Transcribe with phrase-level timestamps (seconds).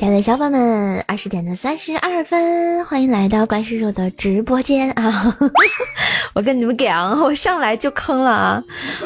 [0.00, 5.36] 亲爱的小伙伴们，二十点的三十二分，欢迎来到怪兽兽的直播间啊！
[6.32, 8.64] 我跟你们讲，我上来就坑了啊！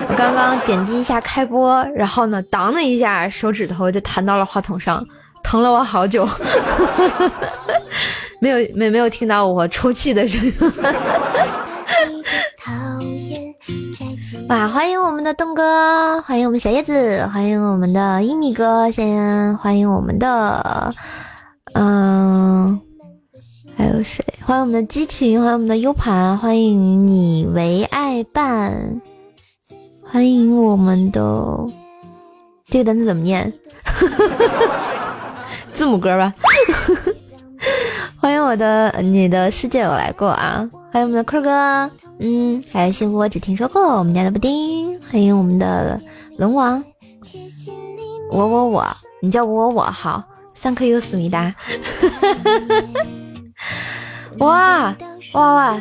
[0.08, 5.04] 我刚刚点击一下开播，然后呢，当的一下，手指头就弹到了话筒上，
[5.42, 6.28] 疼了我好久，
[8.40, 10.54] 没有没没有听到我抽泣的声音。
[14.48, 14.68] 哇！
[14.68, 20.94] 欢迎我们的东哥，欢迎我们小叶子，欢迎我们的一米哥，先欢迎我们的，
[21.72, 22.78] 嗯，
[23.76, 24.22] 还有谁？
[24.42, 29.00] 欢迎我们的激情，欢迎我们的 U 盘，欢迎你为爱伴，
[30.02, 31.66] 欢迎我们的
[32.68, 33.52] 这个单词怎么念？
[35.72, 36.34] 字母歌吧。
[38.20, 40.68] 欢迎我的你的世界有来过啊！
[40.92, 41.90] 欢迎我们的坤哥。
[42.20, 46.00] 嗯，还有幸福我只听说过，我们家的布丁，欢迎我们的
[46.38, 46.82] 龙王，
[48.30, 48.86] 我我我，
[49.20, 51.54] 你叫我我我好，三颗优思密达，
[54.38, 54.94] 哇
[55.32, 55.80] 哇哇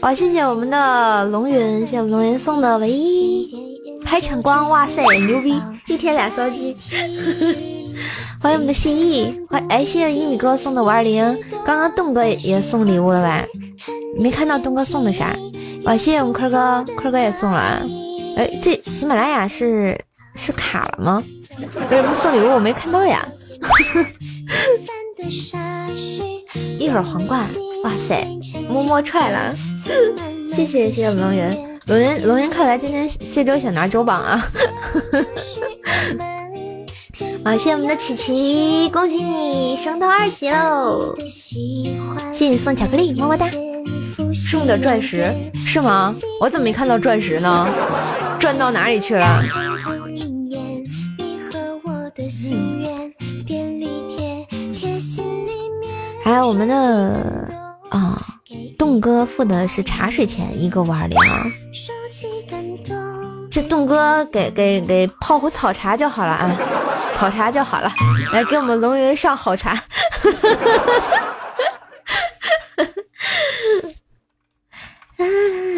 [0.00, 0.14] 哇！
[0.14, 3.50] 谢谢我们的龙云，谢谢我们龙云送的唯一
[4.04, 5.60] 拍晨光，哇塞，牛逼！
[5.86, 6.76] 一天俩烧鸡，
[8.40, 13.44] 欢迎我们的心意，欢哎，谢谢一米哥送的五二零，刚刚栋哥也送礼物了吧？
[14.18, 15.36] 没看到东哥送的啥？
[15.84, 17.82] 哇，谢谢我们坤哥，坤哥也送了啊！
[18.36, 19.98] 哎，这喜马拉雅是
[20.34, 21.22] 是卡了吗？
[21.90, 23.26] 为什么送礼物我没看到呀？
[26.78, 27.40] 一会儿皇冠，
[27.84, 28.26] 哇塞，
[28.68, 29.54] 摸摸踹了，
[30.50, 31.50] 谢谢谢谢龙云，
[31.86, 34.46] 龙云龙云，看来今天这周想拿周榜啊！
[37.44, 41.14] 哇，谢谢我们的琪琪，恭喜你升到二级喽！
[42.32, 43.50] 谢谢你送巧克力，么么哒。
[44.32, 45.30] 送的钻石
[45.66, 46.14] 是吗？
[46.40, 47.68] 我怎么没看到钻石呢？
[48.40, 49.42] 钻到哪里去了？
[56.24, 57.46] 还有我们的
[57.90, 58.18] 啊，
[58.78, 61.18] 栋哥付的是茶水钱，一个五二零。
[63.50, 66.56] 这栋哥给给给泡壶草茶就好了啊，
[67.14, 67.90] 草茶就好了。
[68.32, 69.72] 来给我们龙云上好茶。
[75.16, 75.26] 啦啦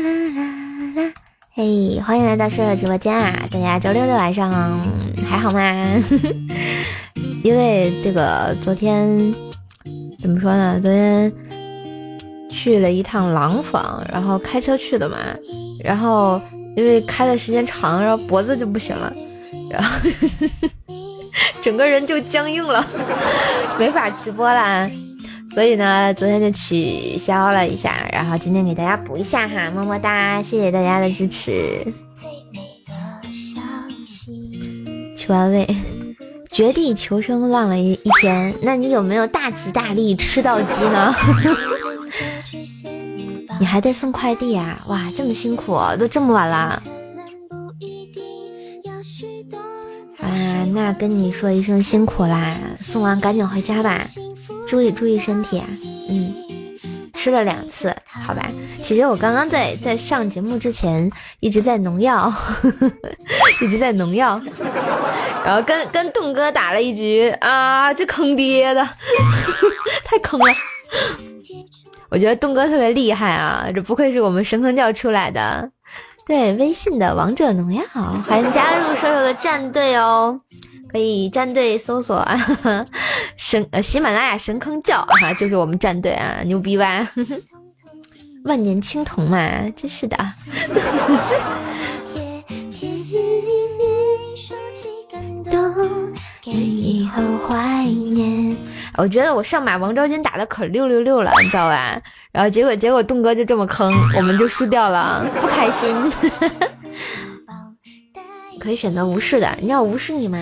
[0.02, 1.12] 啦啦啦！
[1.54, 3.46] 嘿，欢迎来到舍友直播间啊！
[3.50, 4.50] 大家周六的晚上
[5.28, 5.60] 还好吗？
[7.44, 9.34] 因为这个昨天
[10.20, 10.80] 怎么说呢？
[10.80, 11.32] 昨天
[12.50, 15.16] 去了一趟廊坊，然后开车去的嘛，
[15.84, 16.40] 然后
[16.76, 19.12] 因为开的时间长，然后脖子就不行了，
[19.70, 19.90] 然后
[21.60, 22.86] 整个人就僵硬了，
[23.78, 24.88] 没法直播啦。
[25.54, 31.86] 所以呢，昨天就取消了一下，然后今天给大家补一下哈，么么哒，谢谢大家的支持。
[35.16, 35.66] 去完位，
[36.50, 41.14] 绝地求生浪了一一天，那你有没有大吉大利吃到鸡呢？
[43.58, 44.78] 你还在送快递啊？
[44.88, 46.82] 哇，这么辛苦，都这么晚了。
[50.20, 54.06] 啊，那跟你说一声辛苦啦，送完赶紧回家吧。
[54.66, 55.66] 注意注意身体啊！
[56.08, 56.34] 嗯，
[57.14, 58.48] 吃了两次，好吧。
[58.82, 61.10] 其实我刚刚在在上节目之前
[61.40, 62.32] 一直在农药，
[63.62, 64.40] 一直在农药，
[65.44, 68.84] 然后跟跟栋哥打了一局啊，这坑爹的，
[70.04, 70.46] 太坑了。
[72.08, 75.70] 我觉得栋哥特别厉害啊，这不愧是我们神坑教出来的。
[76.26, 77.84] 对，微信的王者农药，
[78.26, 80.40] 欢迎加入舍友的战队哦。
[80.90, 82.86] 可以战队搜索啊，
[83.38, 87.08] 神呃喜马拉雅神坑教哈，就是我们战队啊，牛逼吧？
[88.44, 89.38] 万年青铜嘛，
[89.76, 90.16] 真是的。
[98.98, 102.00] 我觉得我上把王昭君打的可六六六了，你知道吧？
[102.36, 105.88] 然后结果结果栋哥就这么坑， 我们就输掉了， 不开心。
[108.60, 110.38] 可以选择无视的，你要无视你吗？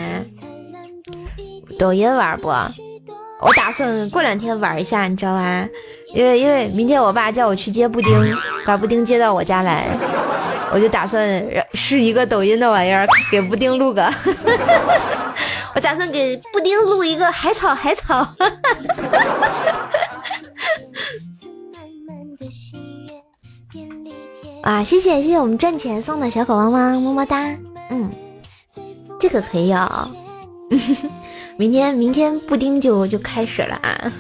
[1.79, 2.49] 抖音玩不？
[2.49, 5.69] 我打算过两天玩一下，你知道吧？
[6.12, 8.37] 因为因为明天我爸叫我去接布丁，
[8.67, 9.87] 把布丁接到我家来，
[10.75, 11.44] 我就打算
[11.75, 14.12] 试一个抖音的玩意儿，给布丁录个。
[15.76, 18.26] 我打算给布丁录一个海草海草。
[24.64, 27.55] 啊，谢谢谢谢我们赚钱送的小狗汪汪，么么哒。
[27.90, 28.11] 嗯，
[29.20, 30.11] 这个可以哦。
[31.58, 34.11] 明天明天布丁就就开始了啊！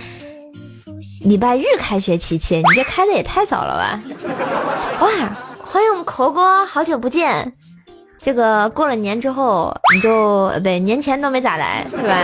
[1.20, 4.00] 礼拜日开学，琪琪，你这开的也太早了吧！
[5.00, 5.08] 哇，
[5.62, 7.52] 欢迎我们口哥，好久不见，
[8.18, 12.16] 这个过了年之后，你就不对，年前都没咋来，是吧？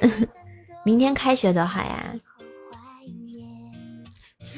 [0.84, 2.12] 明天开学多好呀！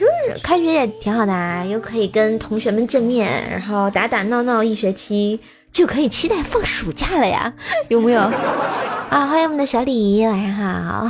[0.01, 5.39] 就是开学也挺好的啊，又可以跟同学们见面，然后打打闹闹一学期，
[5.71, 7.53] 就可以期待放暑假了呀，
[7.91, 8.21] 有没有？
[8.23, 11.07] 啊，欢迎我们的小李，晚上好。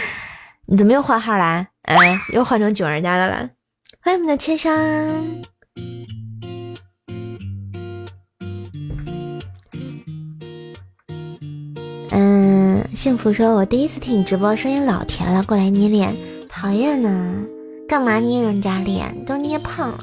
[0.64, 1.66] 你怎么又换号啦？
[1.82, 3.50] 哎，又换成囧儿家的了。
[4.00, 5.42] 欢迎我们的切生。
[12.12, 16.16] 嗯，幸福说：“我第一次听你直播，声音老甜了，过来捏脸，
[16.48, 17.34] 讨厌呢。
[17.88, 19.24] 干嘛捏人家脸？
[19.24, 19.98] 都捏胖了。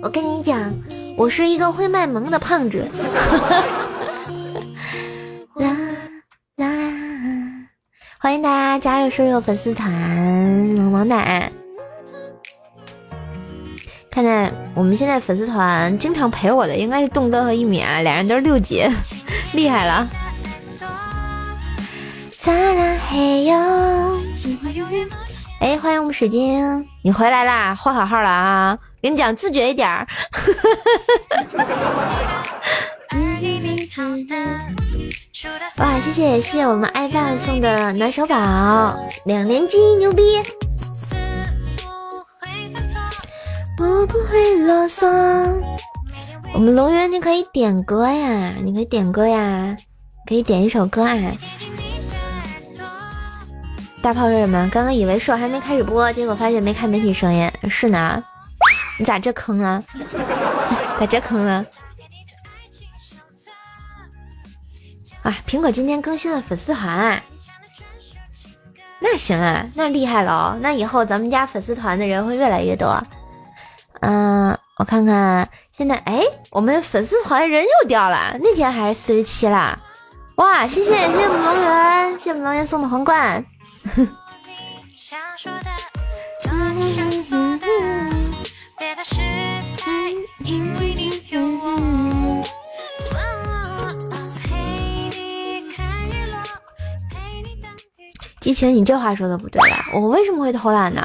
[0.00, 0.72] 我跟你讲，
[1.16, 2.88] 我是一个会卖萌的胖子。
[5.56, 5.76] 啦
[6.56, 6.66] 啦，
[8.18, 11.50] 欢迎大家加入瘦肉粉丝团，萌萌哒。
[14.10, 18.88] 看在我们现在粉丝团经常陪我的，应该是栋哥和一米啊，俩人都是六级，
[19.54, 20.08] 厉害了。”
[22.30, 24.20] 撒浪嘿哟！
[25.64, 28.78] 哎，欢迎我们水晶，你回来啦，换好号了啊！
[29.00, 30.06] 跟你讲，自觉一点儿。
[35.78, 38.94] 哇，谢谢谢谢我们爱爸送的暖手宝，
[39.24, 40.22] 两连击，牛逼！
[43.78, 45.08] 我不会啰嗦。
[46.52, 49.74] 我们龙源，你可以点歌呀，你可以点歌呀，
[50.28, 51.16] 可以点一首歌啊。
[54.04, 54.68] 大炮是什么？
[54.70, 57.50] 刚刚以为是我还没开始播，结果发现没开媒体声音。
[57.70, 58.22] 是呢，
[58.98, 59.82] 你咋这坑啊？
[61.00, 61.64] 咋这坑啊？
[65.22, 65.34] 啊！
[65.48, 67.22] 苹果今天更新了粉丝团，
[69.00, 73.02] 那行啊，那厉害了，那以后咱们家粉丝团的人会越来越多。
[74.00, 76.20] 嗯，我看看现在，哎，
[76.50, 79.80] 我们粉丝团人又掉了，那天还是四十七啦。
[80.34, 83.42] 哇，谢谢谢谢我们龙源，谢谢我们龙源送的皇冠。
[98.40, 101.02] 激情，你这话说的不对了，我为什么会偷懒呢？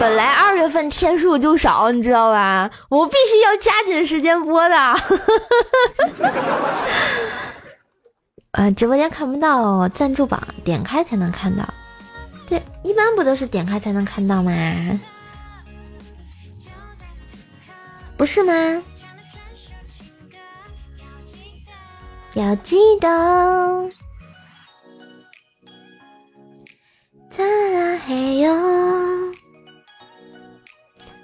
[0.00, 2.68] 本来二月份天数就少，你知道吧？
[2.88, 4.76] 我必须要加紧时间播的。
[8.52, 11.62] 呃，直播间看不到赞助榜，点开才能看到。
[12.46, 14.52] 对，一般不都是点开才能看到吗？
[18.16, 18.82] 不是吗？
[22.34, 23.90] 要记得。
[27.30, 28.50] 咋啦嘿哟！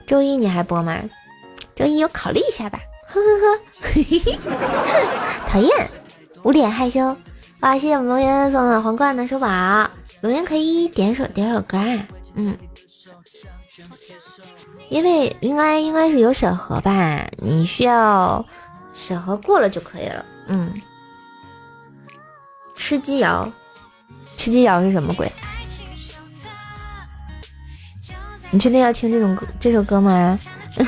[0.07, 0.99] 周一你还播吗？
[1.75, 2.79] 周一我考虑一下吧。
[3.09, 3.61] 呵呵呵，
[5.49, 5.91] 讨厌，
[6.43, 7.17] 捂脸害羞。
[7.61, 9.91] 哇，谢谢我们龙岩送的皇冠的手宝。
[10.23, 12.57] 龙岩可以点首点首歌啊，嗯，
[14.89, 18.45] 因为应该应该是有审核吧，你需要
[18.93, 20.73] 审核过了就可以了，嗯。
[22.75, 23.51] 吃鸡摇，
[24.37, 25.31] 吃鸡摇是什么鬼？
[28.51, 30.39] 你确定要听这种歌这首歌吗？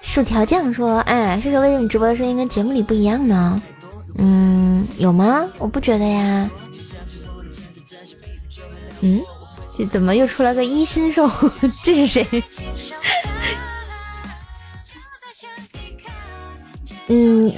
[0.00, 3.60] 薯条酱说：“哎，射手为什么直播的声音跟节目里不一样呢？”
[4.18, 5.48] 嗯，有吗？
[5.58, 6.50] 我不觉得呀。
[9.02, 9.20] 嗯，
[9.78, 11.30] 这怎么又出来个一心兽？
[11.82, 12.26] 这是谁？
[17.08, 17.52] 嗯，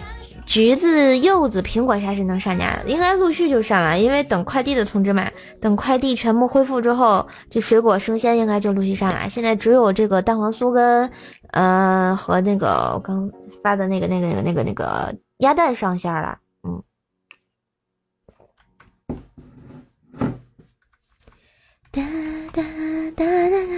[0.47, 2.81] 橘子、柚子、苹果啥时能上架？
[2.87, 5.31] 应该陆续就上了，因为等快递的通知嘛。
[5.61, 9.29] 等快递全部恢复之后，这水果生鲜应该就陆续上来。
[9.29, 11.11] 现在只有这个蛋黄酥跟
[11.51, 13.31] 呃和那个我刚
[13.63, 16.39] 发的那个那个那个那个那个鸭蛋上线了。
[16.65, 16.83] 嗯，
[21.91, 22.03] 哒
[22.53, 22.63] 哒
[23.27, 23.75] 哒哒哒，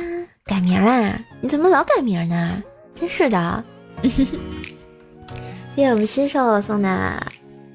[0.47, 1.19] 改名啦？
[1.41, 2.63] 你怎么老改名呢？
[2.99, 3.65] 真是的！
[4.03, 7.33] 谢谢我们新手送的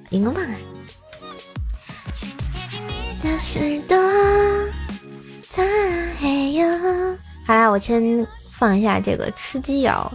[0.10, 0.56] 荧光棒啊！
[7.46, 10.12] 好啦，我先放一下这个吃鸡谣，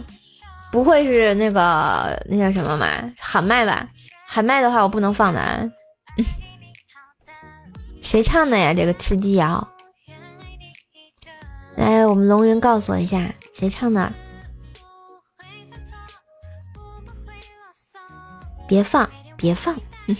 [0.71, 2.87] 不会是那个那叫什么嘛？
[3.19, 3.87] 喊麦吧？
[4.25, 5.71] 喊麦的话，我不能放的。
[8.01, 8.73] 谁唱的呀？
[8.73, 9.67] 这个吃鸡谣，
[11.75, 14.11] 来，我们龙云告诉我一下，谁唱的？
[18.67, 19.75] 别放，别放！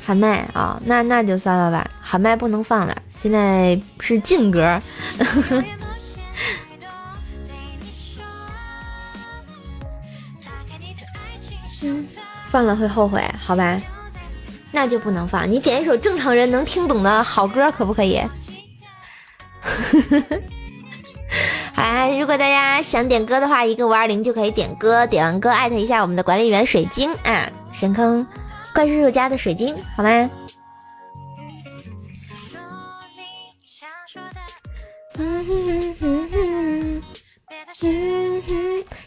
[0.00, 2.96] 喊麦啊，那那就算了吧，喊麦不能放了。
[3.16, 4.80] 现在是禁歌，
[12.46, 13.80] 放了会后悔，好吧？
[14.72, 15.50] 那就不能放。
[15.50, 18.20] 你点一首正常人能听懂的好歌，可不可以？
[21.74, 22.16] 哎！
[22.18, 25.06] 如果大家想点歌的话，一个五二零就可以点歌。
[25.06, 28.26] 点完歌艾特一下我们的管理员水晶啊，神坑
[28.74, 30.30] 怪叔叔家的水晶，好吗？
[37.80, 38.42] 哼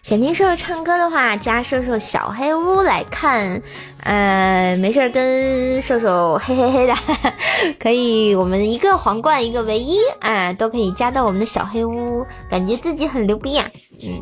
[0.02, 3.62] 想听瘦瘦唱歌的话，加瘦瘦小黑屋来看。
[4.04, 6.96] 呃，没事跟瘦瘦嘿嘿嘿的，
[7.80, 8.34] 可以。
[8.34, 13.70] 我们一个皇冠，一个唯一啊，都可以加到我们的小黑屋，感觉自己很牛逼呀。
[14.04, 14.22] 嗯，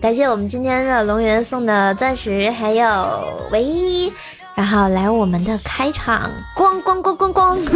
[0.00, 4.12] 感谢我们今天的龙源送的钻石，还有唯一，
[4.54, 7.58] 然后来我们的开场，咣咣咣咣咣。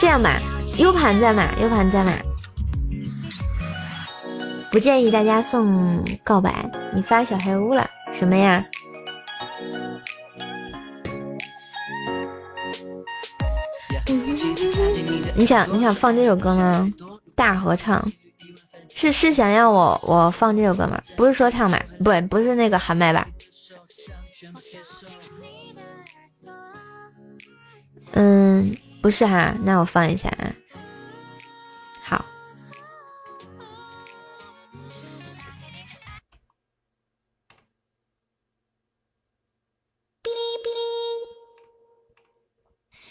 [0.00, 0.40] 这样吧
[0.78, 2.12] ，U 盘在吗？U 盘在吗？
[4.72, 8.64] 不建议大家送告白，你发小黑屋了什么呀？
[15.36, 16.90] 你想你想放这首歌吗？
[17.34, 18.02] 大合唱
[18.94, 20.98] 是是想要我我放这首歌吗？
[21.14, 21.78] 不是说唱吧？
[22.02, 23.28] 不不是那个喊麦吧？
[28.12, 28.74] 嗯。
[29.02, 30.52] 不是哈，那我放一下啊。
[32.02, 32.24] 好，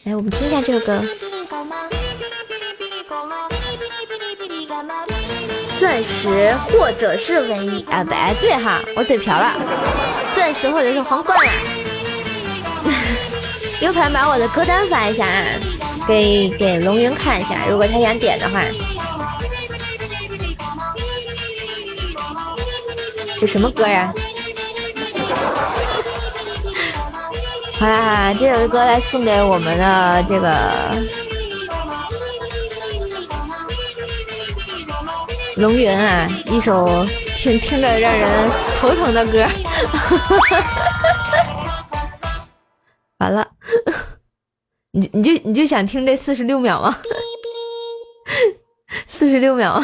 [0.03, 1.03] 来，我们听一下这首歌。
[5.79, 9.55] 钻石或者是唯一啊，不，对哈，我嘴瓢了，
[10.35, 11.51] 钻石或者是皇冠啊。
[13.81, 15.45] U 盘把我的歌单发一下啊。
[16.09, 18.63] 给给龙云看一下，如果他想点的话，
[23.37, 24.11] 这什么歌呀？
[27.79, 30.49] 好啦好啦，这首歌来送给我们的这个
[35.57, 37.05] 龙云啊，一首
[37.37, 38.49] 听听着让人
[38.81, 39.45] 头疼的歌。
[43.19, 43.47] 完了。
[44.91, 46.97] 你你就你就想听这四十六秒吗？
[49.05, 49.81] 四十六秒。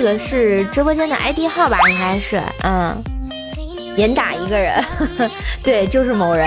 [0.00, 1.76] 这个是直播间的 ID 号吧？
[1.90, 3.02] 应该是，嗯，
[3.96, 4.80] 严打一个人，
[5.64, 6.46] 对，就是某人，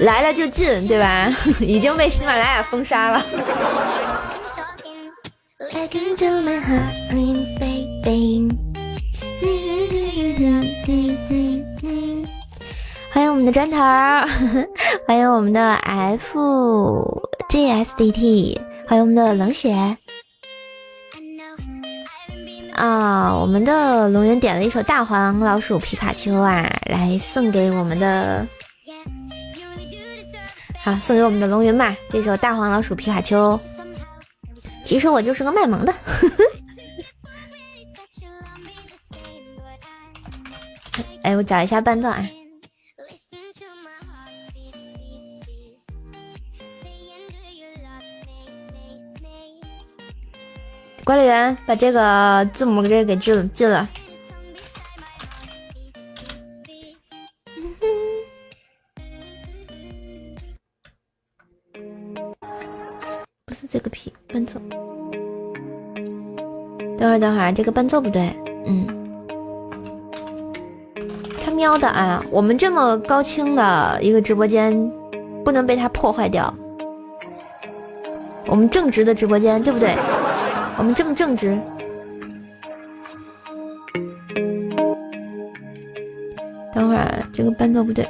[0.00, 1.34] 来了就进，对吧？
[1.58, 3.24] 已经被喜马拉雅封杀了。
[13.12, 13.76] 欢迎我们的砖头，
[15.06, 17.28] 欢迎我们的 F。
[17.48, 19.72] G S D T，欢迎我们的冷血
[22.74, 23.36] 啊！
[23.36, 28.46] 我们的龙源点了一首大黄老鼠皮卡丘啊，来送给我们的，
[30.78, 31.96] 好送给我们的龙源吧。
[32.08, 33.58] 这首大黄老鼠皮卡丘，
[34.84, 35.92] 其实我就是个卖萌的。
[41.24, 42.24] 哎，我找一下伴奏啊。
[51.10, 53.88] 管理员，把这个字母这给记了，记了。
[63.44, 64.60] 不是这个皮伴奏。
[66.96, 68.32] 等会儿，等会儿，这个伴奏不对。
[68.66, 68.86] 嗯，
[71.44, 72.24] 他喵的啊！
[72.30, 74.72] 我们这么高清的一个直播间，
[75.44, 76.54] 不能被他破坏掉。
[78.46, 79.96] 我们正直的直播间，对不对？
[80.80, 81.54] 我们这么正直，
[86.72, 88.08] 等会儿这个伴奏不对。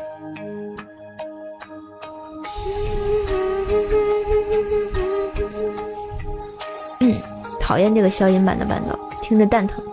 [7.00, 7.12] 嗯，
[7.58, 9.84] 讨厌这个消音版的伴奏，听着蛋疼。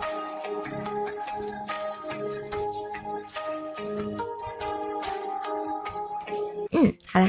[6.70, 7.28] 嗯，好啦。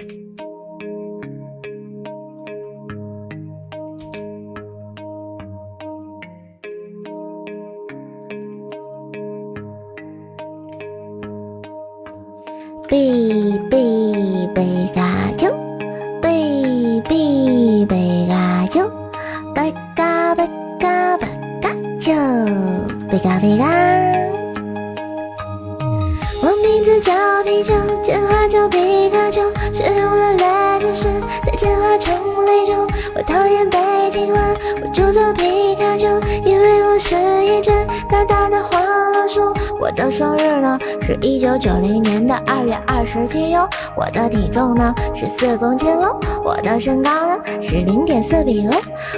[44.10, 48.75] 我的体重呢是四公斤喽，我的身高呢是零点四米喽，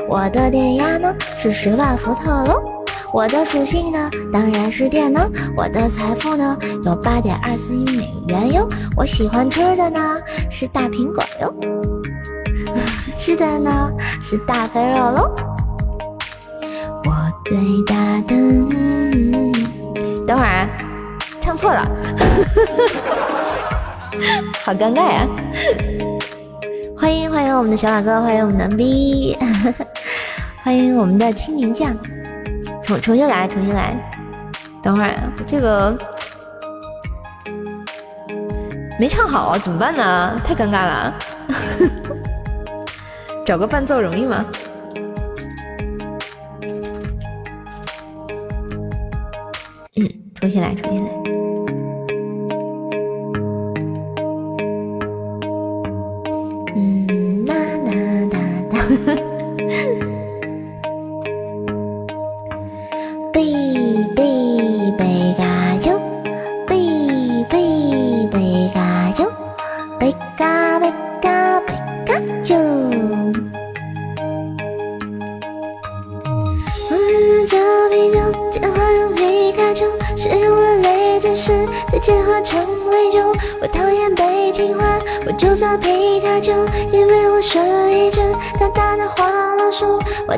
[0.09, 2.61] 我的电压呢是十万伏特喽。
[3.13, 5.31] 我的属性呢，当然是电能。
[5.55, 8.67] 我的财富呢，有八点二四亿美元哟。
[8.97, 10.17] 我喜欢吃的呢，
[10.49, 11.53] 是大苹果哟。
[13.17, 13.89] 吃的呢，
[14.21, 15.31] 是大肥肉喽。
[17.05, 17.13] 我
[17.45, 17.57] 最
[17.87, 17.95] 大
[18.27, 18.35] 的……
[20.27, 20.67] 等会儿，
[21.39, 21.89] 唱错了，
[24.63, 25.27] 好尴尬呀！
[26.95, 29.35] 欢迎欢迎我们的小马哥，欢迎我们的 B，
[30.63, 31.97] 欢迎我们的青柠酱。
[32.83, 33.95] 重重新来，重新来。
[34.83, 35.13] 等会儿，
[35.47, 35.97] 这个
[38.99, 40.39] 没唱好，怎么办呢？
[40.43, 41.15] 太尴尬了。
[43.43, 44.45] 找个伴奏容易吗？
[49.95, 51.20] 嗯，重新来，重新来。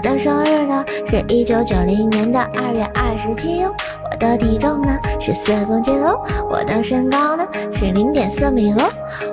[0.04, 3.74] 的生日呢是一九九零年的二月二十七哟，
[4.12, 6.20] 我的体重呢是四公斤喽，
[6.52, 8.84] 我的身高呢是零点四米喽，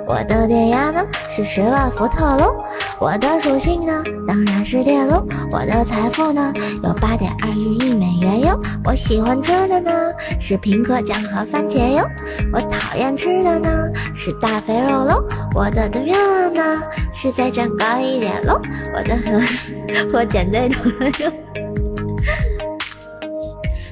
[0.07, 2.55] 我的电压呢是十万伏特喽，
[2.99, 9.91] 我的属性呢当然是电喽，我的财富呢有八点二亿美元哟，我喜欢吃的呢
[10.39, 12.07] 是苹果酱和番茄哟，
[12.53, 15.21] 我讨厌吃的呢是大肥肉喽，
[15.53, 16.81] 我的的愿望呢
[17.11, 18.59] 是再长高一点喽，
[18.95, 19.17] 我的
[20.13, 20.51] 我剪。
[20.51, 21.31] 对头了哟！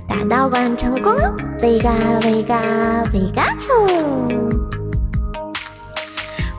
[0.08, 1.94] 大道馆成功了，维嘎
[2.26, 2.60] 维嘎
[3.14, 4.59] 维嘎丘。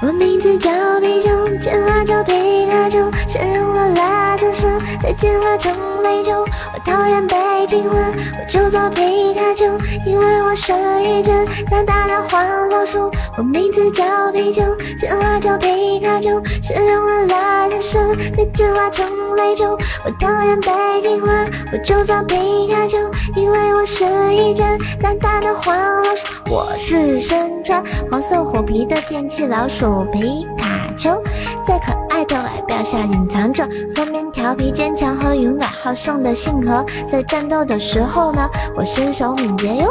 [0.02, 2.32] 我名字叫皮丘，简化叫皮
[2.66, 4.62] 卡丘，使用了拉扯石，
[5.02, 5.70] 再进化成
[6.02, 6.32] 雷丘。
[6.40, 7.36] 我讨厌被
[7.66, 9.66] 进化，我就做皮卡丘，
[10.06, 11.30] 因为我是一只
[11.70, 13.10] 大大的黄老鼠。
[13.36, 14.62] 我名字叫皮丘，
[14.98, 17.98] 简化叫皮卡丘，使用了拉扯石，
[18.34, 19.76] 再进化成雷丘。
[20.06, 21.28] 我讨厌被进化，
[21.72, 22.96] 我就做皮卡丘，
[23.36, 24.62] 因为我是一只
[25.02, 26.26] 大大的黄老鼠。
[26.50, 29.89] 我是身穿黄色虎皮的电器老鼠。
[30.12, 31.20] 皮卡丘，
[31.66, 36.84] 在可爱的外表下隐藏着聪明、调皮、坚强和勇敢好胜的性格。
[37.10, 39.88] 在战斗的时候呢，我身手敏捷哟，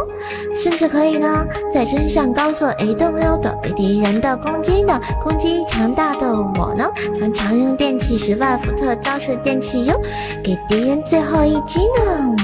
[0.54, 5.00] 甚至可以呢在真上高速移动哟，躲避敌人的攻击呢。
[5.22, 6.86] 攻击强大的我呢，
[7.20, 10.00] 常常用电气十万伏特招式电气哟，
[10.44, 12.36] 给敌人最后一击呢。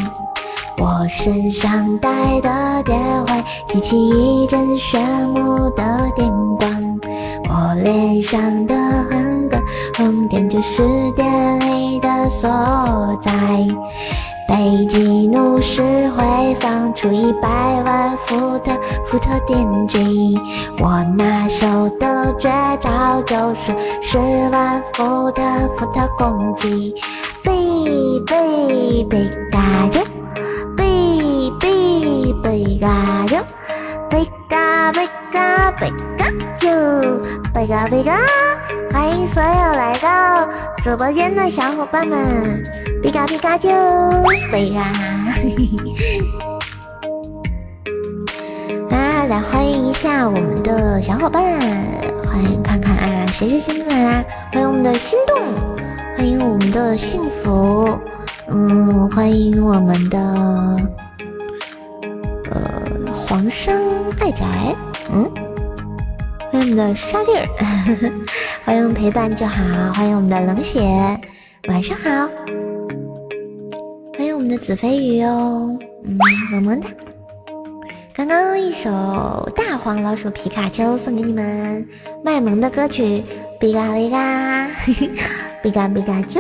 [0.78, 2.10] 我身上带
[2.42, 5.84] 的电会激起一阵炫目的
[6.16, 6.85] 电光。
[7.48, 8.76] 我脸上的
[9.10, 9.58] 横格
[9.98, 10.82] 红点就是
[11.16, 12.50] 电力的所
[13.22, 13.32] 在，
[14.48, 17.48] 北极怒时会放出一百
[17.84, 18.72] 万伏特
[19.06, 20.40] 伏特电击。
[20.80, 24.18] 我拿手的绝招就是十
[24.52, 25.42] 万伏特
[25.78, 26.94] 伏特攻击。
[27.44, 30.04] 哔哔哔嘎啾，
[30.76, 33.44] 哔哔哔嘎啾，
[34.10, 35.92] 哔嘎哔嘎比
[36.66, 37.22] 嘎啾。
[37.54, 38.18] 贝嘎贝嘎，
[38.92, 40.48] 欢迎所有来到
[40.84, 42.64] 直播间的小伙伴们！
[43.04, 43.70] 皮卡皮卡啾，
[44.52, 44.82] 贝嘎！
[48.90, 51.44] 来来欢迎一下我们的小伙伴，
[52.28, 54.24] 欢迎看看啊，谁是新进来啦？
[54.52, 55.38] 欢迎我们的心动，
[56.18, 58.00] 欢迎我们的幸福，
[58.50, 60.20] 嗯，欢迎我们的
[62.52, 62.82] 呃
[63.14, 63.80] 黄山
[64.20, 64.46] 爱宅，
[65.12, 65.45] 嗯。
[66.56, 67.46] 欢迎我们的沙粒儿，
[68.64, 69.62] 欢迎陪伴就好。
[69.92, 70.80] 欢迎我们的冷血，
[71.68, 72.30] 晚上好。
[74.18, 76.18] 欢迎我们的紫飞鱼哦，嗯，
[76.54, 76.88] 么么哒。
[78.14, 78.90] 刚刚一首
[79.54, 81.86] 大黄老鼠皮卡丘送给你们，
[82.24, 83.22] 卖萌的歌曲，
[83.60, 84.70] 比嘎比嘎，
[85.62, 86.40] 比嘎比嘎啾。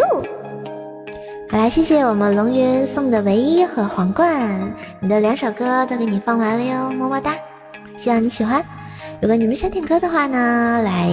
[1.49, 7.35] 好啦，谢谢我们龙云送的唯一和皇冠，你的两首歌都给你放完了哟，么么哒，
[7.97, 8.63] 希望你喜欢。
[9.25, 11.09] 如果你们想点歌的话呢，来，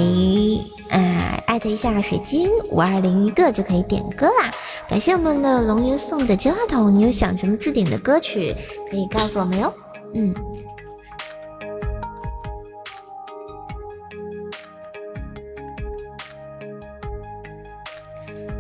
[0.91, 4.51] 啊，艾特一下水晶五二零一个就可以点歌啦。
[4.87, 8.55] 感谢我们的龙云送的金话筒，你有想什么置顶的歌曲，
[8.91, 9.73] 可以告诉我们哟。
[10.13, 10.35] 嗯，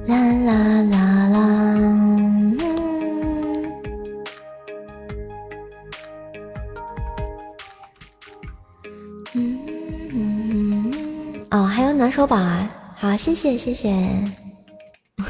[0.07, 2.62] 啦啦啦啦，
[11.53, 13.95] 哦，还有暖手宝啊，好，谢谢谢谢。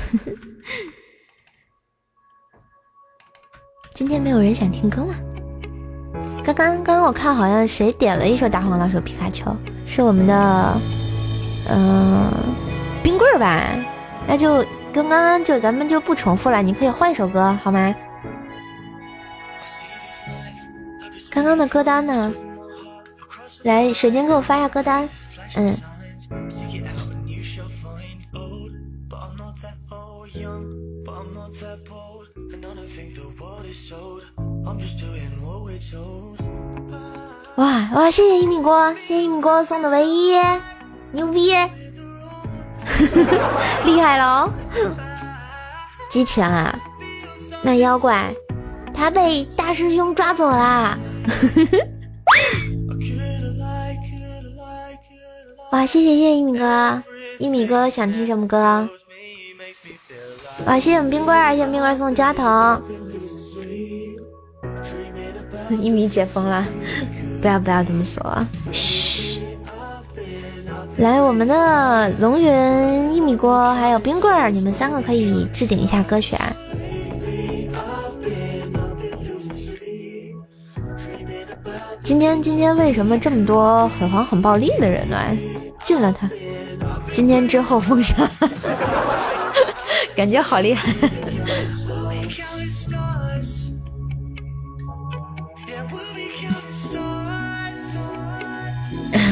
[3.93, 5.15] 今天没有人想听歌吗？
[6.45, 9.53] 刚刚刚刚我看好像谁点了一首大黄老鼠皮卡丘，
[9.85, 10.81] 是我们的
[11.69, 12.31] 嗯
[13.03, 13.65] 冰棍儿吧？
[14.29, 17.93] 那就跟刚刚就咱们就不重复了，你可以换一首歌好吗？
[21.33, 22.33] 刚刚的歌单呢？
[23.65, 25.05] 来，水晶给我发一下歌单，
[25.57, 25.75] 嗯。
[37.57, 38.11] 哇哇！
[38.11, 40.35] 谢谢一米锅，谢谢一米锅送的唯一，
[41.13, 41.53] 牛逼，
[43.85, 44.51] 厉害喽！
[46.11, 46.79] 机器人啊，
[47.63, 48.35] 那妖怪
[48.95, 50.99] 他被大师兄抓走啦！
[55.73, 55.85] 哇！
[55.85, 57.03] 谢谢谢谢一米哥，
[57.39, 58.89] 一米哥想听什么歌？
[60.67, 60.79] 哇！
[60.79, 62.83] 谢谢我们冰棍儿，谢谢冰棍儿送的加藤。
[65.81, 66.65] 一米解封了，
[67.41, 68.47] 不要不要这么说啊！
[68.73, 69.41] 嘘，
[70.99, 76.53] 来我们的龙云、一米锅还有冰棍儿，你们三个可以置顶一下歌曲啊！
[82.03, 85.17] 今天今天为什么这么多很黄很暴力的人呢？
[85.85, 86.29] 禁了他！
[87.13, 88.29] 今天之后封杀，
[90.17, 90.93] 感觉好厉害！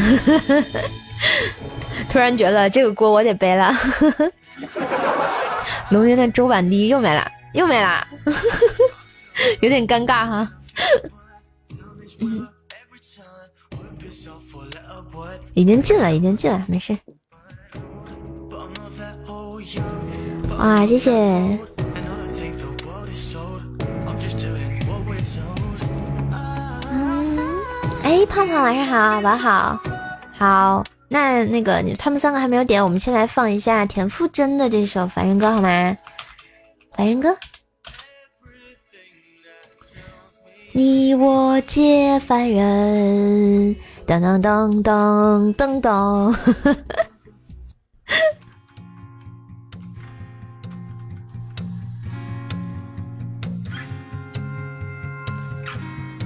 [2.08, 3.72] 突然觉得这个锅我得背了。
[5.90, 8.06] 龙云的周板迪又没了，又没了，
[9.60, 10.50] 有点尴尬哈。
[15.54, 16.96] 已经进了，已经进了，没事。
[20.58, 21.10] 哇，谢谢。
[28.02, 29.80] 哎，胖胖晚上好，晚好，
[30.40, 30.82] 好。
[31.12, 35.96] 那那个，他们三个还没有点，我们先来放一下田馥甄的这首《凡人歌》好吗？
[36.92, 37.36] 凡人歌，
[40.72, 43.74] 你我皆凡人，
[44.06, 46.36] 噔噔噔噔噔噔。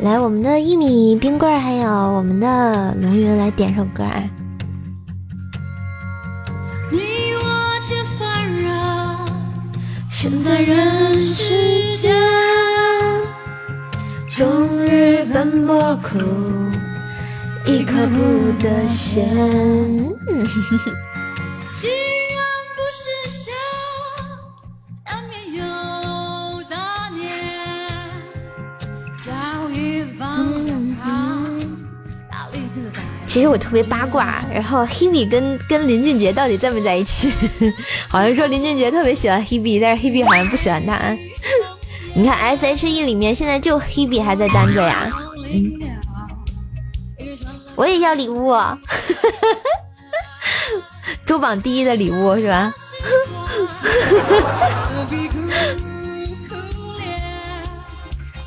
[0.04, 4.22] 来，我们的一米冰棍儿，还有我们的龙云，来点首歌啊！
[6.90, 6.98] 你
[7.40, 8.70] 我皆凡人，
[10.10, 12.14] 生在人世间，
[14.28, 16.18] 终日奔波苦，
[17.64, 19.26] 一刻不得闲。
[33.34, 37.28] 其实我特别八卦，然后 Hebe 跟跟林俊杰到底在没在一起？
[38.06, 40.96] 好像说林俊杰特别喜欢 Hebe，但是 Hebe 好像不喜欢他。
[42.14, 45.10] 你看 S.H.E 里面现在就 Hebe 还在单着呀。
[45.52, 45.72] 嗯，
[47.74, 48.54] 我也要礼物，
[51.26, 52.72] 周榜第一的礼物是吧？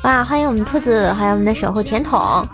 [0.00, 2.48] 哇，欢迎我们兔子，欢迎我们的守护甜筒。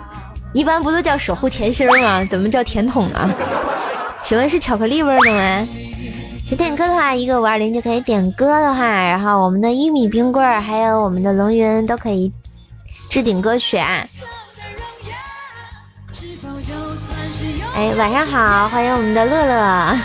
[0.54, 2.24] 一般不都叫守护甜心吗？
[2.30, 3.30] 怎么叫甜筒呢？
[4.22, 5.68] 请问是巧克力味的吗？
[6.46, 12.32] 想点歌的话，一个五二零就可以点歌的话，然后我们的一米冰棍儿还有我们的龙云都可以
[13.10, 14.06] 置顶歌曲啊。
[17.74, 19.98] 哎，晚上好，欢迎我们的乐乐。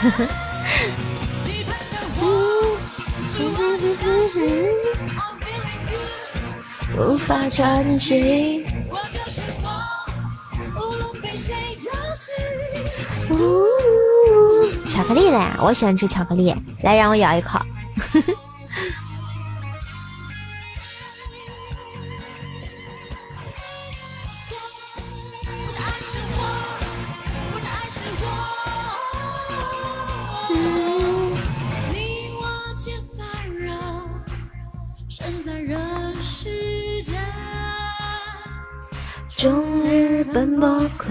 [6.97, 8.65] 无法喘息。
[14.87, 16.53] 巧克力的呀，我喜欢吃巧克力。
[16.81, 17.59] 来，让我咬一口。
[39.37, 39.85] 终
[40.19, 41.07] 日奔波苦。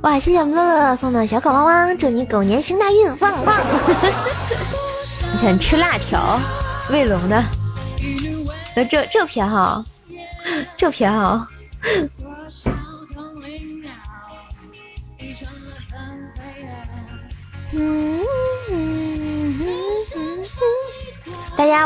[0.00, 3.60] 哇，谢谢我们乐乐送的小狗汪汪，祝你狗年行大运，旺旺！
[5.32, 6.40] 你想吃辣条，
[6.90, 7.40] 卫龙的，
[8.74, 9.84] 那这这偏好，
[10.76, 11.46] 这偏好。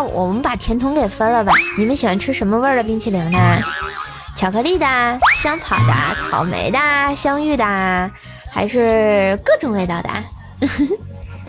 [0.03, 1.53] 我们把甜筒给分了吧？
[1.79, 3.61] 你们喜欢吃什么味儿的冰淇淋呢？
[4.37, 4.87] 巧克力的、
[5.35, 5.95] 香草的、
[6.29, 6.79] 草莓的、
[7.17, 8.11] 香芋的，
[8.53, 10.11] 还是各种味道的？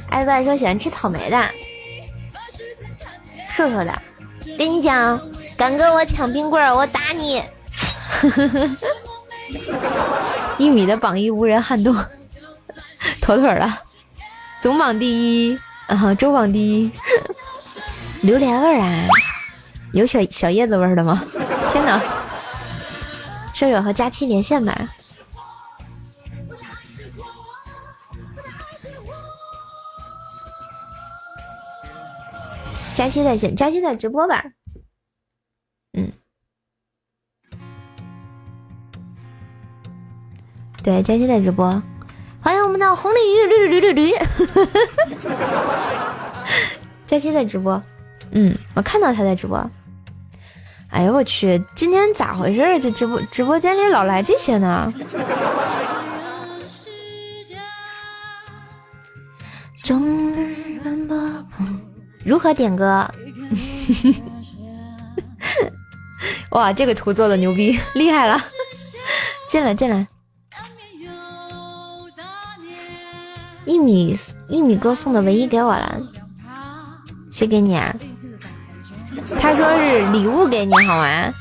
[0.09, 1.43] 艾白说喜欢吃草莓的，
[3.49, 4.01] 瘦瘦的。
[4.57, 5.19] 跟你讲，
[5.57, 7.43] 敢跟我抢冰棍儿，我打你！
[10.57, 11.93] 一米的榜一无人撼动，
[13.21, 13.69] 妥妥的，
[14.61, 16.89] 总榜第一，啊，周榜第一。
[18.23, 19.07] 榴莲味儿啊，
[19.93, 21.23] 有小小叶子味儿的吗？
[21.71, 22.01] 天哪！
[23.53, 24.89] 舍友和佳期连线吧。
[32.93, 34.43] 佳期在线，佳期在直播吧？
[35.93, 36.11] 嗯，
[40.83, 41.81] 对，佳期在直播。
[42.41, 44.15] 欢迎我们的红鲤鱼，驴驴驴驴驴。
[47.05, 47.81] 佳期在直播。
[48.31, 49.57] 嗯，我看到他在直播。
[50.89, 52.79] 哎呀，我去，今天咋回事？
[52.79, 54.91] 这直播直播间里老来这些呢？
[62.23, 63.09] 如何点歌？
[66.51, 68.41] 哇，这个图做的牛逼，厉害了！
[69.49, 70.05] 进来进来，
[73.65, 74.13] 一米
[74.49, 76.01] 一米哥送的唯一给我了，
[77.31, 77.95] 谁给你啊？
[79.39, 81.33] 他说是礼物给你，好吗？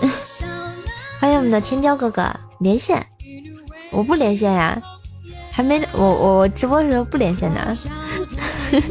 [1.20, 2.24] 欢迎我们的天骄哥哥
[2.60, 3.04] 连线，
[3.90, 4.80] 我不连线呀，
[5.50, 7.76] 还没我我直播的时候不连线的。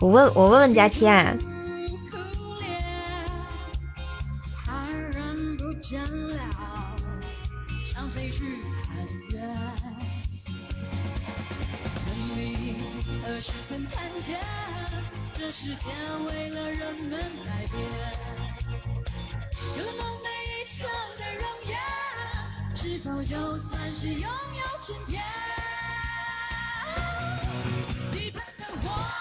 [0.00, 1.32] 我问我问问佳期啊。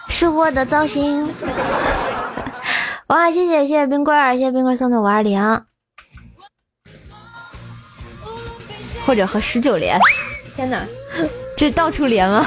[0.10, 1.32] 是我的造型。
[3.08, 5.64] 哇，谢谢谢谢冰棍儿，谢谢冰棍儿送的五二零，
[9.06, 10.00] 或者和十九连。
[10.56, 10.84] 天哪，
[11.56, 12.44] 这到处连吗？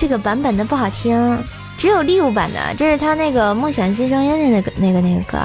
[0.00, 1.44] 这个版本的不好听，
[1.76, 5.38] 只有利物版的，这是他那个梦想新声音的那个那个那个歌。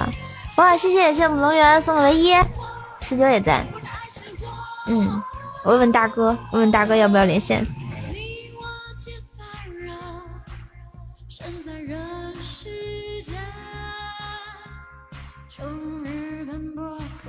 [0.55, 2.33] 哇，谢谢谢谢龙源送的唯一，
[3.01, 3.65] 十九也在。
[4.87, 5.21] 嗯，
[5.65, 7.67] 我问问大哥，问问大哥要不要连线。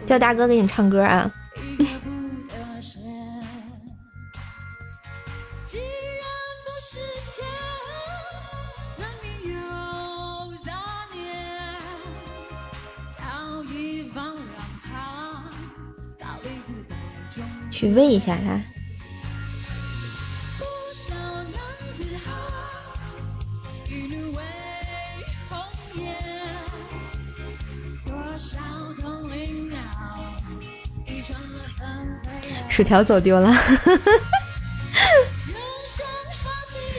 [0.06, 1.28] 叫大哥给你唱歌啊。
[17.86, 18.60] 去喂一下他。
[32.68, 33.56] 薯条走丢了，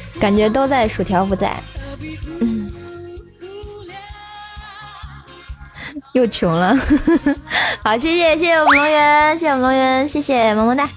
[0.19, 1.61] 感觉都在，薯条不在。
[6.13, 6.75] 又穷了，
[7.83, 10.89] 好，谢谢谢谢我们龙源，谢谢我们龙源，谢谢萌萌哒。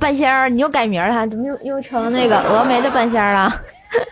[0.00, 3.60] 半仙儿，你又改名了，怎么又又成那个峨眉的半仙儿了？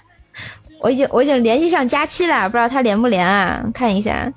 [0.81, 3.63] 我已经我已经联系上佳期了，不知道他连不连啊？
[3.73, 4.33] 看一下。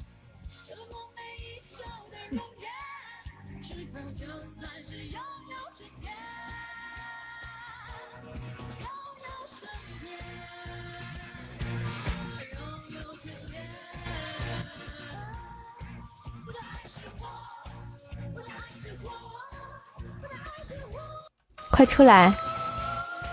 [21.79, 22.33] 快出来！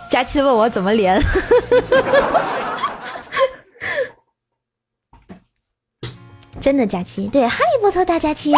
[0.08, 1.20] 佳期问我怎么连，
[6.62, 8.52] 真的佳期对哈利波特大佳期。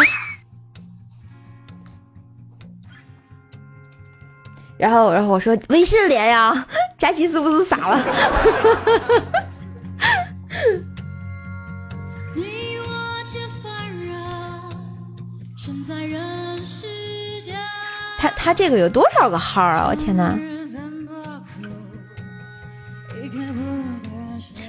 [4.76, 6.66] 然后，然后我说微信连呀，
[6.98, 7.98] 佳琪是不是傻了？
[18.18, 19.86] 他他这个有多少个号啊？
[19.88, 20.36] 我天哪！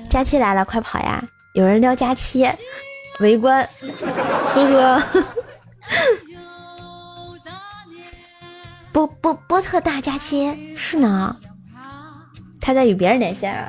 [0.10, 1.24] 佳期来了，快跑呀！
[1.54, 2.48] 有人撩佳期，
[3.20, 3.68] 围观，
[4.54, 5.04] 呵呵。
[8.92, 11.36] 波波波特大佳期是呢，
[12.62, 13.68] 他在与别人连线。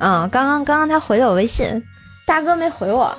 [0.00, 1.82] 嗯，刚刚刚刚他回了我微信，
[2.26, 3.16] 大哥没回我，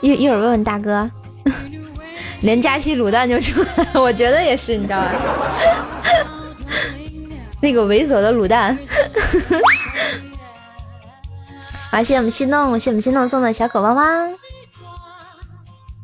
[0.00, 1.10] 一一会儿问问大哥。
[2.44, 5.10] 连佳期卤蛋就出来了，我觉得也是，你知道吧？
[7.60, 8.78] 那个猥琐的卤蛋。
[11.90, 14.30] 好，谢谢我们心动，谢谢我们心动送的小狗汪汪。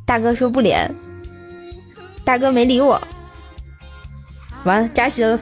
[0.07, 0.91] 大哥说不连，
[2.25, 2.99] 大哥没理我。
[4.65, 5.39] 完了，加息了。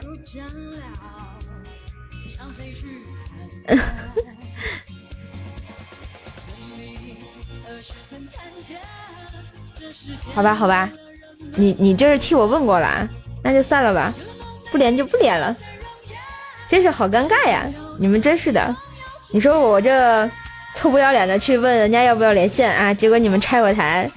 [10.33, 10.89] 好吧，好吧，
[11.55, 13.07] 你你这是替我问过了，
[13.43, 14.13] 那就算了吧，
[14.71, 15.55] 不连就不连了，
[16.67, 17.65] 真是好尴尬呀！
[17.99, 18.75] 你们真是的，
[19.31, 20.29] 你说我这
[20.75, 24.09] 臭不要脸的去问人家要不要连线啊，结果你们拆我台，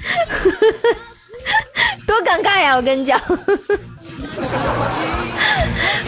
[2.07, 2.77] 多尴尬呀！
[2.77, 3.19] 我跟你讲，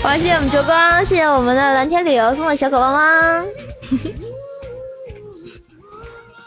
[0.02, 3.46] 好，谢谢我们烛光，谢谢我们的蓝天旅游送的小狗汪汪，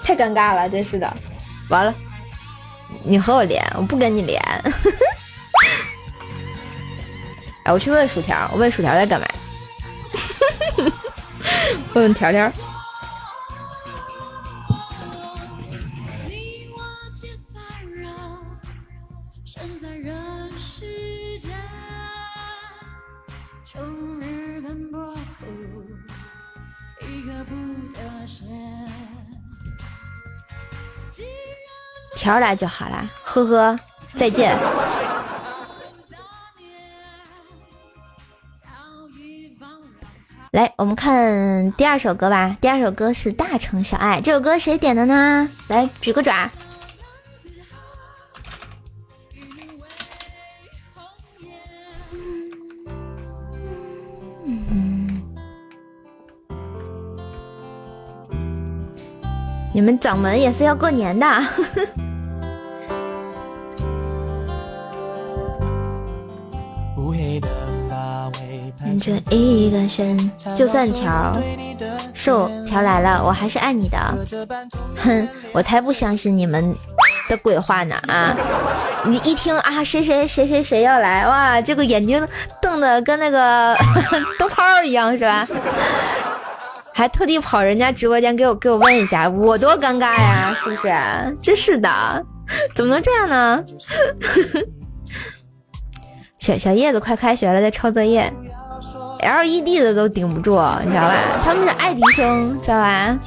[0.03, 1.11] 太尴尬了，真是的，
[1.69, 1.93] 完了。
[3.03, 4.39] 你和我连，我不跟你连。
[7.63, 9.27] 哎，我去问薯条，我问薯条在干嘛？
[11.93, 12.49] 问问条条。
[32.17, 33.79] 条来就好啦，呵呵，
[34.15, 34.57] 再见。
[40.51, 42.57] 来，我们看第二首歌吧。
[42.59, 45.47] 第二首歌是《大城小爱》，这首歌谁点的呢？
[45.67, 46.49] 来，举个爪。
[59.73, 61.27] 你们掌门也是要过年的。
[68.85, 70.17] 你这一个圈，
[70.55, 71.35] 就算条
[72.13, 73.97] 瘦条来了，我还是爱你的。
[74.95, 76.73] 哼，我才不相信你们
[77.29, 78.35] 的鬼话呢啊！
[79.05, 82.25] 你一听啊，谁谁谁谁谁要来哇，这个眼睛
[82.61, 83.75] 瞪的跟那个
[84.39, 85.47] 灯泡一样是吧？
[86.93, 91.37] 还特地跑人家直播间给我给我问一下，我多尴尬呀，是不是？
[91.41, 91.89] 真是的，
[92.73, 93.63] 怎么能这样呢？
[96.37, 98.31] 小小叶子快开学了，在抄作业。
[99.19, 100.51] LED 的都顶不住，
[100.83, 101.13] 你知道吧？
[101.43, 103.19] 他们是爱迪生，知道吧？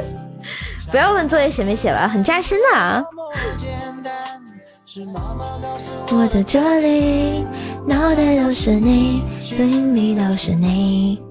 [0.90, 3.04] 不要问作业写没写完，很扎心的。
[6.10, 7.46] 我在这里，
[7.86, 11.22] 脑袋都是你，心里都是你。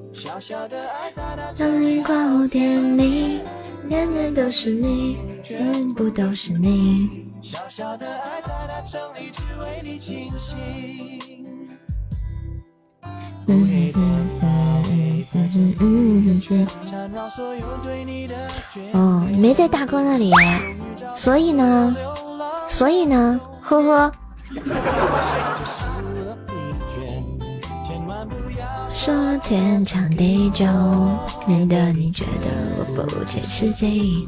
[1.58, 3.42] 当你夸我甜蜜，
[3.88, 7.30] 年年都是你，全部都是你。
[7.42, 8.52] 小小的爱在
[8.82, 11.20] 大城里，只为你倾心。
[18.94, 20.34] 哦，没在大哥那里，
[21.16, 21.96] 所以呢，
[22.68, 24.12] 所以呢，呵呵。
[28.90, 30.66] 说天长地久，
[31.46, 34.28] 免得你觉得我不切实际。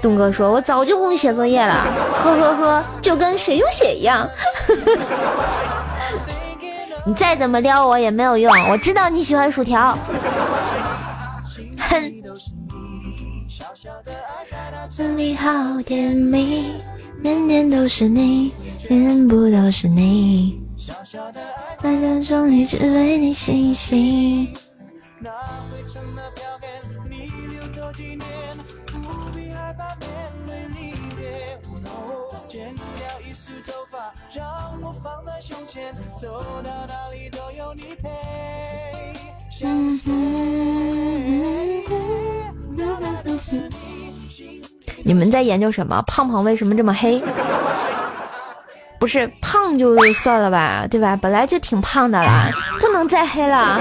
[0.00, 4.28] 东哥说：“我早就不用写作业了，呵呵呵，就跟谁用写一样。
[7.06, 9.96] ”你再怎么撩我也没有用，我知道你喜欢薯条。
[11.78, 12.12] 哼。
[15.16, 16.74] 你好甜蜜，
[17.70, 18.52] 都是你，
[18.88, 20.60] 都是你。
[20.76, 21.90] 小小的爱在
[22.46, 24.52] 里，只为你心。
[25.18, 25.30] 那
[45.04, 46.02] 你们在研究什么？
[46.06, 47.22] 胖胖为什么这么黑？
[48.98, 51.16] 不是胖就算了吧，对吧？
[51.16, 52.50] 本来就挺胖的了，
[52.80, 53.80] 不能再黑了。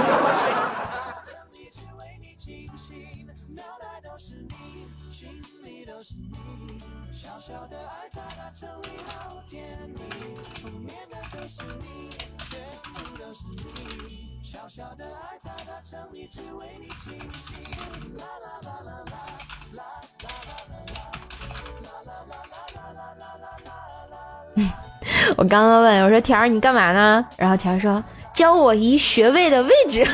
[25.37, 28.03] 我刚刚问我说：“田儿，你干嘛呢？”然后田儿说
[28.33, 30.07] ：“教我移穴位的位置。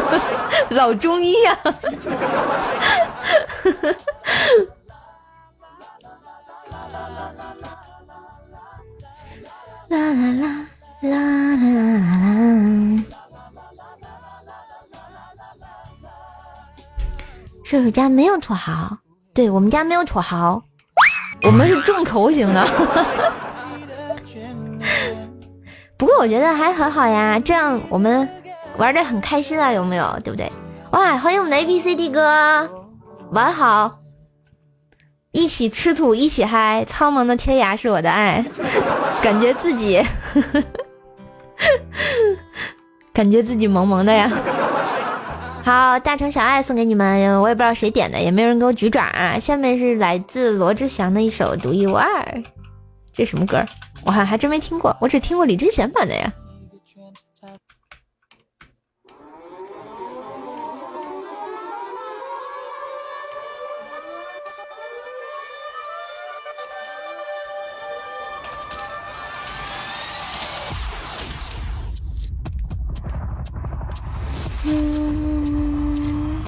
[0.70, 1.58] ”老中医呀！
[9.88, 10.66] 啦啦啦
[11.02, 11.16] 啦啦
[11.56, 13.04] 啦啦！
[17.64, 18.96] 射手家没有土豪，
[19.32, 20.62] 对我们家没有土豪，
[21.42, 22.66] 我们是重头型的。
[25.96, 28.28] 不过我觉得还很好呀，这样我们
[28.76, 30.18] 玩的很开心啊，有没有？
[30.24, 30.50] 对不对？
[30.90, 32.68] 哇，欢迎我们的 A B C D 哥，
[33.30, 33.98] 玩好，
[35.32, 38.44] 一起吃土，一起嗨，苍茫的天涯是我的爱，
[39.22, 40.02] 感觉自己，
[43.12, 44.30] 感觉自己萌萌的呀。
[45.62, 49.38] 好，大城小爱送给你们，我也不知道谁点的，也没有人给我举爪啊。
[49.38, 52.42] 下面是来自罗志祥的一首独一无二，
[53.12, 53.64] 这什么歌？
[54.06, 56.32] 我还还真没听过，我只听过李贞贤版的呀。
[74.66, 76.42] 嗯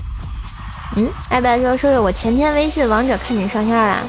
[0.97, 4.09] 嗯，爱白说说我前天微信王者看你上线了。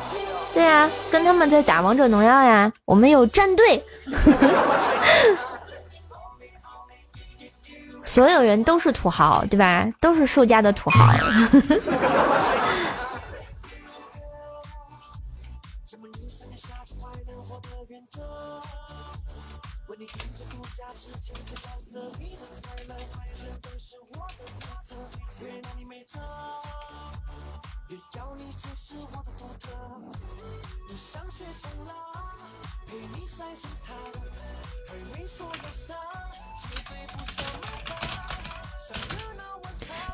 [0.57, 3.85] 对呀，跟他们在打王者荣耀呀，我们有战队，
[8.03, 9.87] 所有人都是土豪，对吧？
[10.01, 11.13] 都是兽家的土豪。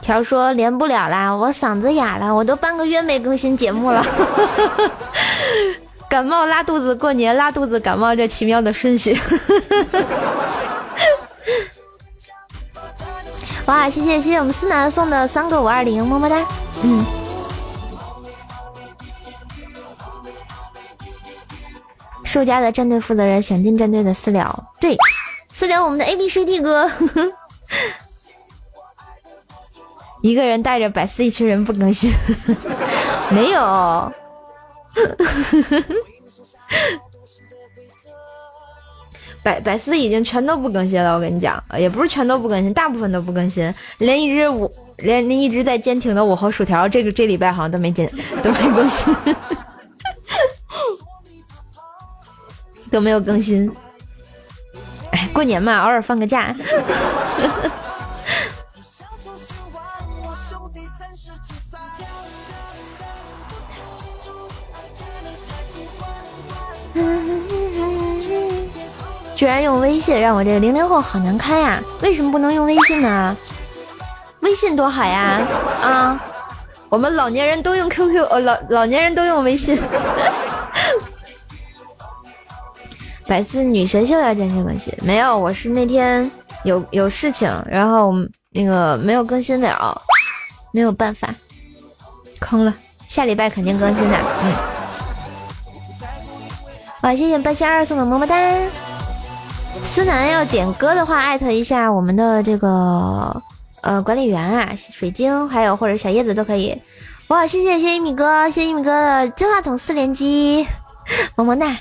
[0.03, 4.05] 条说连不了啦，我嗓子哑了，我都半个月没更新节目了。
[6.09, 9.17] 感冒拉肚子，过年拉肚子，感冒这奇妙的顺序。
[13.65, 16.45] 哇，谢谢谢谢我们思南送的三个五二零，么么哒。
[16.81, 17.05] 嗯。
[22.25, 24.97] 兽家的战队负责人想进战队的私聊，对，
[25.51, 26.91] 私聊我们的 A B C D 哥。
[30.23, 32.09] 一个人带着百思一群人不更新，
[33.29, 34.13] 没有，
[39.43, 41.15] 百百思已经全都不更新了。
[41.15, 48.09] 我跟你讲，也不是全都不更新，大部分都不更新，连一只我连一直在坚挺的我和薯条，这个这礼拜好像都没坚
[48.41, 49.13] 都没更新，
[52.89, 53.69] 都没有更新。
[55.11, 56.55] 哎，过年嘛，偶尔放个假。
[69.35, 71.81] 居然用微信，让我这零零后好难堪呀！
[72.01, 73.35] 为什么不能用微信呢？
[74.41, 75.41] 微信多好呀！
[75.81, 76.23] 啊，
[76.89, 79.79] 我们老年人都用 QQ，呃，老老年人都用微信。
[83.25, 86.29] 百思女神秀要坚持更新，没有，我是那天
[86.63, 88.13] 有有事情，然后
[88.51, 89.99] 那个没有更新了，
[90.71, 91.33] 没有办法，
[92.39, 92.73] 坑了。
[93.07, 94.72] 下礼拜肯定更新的，嗯。
[97.03, 98.33] 好，谢谢半仙二送的么么哒。
[99.83, 103.43] 思南要点歌的话，艾特一下我们的这个
[103.81, 106.81] 呃管理员啊，水晶还有或者小叶子都可以。
[107.27, 110.65] 哇，谢谢谢谢一米哥，谢谢一米哥的金话筒四连击，
[111.35, 111.75] 么么哒。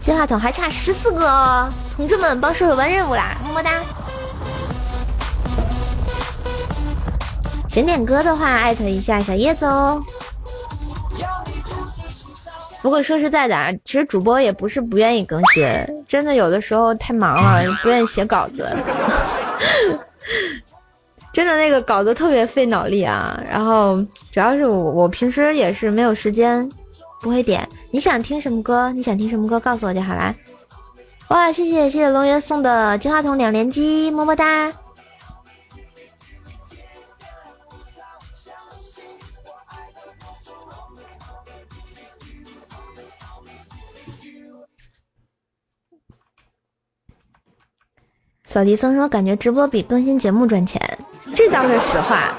[0.00, 3.72] 金话筒还差十四个，同志们帮射手完任务啦，么么哒。
[7.74, 10.00] 想点歌的话，艾特一下小叶子哦。
[12.80, 15.66] 不过说实在的啊，其实主播也不是不愿意更新，
[16.06, 18.64] 真的有的时候太忙了，不愿意写稿子。
[21.34, 23.96] 真的那个稿子特别费脑力啊，然后
[24.30, 26.70] 主要是我我平时也是没有时间，
[27.20, 27.68] 不会点。
[27.90, 28.92] 你想听什么歌？
[28.92, 29.58] 你想听什么歌？
[29.58, 30.32] 告诉我就好啦。
[31.26, 34.72] 哇，谢谢谢谢龙源送的金话筒两连击，么么哒。
[48.54, 50.80] 扫地僧说：“感觉直播比更新节目赚钱，
[51.34, 52.32] 这倒是实话。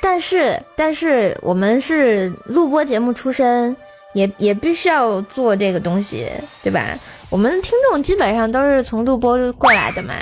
[0.00, 3.76] 但是，但是我们是录播节目出身，
[4.14, 6.26] 也也必须要做这个东西，
[6.62, 6.98] 对吧？
[7.28, 10.14] 我们听众基本上都是从录播过来的嘛。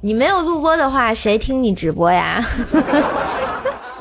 [0.00, 2.44] 你没有录播的话，谁听你直播呀？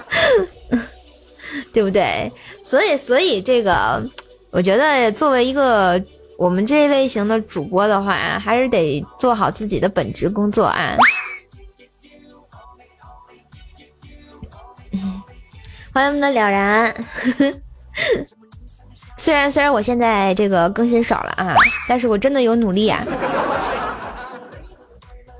[1.71, 2.31] 对不对？
[2.63, 4.03] 所以，所以这个，
[4.49, 6.03] 我觉得作为一个。”
[6.37, 10.97] 我们这一类型的主播的话，还是得做好自己的本职工作啊。
[15.93, 16.93] 欢迎我们的了然，
[19.17, 21.55] 虽然虽然我现在这个更新少了啊，
[21.87, 23.03] 但是我真的有努力啊。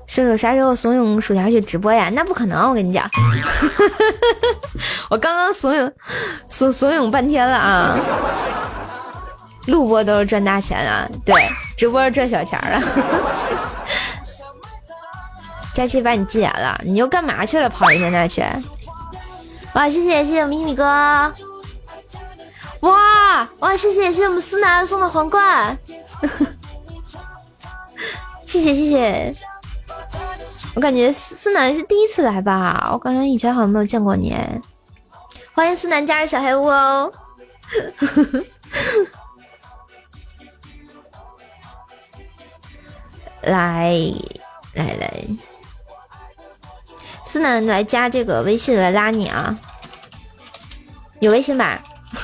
[0.06, 2.08] 射手啥时候怂恿薯条去直播呀？
[2.14, 3.04] 那不可能，我跟你讲，
[5.10, 5.92] 我刚刚怂恿
[6.48, 7.98] 怂怂恿半天了啊。
[9.66, 11.34] 录播都是赚大钱啊，对，
[11.76, 12.82] 直播是赚小钱了。
[15.74, 17.68] 佳期把你禁言了，你又干嘛去了？
[17.68, 18.42] 跑人家那去？
[19.74, 20.84] 哇，谢谢谢谢我们一米哥！
[22.80, 25.76] 哇哇，谢谢谢谢我们思南送的皇冠！
[28.44, 29.34] 谢谢谢谢，
[30.76, 32.90] 我感觉思思南是第一次来吧？
[32.92, 34.36] 我感觉以前好像没有见过你。
[35.54, 37.12] 欢迎思南加入小黑屋哦！
[43.46, 43.92] 来
[44.74, 45.24] 来来，
[47.24, 49.58] 思南来加这个微信来拉你啊，
[51.20, 51.82] 有微信吧？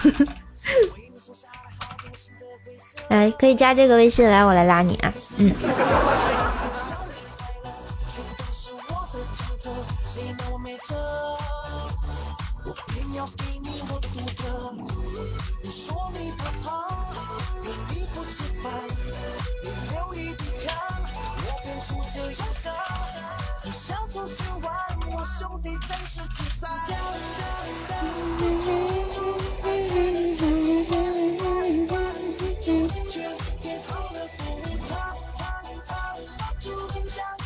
[3.08, 5.52] 来，可以加这个微信来，我来拉你啊，嗯。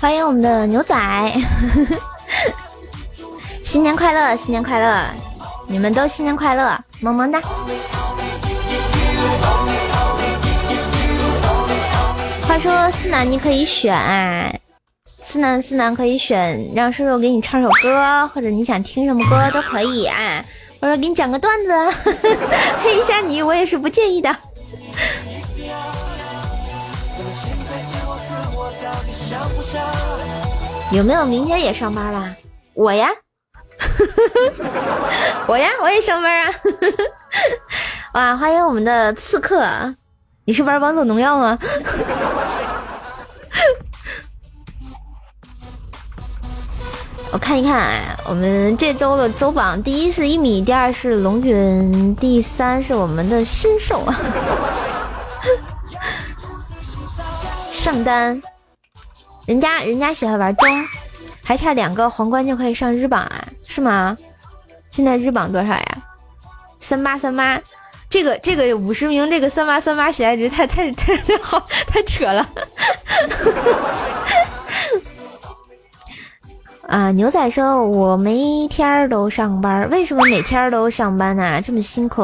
[0.00, 0.94] 欢迎我们的牛仔，
[3.64, 5.02] 新年快乐，新年快乐，
[5.66, 7.40] 你们都新年快乐，萌萌哒。
[12.54, 14.48] 话说思南，你可以选啊。
[15.08, 20.44] 思南，思南可以选让射手给你唱首歌，或者你想听什么歌都可以啊。
[20.80, 21.90] 或者给你讲个段子，
[22.80, 24.30] 黑一下你，我也是不介意的。
[30.92, 32.32] 有没有明天也上班啦？
[32.74, 33.08] 我呀，
[35.48, 36.54] 我呀，我也上班啊。
[38.14, 39.92] 哇，欢迎我们的刺客，
[40.46, 41.58] 你是玩王者荣耀吗？
[47.32, 54.06] 我看一看，哎，我们这周的周榜第一是一米，第二是龙云，第三是我们的新兽。
[57.72, 58.40] 上单，
[59.46, 60.68] 人家人家喜欢玩中，
[61.42, 63.44] 还差两个皇冠就可以上日榜啊？
[63.66, 64.14] 是吗？
[64.90, 65.84] 现在日榜多少呀？
[66.78, 67.58] 三八三八，
[68.10, 72.48] 这个这个五十名，这个三八三八喜爱值太太太太好， 太扯了。
[76.86, 81.60] 啊，牛仔说：“我每天都上班，为什么每天都上班呢？
[81.60, 82.22] 这么辛苦。”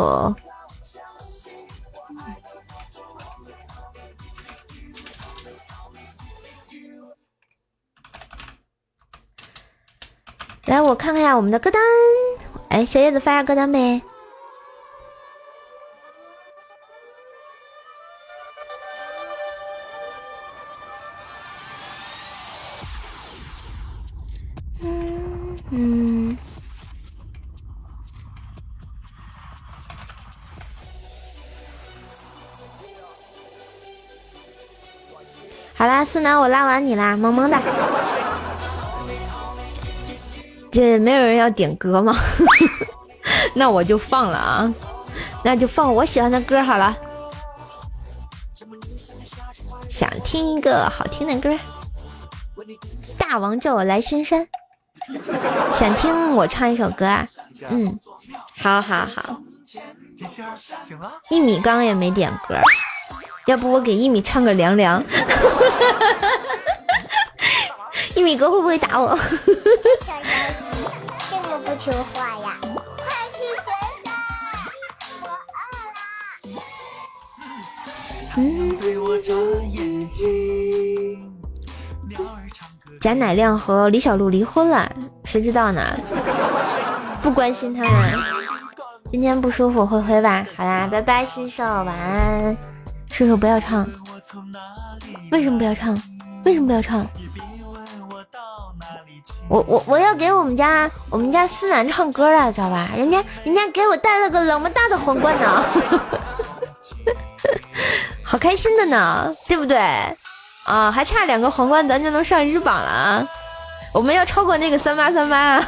[10.66, 11.80] 来，我看看下我们的歌单。
[12.68, 14.00] 哎，小叶子发下歌单呗。
[36.00, 37.60] 啦，思南，我拉完你啦，萌萌哒。
[40.72, 42.14] 这没有人要点歌吗？
[43.54, 44.74] 那我就放了啊，
[45.44, 46.96] 那就放我喜欢的歌好了。
[49.90, 51.62] 想听一个好听的歌，
[53.18, 54.48] 大王叫我来巡山。
[55.72, 57.28] 想听我唱一首歌啊？
[57.68, 57.98] 嗯，
[58.58, 59.36] 好好好。
[61.28, 62.56] 一米刚刚也没点歌。
[63.46, 65.02] 要不我给一米唱个凉凉，
[68.14, 69.16] 一米哥会不会打我？
[69.16, 70.22] 小妖
[71.28, 72.56] 这么不听话呀！
[72.96, 73.70] 快去学
[74.04, 74.10] 吧，
[83.00, 84.88] 贾乃亮和李小璐离婚了，
[85.24, 85.82] 谁知道呢？
[87.22, 87.90] 不关心他们。
[89.10, 90.46] 今天不舒服，灰灰吧。
[90.56, 92.56] 好啦，拜拜，新手，晚安。
[93.10, 93.86] 射手不要唱，
[95.30, 96.00] 为什么不要唱？
[96.44, 97.06] 为什么不要唱？
[99.48, 102.88] 我我我要给我们家我们家思南唱歌了，知道吧？
[102.96, 105.64] 人家人家给我带了个那么大的皇冠呢，
[108.24, 109.76] 好开心的呢，对不对？
[110.64, 113.28] 啊，还差两个皇冠，咱就能上日榜了啊。
[113.92, 115.60] 我们要超过那个三八三八，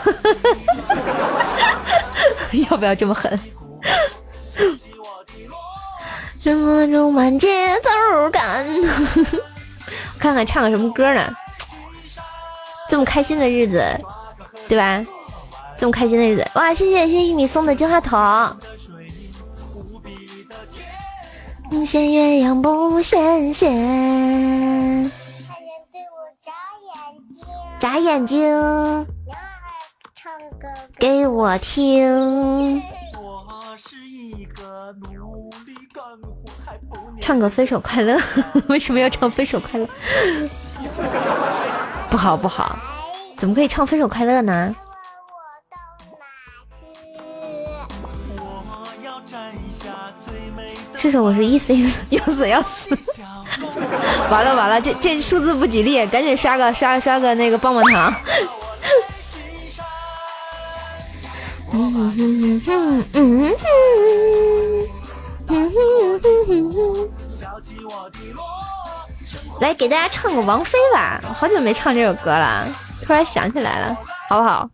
[2.71, 3.39] 要不要这么狠？
[6.43, 8.67] 生活中满节奏感，
[10.19, 11.33] 看看唱个什么歌呢？
[12.89, 13.81] 这么开心的日子，
[14.69, 15.07] 对吧？
[15.79, 16.75] 这么开心的日子，哇！
[16.75, 18.19] 谢谢谢谢一米送的金话筒。
[21.71, 23.71] 不羡鸳鸯不羡仙。
[25.47, 26.53] 他人对我眨
[26.89, 26.99] 眼
[27.33, 27.47] 睛。
[27.79, 29.07] 眨眼睛。
[30.13, 30.67] 唱歌
[30.99, 32.83] 给我听。
[37.21, 38.19] 唱个分手快乐，
[38.69, 39.89] 为什么要唱分手快乐？
[42.11, 42.77] 不好不好，
[43.39, 44.75] 怎么可以唱分手快乐呢？
[50.99, 52.97] 这首，我是意思意思， 要死要死！
[54.31, 58.15] 完了完了，这这数字不吉利，赶紧刷个刷刷个那个棒棒糖。
[61.73, 64.82] 嗯哼哼哼嗯哼。
[69.61, 72.67] 来给大家唱个王菲吧，好久没唱这首歌了，
[73.05, 73.97] 突然想起来了，
[74.29, 74.69] 好不好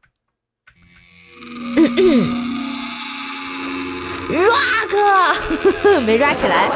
[4.31, 6.71] ？rock 没抓起来，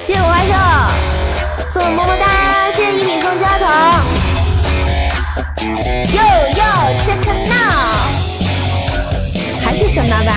[0.00, 4.04] 谢谢我外甥送么么哒，谢谢一米送加糖，
[6.14, 6.18] 又
[6.56, 6.62] 又
[7.02, 7.74] check now，
[9.60, 10.30] 还是三八八。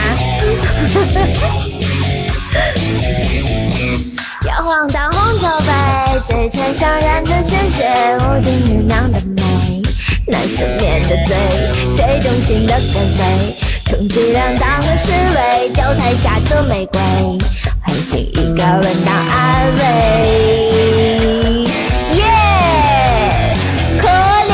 [4.45, 5.71] 摇晃的红酒杯，
[6.27, 7.87] 嘴唇上染着鲜血，
[8.17, 9.41] 屋顶月亮的美，
[10.27, 11.35] 那失眠的嘴，
[11.95, 13.23] 谁动心的跟随，
[13.85, 16.99] 充其量当个侍卫，脚踩下的玫瑰，
[17.81, 19.79] 换进一个吻当安慰。
[22.15, 22.19] 耶，
[24.01, 24.03] 可
[24.49, 24.53] 怜。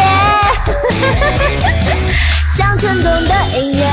[2.56, 3.84] 像蠢动的音乐，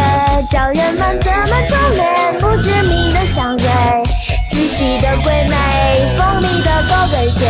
[0.51, 2.05] 教人们怎么初恋，
[2.41, 3.57] 不知名的香，
[5.23, 5.55] 鬼魅，
[6.19, 7.47] 锋利的高跟鞋，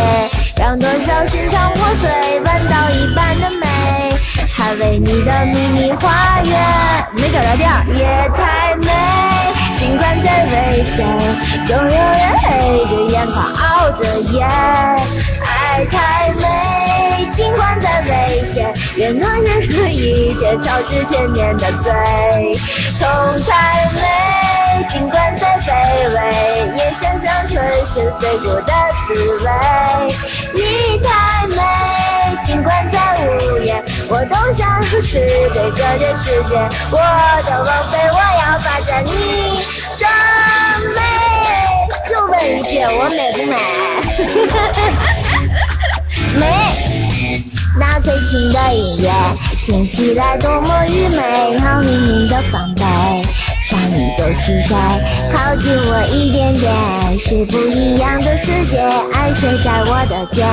[0.56, 2.10] 让多少心肠破碎，
[2.44, 3.66] 弯刀一般的美，
[4.52, 6.52] 捍卫你的秘密花园。
[7.16, 8.90] 没找着调，夜太美，
[9.78, 11.06] 尽管再危险，
[11.66, 14.44] 总有人黑着眼眶熬着夜。
[14.44, 21.92] 爱太美，尽管再危险，也能忍受一切，超之千年的罪。
[22.98, 23.08] 痛
[23.46, 24.00] 太美，
[24.91, 25.68] 尽管再卑
[26.14, 26.16] 微，
[26.77, 27.55] 也想象春
[27.85, 28.72] 生碎骨的
[29.07, 29.12] 滋
[29.45, 29.47] 味。
[30.55, 30.59] 你
[31.03, 31.09] 太
[31.49, 31.59] 美，
[32.47, 35.18] 尽管再无言，我都想是
[35.53, 36.53] 对这个世界，
[36.91, 36.97] 我
[37.45, 39.09] 的王妃，我要霸占你
[39.99, 40.05] 的
[40.95, 40.99] 美。
[42.07, 43.53] 就问一句，我美不美？
[46.39, 46.43] 美，
[47.79, 49.11] 那催情的音乐，
[49.64, 51.59] 听起来多么愚昧。
[51.59, 52.83] 好明明的防备，
[53.95, 54.74] 你的是谁？
[55.32, 58.80] 靠近我一点点，是不一样的世界。
[59.12, 60.45] 爱睡在我的肩，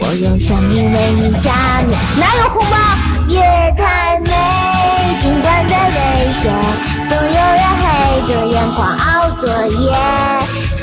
[0.00, 1.98] 我用生命为你加冕。
[2.20, 2.76] 哪有红包？
[3.28, 3.40] 夜
[3.76, 4.30] 太美，
[5.22, 5.96] 尽管再危
[6.42, 6.52] 险，
[7.08, 7.84] 总有人黑
[8.28, 9.92] 着眼眶熬作业。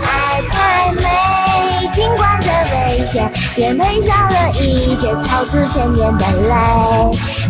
[0.02, 3.32] 爱太美，尽管再危险。
[3.56, 6.52] 也赔上了一切，超出千年的泪，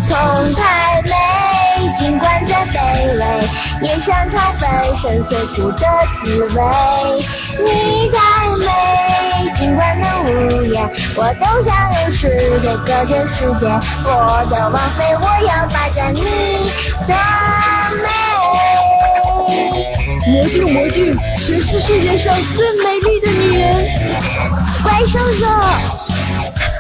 [0.09, 1.34] 痛太美。
[2.05, 2.75] 尽管再卑
[3.17, 3.21] 微，
[3.81, 4.69] 也想尝粉
[5.01, 5.83] 身碎骨的
[6.23, 6.61] 滋味。
[7.57, 8.15] 你太
[8.57, 8.63] 美，
[9.57, 10.27] 尽管能无
[10.65, 12.29] 言，我都想用世
[12.61, 13.65] 界隔绝世界。
[14.05, 16.21] 我的王妃，我要霸占你
[17.07, 17.13] 的
[18.03, 18.07] 美。
[20.27, 23.65] 魔镜魔镜，谁是世界上最美丽的女人？
[24.83, 26.04] 怪兽兽。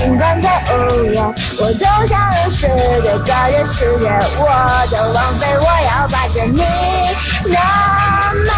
[0.00, 1.22] 尽管再无言，
[1.60, 2.66] 我都想用世
[3.02, 4.44] 界超越世界，我
[4.90, 7.58] 的王妃，我要霸占你的
[8.46, 8.48] 美。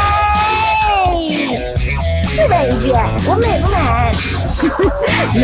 [2.32, 2.94] 就这一句，
[3.26, 3.76] 我美不美？
[5.34, 5.42] 美。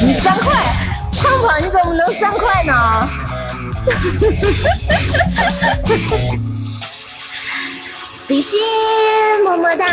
[0.00, 0.46] 你三块，
[1.12, 2.72] 胖胖你怎么能三块呢？
[8.26, 8.58] 比心，
[9.44, 9.84] 么么哒，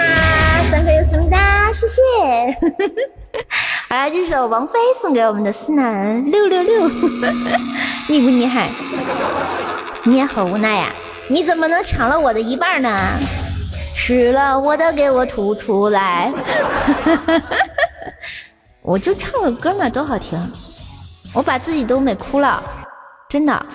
[0.71, 2.01] 三颗思密达，谢谢。
[3.91, 6.87] 好了，这首王菲送给我们的思南六六六，
[8.07, 8.69] 厉不厉害？
[10.05, 10.87] 你也很无奈呀，
[11.27, 12.97] 你怎么能抢了我的一半呢？
[13.93, 16.31] 吃了我的给我吐出来。
[18.81, 20.39] 我就唱个歌嘛，多好听，
[21.33, 22.63] 我把自己都美哭了，
[23.27, 23.65] 真的，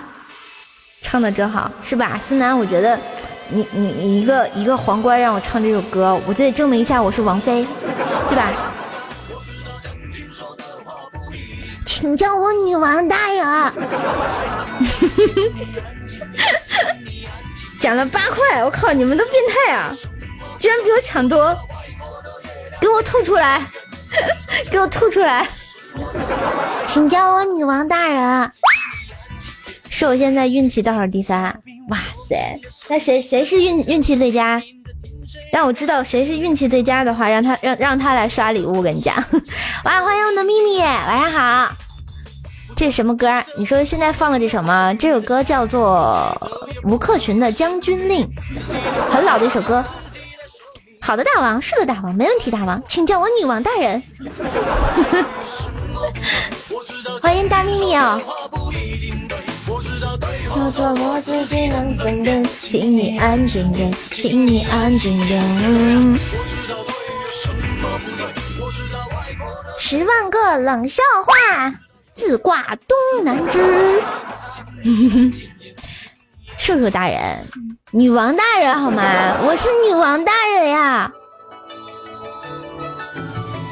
[1.03, 2.17] 唱的真好，是吧？
[2.17, 2.97] 思南，我觉得
[3.49, 7.63] 你你你一个一个皇冠让我唱这首歌，我就得证明一下我是王菲，
[8.29, 8.51] 对吧？
[11.99, 13.41] 请叫我女王大人。
[17.81, 19.91] 讲了八块，我靠，你们都变态啊！
[20.59, 21.57] 居然比我抢多，
[22.79, 23.65] 给我吐出来，
[24.69, 25.47] 给我吐出来！
[26.85, 28.51] 请叫我女王大人。
[29.89, 31.45] 是我现在运气倒数第三，
[31.89, 31.97] 哇
[32.29, 32.59] 塞！
[32.89, 34.61] 那谁谁是运运气最佳？
[35.51, 38.77] 让我知道谁是运气最佳的话，让他让让他来刷礼物。
[38.77, 39.15] 我跟你讲，
[39.83, 41.71] 哇，欢迎我的咪咪，晚上好。
[42.77, 43.27] 这是什么歌？
[43.57, 44.93] 你说现在放的这首吗？
[44.93, 46.31] 这首歌叫做
[46.83, 48.23] 吴克群的《将军令》，
[49.09, 49.83] 很老的一首歌。
[51.01, 53.99] 好的，大王，是的，大王，没问题，大王，请叫我女王大人。
[57.19, 58.21] 欢迎大秘密哦。
[60.55, 65.43] 要做我自己能分辨，请你安静点，请你安静点。
[69.79, 71.33] 十万个冷笑话。
[72.17, 74.01] 自挂东南枝，
[76.57, 77.45] 射手大人，
[77.91, 79.03] 女王大人好吗？
[79.45, 81.09] 我是女王大人呀！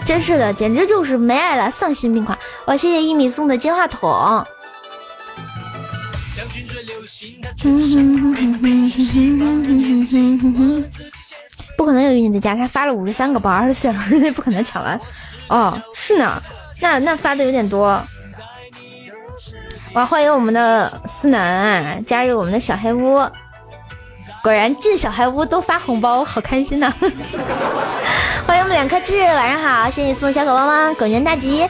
[0.05, 2.37] 真是的，简直就是没爱了，丧心病狂！
[2.65, 4.45] 我谢谢一米送的金话筒。
[11.75, 15.01] 不可能有运气的家，他发了五十三个包，二十四小时内不可能抢完。
[15.49, 16.41] 哦，是呢，
[16.79, 17.99] 那那发的有点多。
[19.95, 20.05] 哇！
[20.05, 23.15] 欢迎我们的思南加入我们的小黑屋，
[24.43, 26.93] 果然进小黑屋都发红包，好开心呐！
[28.45, 31.65] 欢迎我们两颗痣，晚上好，谢谢送小狗汪汪，狗年大吉。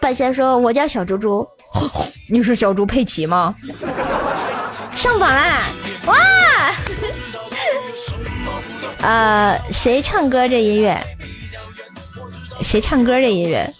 [0.00, 1.46] 半仙说：“我叫小猪猪，
[2.30, 3.54] 你是小猪佩奇吗？”
[4.96, 5.64] 上榜啦！
[6.06, 6.16] 哇！
[9.06, 10.98] 呃，谁唱歌这音乐？
[12.62, 13.70] 谁唱歌这音乐？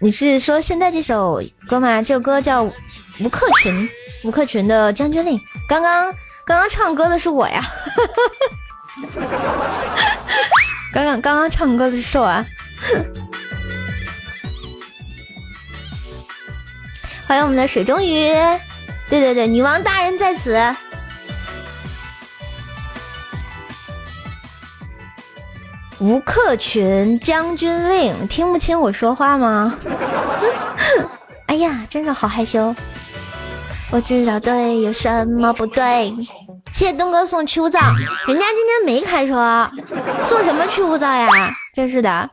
[0.00, 2.00] 你是说现在这首歌吗？
[2.00, 3.88] 这首歌叫吴克群，
[4.24, 5.36] 吴克群的《将军令》。
[5.68, 6.12] 刚刚
[6.46, 7.62] 刚刚唱歌的是我呀，
[10.94, 12.46] 刚刚刚刚唱歌的是我啊。
[17.26, 18.32] 欢迎我们的水中鱼，
[19.08, 20.58] 对对对，女王大人在此。
[26.00, 29.76] 吴克群将军令，听不清我说话吗？
[31.46, 32.74] 哎呀，真的好害羞。
[33.90, 36.14] 我知道对，有什么不对？
[36.72, 37.80] 谢谢东哥送去污皂，
[38.26, 39.68] 人家今天没开车，
[40.24, 41.26] 送什么去污皂呀？
[41.74, 42.30] 真是的，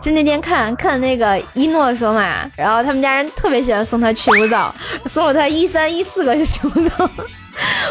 [0.00, 4.74] 就那天看看那个一诺说嘛，然后他们家人特别喜欢送他去污皂，
[5.06, 7.10] 送了他一三一四个去污皂。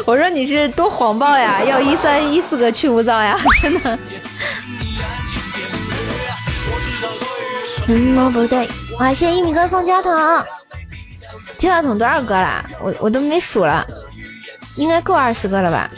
[0.05, 3.99] 我说你是多谎报呀，要一三一四个去污皂呀，真的。
[7.76, 8.67] 什么不对？
[8.99, 9.13] 哇！
[9.13, 10.45] 谢谢一米哥送加藤，
[11.57, 12.65] 金话筒多少个了？
[12.80, 13.86] 我我都没数了，
[14.76, 15.89] 应该够二十个了吧？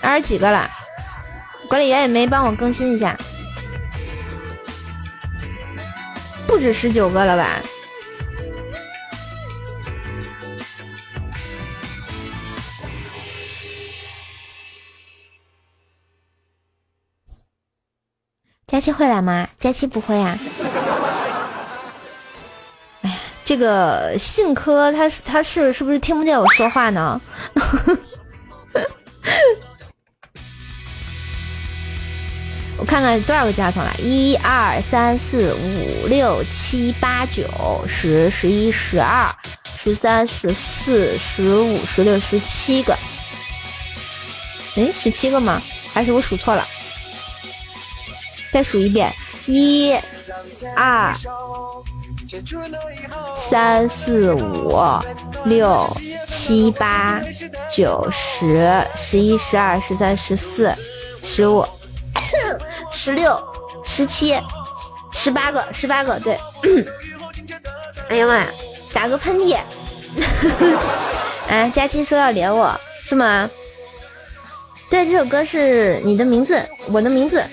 [0.00, 0.68] 二十几个了？
[1.68, 3.16] 管理员也没帮我更新一下，
[6.46, 7.60] 不止十九个了吧？
[18.70, 19.48] 佳期会来吗？
[19.58, 20.38] 佳期不会啊。
[23.02, 27.20] 哎呀，这个信科他他是是不是听不见我说话呢？
[32.78, 37.42] 我看看多少个加团了，一二三四五六七八九
[37.88, 39.28] 十十一十二
[39.76, 42.96] 十三十四十五十六十七个。
[44.76, 45.60] 哎，十七个吗？
[45.92, 46.64] 还是我数错了？
[48.52, 49.12] 再数一遍，
[49.46, 49.94] 一、
[50.74, 51.14] 二、
[53.34, 54.78] 三、四、五、
[55.44, 55.86] 六、
[56.28, 57.20] 七、八、
[57.72, 60.74] 九、十、十一、十二、十三、十四、
[61.22, 61.64] 十五、
[62.90, 63.40] 十六、
[63.84, 64.36] 十七、
[65.12, 66.38] 十八个，十八个，对。
[68.08, 68.46] 哎呀妈呀，
[68.92, 69.56] 打个喷嚏！
[71.48, 73.48] 哎，佳期说要连我是吗？
[74.88, 77.44] 对，这首歌是你的名字，我的名字。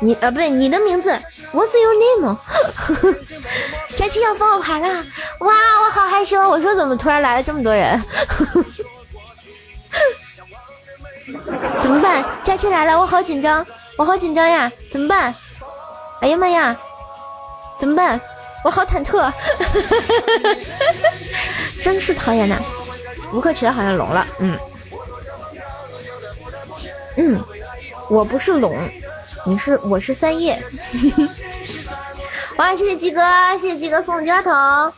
[0.00, 1.10] 你啊，不对，你的名字
[1.52, 2.36] ，What's your name？
[3.96, 4.88] 佳期要封我牌了，
[5.40, 5.52] 哇，
[5.84, 6.38] 我好害羞。
[6.48, 7.98] 我说怎么突然来了这么多人？
[11.80, 12.22] 怎么办？
[12.42, 13.64] 佳期来了，我好紧张，
[13.96, 15.34] 我好紧张呀，怎么办？
[16.20, 16.76] 哎呀妈呀，
[17.78, 18.20] 怎么办？
[18.64, 19.30] 我好忐忑，
[21.82, 22.56] 真是讨厌呐！
[23.32, 24.58] 吴克群好像聋了，嗯
[27.16, 27.44] 嗯，
[28.08, 28.74] 我不是聋。
[29.46, 30.58] 你是我是三叶，
[32.56, 32.74] 哇！
[32.74, 33.20] 谢谢鸡哥，
[33.58, 34.92] 谢谢鸡哥送的家筒。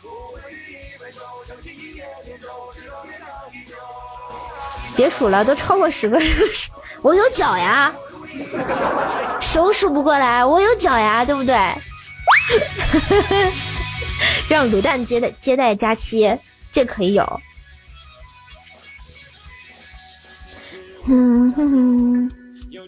[4.95, 6.29] 别数了，都超过十个人。
[7.03, 7.93] 我有脚呀，
[9.39, 11.55] 手数不过来，我有脚呀，对不对？
[14.47, 16.37] 让卤蛋接待接待佳期，
[16.71, 17.41] 这可以有。
[21.05, 22.31] 嗯哼哼，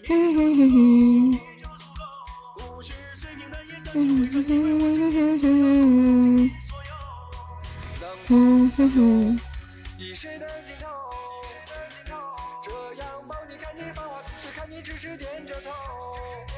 [0.08, 1.38] 嗯哼哼哼。
[3.92, 4.50] 嗯哼哼
[5.12, 6.50] 哼哼
[8.28, 9.40] 嗯哼哼。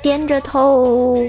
[0.02, 1.24] 点着头。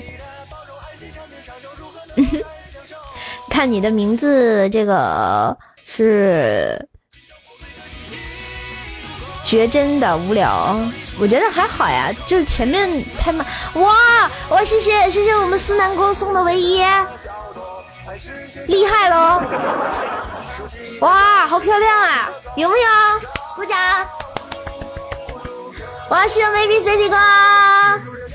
[3.49, 6.87] 看你的名字，这个是
[9.53, 10.79] 绝真的无聊。
[11.19, 12.89] 我觉得还好呀，就是前面
[13.19, 13.45] 太慢。
[13.75, 13.93] 哇
[14.49, 16.83] 哇，谢谢谢谢我们思南哥送的唯一，
[18.65, 19.43] 厉害喽！
[21.01, 22.87] 哇，好漂亮啊，有没有？
[23.55, 23.77] 鼓掌！
[26.09, 27.15] 哇，谢谢 baby CD 哥，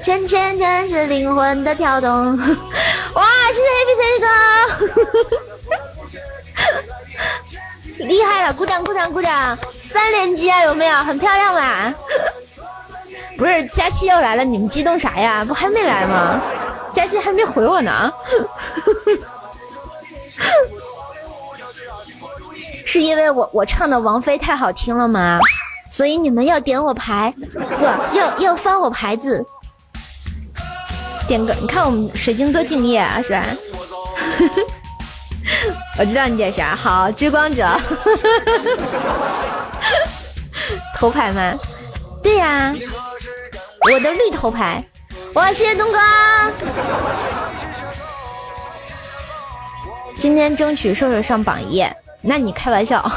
[0.04, 2.08] 圈圈圈是灵魂的跳动。
[2.38, 4.28] 哇，谢谢 baby CD 哥，
[7.98, 8.52] 厉害了！
[8.52, 9.56] 鼓掌鼓掌鼓掌！
[9.72, 10.96] 三连击啊，有没有？
[10.98, 11.92] 很漂亮吧？
[13.36, 15.44] 不是佳期要来了，你们激动啥呀？
[15.44, 16.40] 不还没来吗？
[16.94, 18.12] 佳期还没回我呢。
[22.84, 25.38] 是因为我我唱的王菲太好听了吗？
[25.90, 29.44] 所以你们要点我牌，不要要翻我牌子。
[31.26, 33.44] 点个，你看我们水晶多敬业啊，是吧？
[35.98, 37.66] 我知道你点啥，好，追光者。
[40.96, 41.54] 头牌吗？
[42.22, 42.74] 对呀。
[43.90, 44.84] 我的绿头牌，
[45.34, 45.52] 哇！
[45.52, 45.98] 谢谢东哥，
[50.16, 51.86] 今天争取瘦瘦上榜一。
[52.20, 53.08] 那你开玩笑，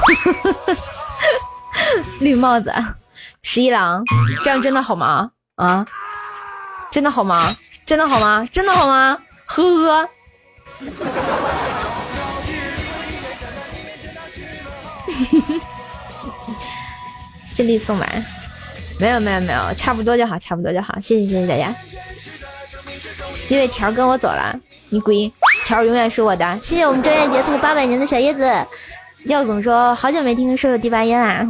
[2.22, 2.72] 绿帽子，
[3.42, 4.04] 十一郎，
[4.44, 5.32] 这样真的好吗？
[5.56, 5.86] 啊，
[6.92, 7.56] 真的好吗？
[7.86, 8.48] 真的好吗？
[8.52, 9.18] 真的好吗？
[9.48, 10.10] 呵呵。
[17.52, 18.26] 尽力送完。
[19.00, 21.74] 没有没有没有，差不多就好，差不多就好，谢谢谢谢大家。
[23.50, 24.56] 因为条跟我走了，
[24.90, 25.16] 你滚，
[25.66, 26.60] 条永远是我的。
[26.62, 28.50] 谢谢我们专业截图八百年的小叶子。
[29.26, 31.46] 耀总说好久没听射手第八音啦。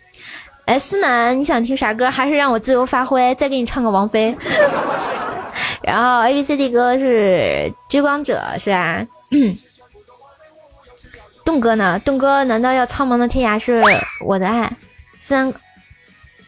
[0.66, 2.10] 哎，思南，你想听啥歌？
[2.10, 4.34] 还是让我自由发挥，再给你唱个王菲。
[5.82, 9.04] 然后 A B C D 哥是追光者是吧？
[11.44, 11.98] 栋哥呢？
[12.04, 13.82] 栋哥难道要苍茫的天涯是
[14.20, 14.72] 我的爱？
[15.20, 15.52] 三。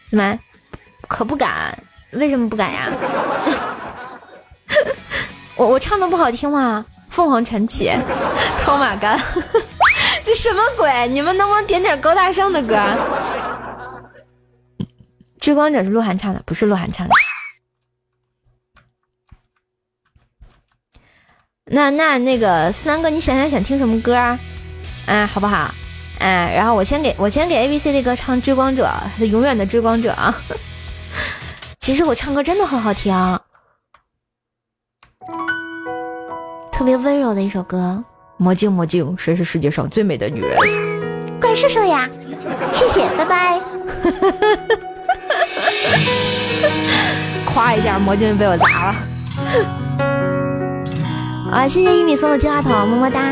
[0.09, 0.39] 什么？
[1.07, 1.77] 可不敢？
[2.11, 2.89] 为什么不敢呀？
[5.55, 6.85] 我我唱的不好听吗？
[7.09, 7.91] 凤凰传奇，
[8.61, 9.19] 套马杆，
[10.23, 11.07] 这什么鬼？
[11.09, 12.77] 你们能不能点点高大上的歌？
[15.39, 17.13] 追光者是鹿晗唱的，不是鹿晗唱的。
[21.65, 24.39] 那那那个三哥，你想想想听什么歌啊？
[25.07, 25.73] 嗯，好不好？
[26.19, 28.89] 嗯，然后我先给我先给 A B C 的歌唱《追光者》，
[29.25, 30.35] 永远的追光者啊。
[31.79, 33.13] 其实我唱歌真的很好听，
[36.71, 38.03] 特别温柔的一首歌。
[38.37, 40.57] 魔镜魔镜，谁是世界上最美的女人？
[41.39, 42.09] 怪兽兽呀！
[42.73, 43.61] 谢谢，拜拜。
[47.45, 48.95] 夸一下，魔镜被我砸了。
[51.51, 53.31] 啊，谢谢一米送的金话筒，么么哒。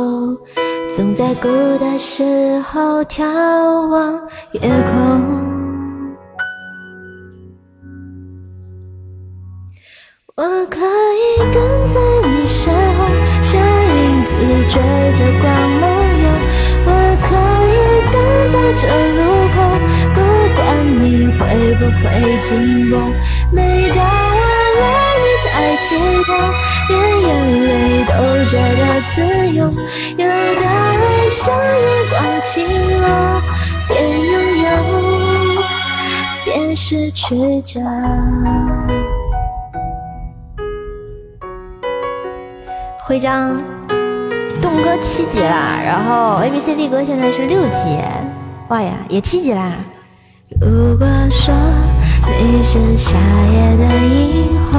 [0.93, 1.47] 总在孤
[1.79, 3.23] 单时候眺
[3.87, 4.13] 望
[4.51, 4.91] 夜空。
[10.35, 11.55] 我可以跟
[11.87, 11.95] 在
[12.27, 12.99] 你身后，
[13.41, 14.31] 像影子
[14.69, 14.75] 追
[15.13, 15.47] 着光
[15.79, 15.83] 梦
[16.23, 16.25] 游。
[16.83, 16.89] 我
[17.23, 17.29] 可
[17.71, 17.73] 以
[18.11, 18.15] 等
[18.51, 18.83] 在这
[19.15, 19.19] 路
[19.53, 19.57] 口，
[20.13, 20.17] 不
[20.57, 20.59] 管
[20.99, 21.03] 你
[21.37, 21.39] 会
[21.75, 22.03] 不会
[22.41, 22.49] 经
[22.89, 22.93] 过。
[23.53, 23.57] 每
[23.95, 23.97] 当
[24.35, 24.41] 我
[24.77, 24.81] 为
[25.21, 25.87] 你抬起
[26.25, 26.29] 头，
[26.89, 27.29] 连眼
[27.63, 27.69] 泪
[28.51, 29.21] 觉得自
[29.55, 29.63] 由。
[29.63, 32.67] 有的爱像阳光倾
[32.99, 33.41] 落，
[33.87, 34.67] 边拥有
[36.43, 37.79] 边失去着。
[42.99, 43.57] 徽章
[44.61, 47.97] 动歌七级啦，然后 A B C D 歌现在是六级，
[48.67, 49.71] 哇呀，也七级啦。
[50.59, 51.55] 如果说
[52.37, 54.77] 你是夏夜的萤火，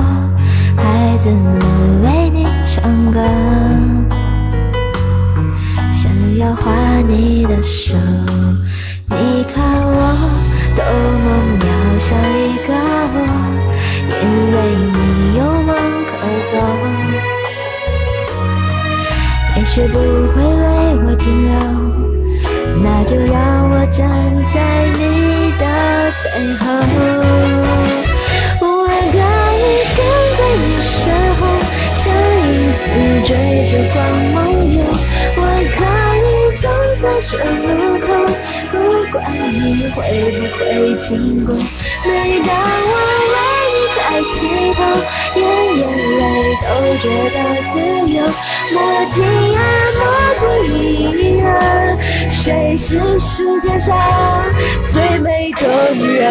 [0.76, 3.20] 孩子们为你唱歌，
[5.92, 6.72] 想要画
[7.06, 7.96] 你的手，
[9.08, 9.98] 你看我
[10.74, 10.84] 多
[11.22, 11.26] 么
[11.60, 11.64] 渺
[11.98, 12.70] 小一个
[13.14, 13.16] 我，
[14.08, 14.56] 因为
[14.92, 14.96] 你
[15.38, 15.70] 有梦
[16.06, 16.10] 可
[16.50, 16.52] 做。
[19.54, 20.62] 也许不会为
[21.04, 21.52] 我停留，
[22.82, 23.32] 那就让
[23.70, 24.00] 我站
[24.52, 24.56] 在
[24.98, 25.00] 你
[25.58, 25.62] 的
[26.22, 26.24] 背
[26.58, 26.60] 后。
[32.88, 33.30] 你追
[33.64, 33.98] 着光
[34.32, 34.36] 梦
[34.72, 34.78] 游。
[35.36, 35.40] 我
[35.74, 35.78] 可
[36.18, 36.20] 以
[36.60, 36.64] 等
[37.00, 38.06] 在这路口，
[38.70, 38.74] 不
[39.10, 39.16] 管
[39.52, 39.56] 你
[39.92, 39.98] 会
[40.32, 40.60] 不会
[40.96, 41.08] 经
[41.44, 41.48] 过。
[42.04, 42.08] 每
[42.40, 42.48] 当
[42.88, 42.92] 我
[43.32, 43.34] 为
[43.72, 44.34] 你抬起
[44.74, 44.78] 头，
[45.34, 45.40] 连
[45.78, 45.80] 眼
[46.18, 46.20] 泪
[46.62, 46.66] 都
[46.98, 47.36] 觉得
[47.72, 47.74] 自
[48.10, 48.16] 由。
[48.72, 48.76] 墨
[49.10, 49.14] 镜
[49.54, 49.58] 啊，
[49.98, 50.00] 墨
[50.38, 50.42] 镜
[50.76, 50.76] 女，
[52.30, 53.90] 谁是世界上
[54.90, 55.62] 最美的
[55.94, 56.22] 女人？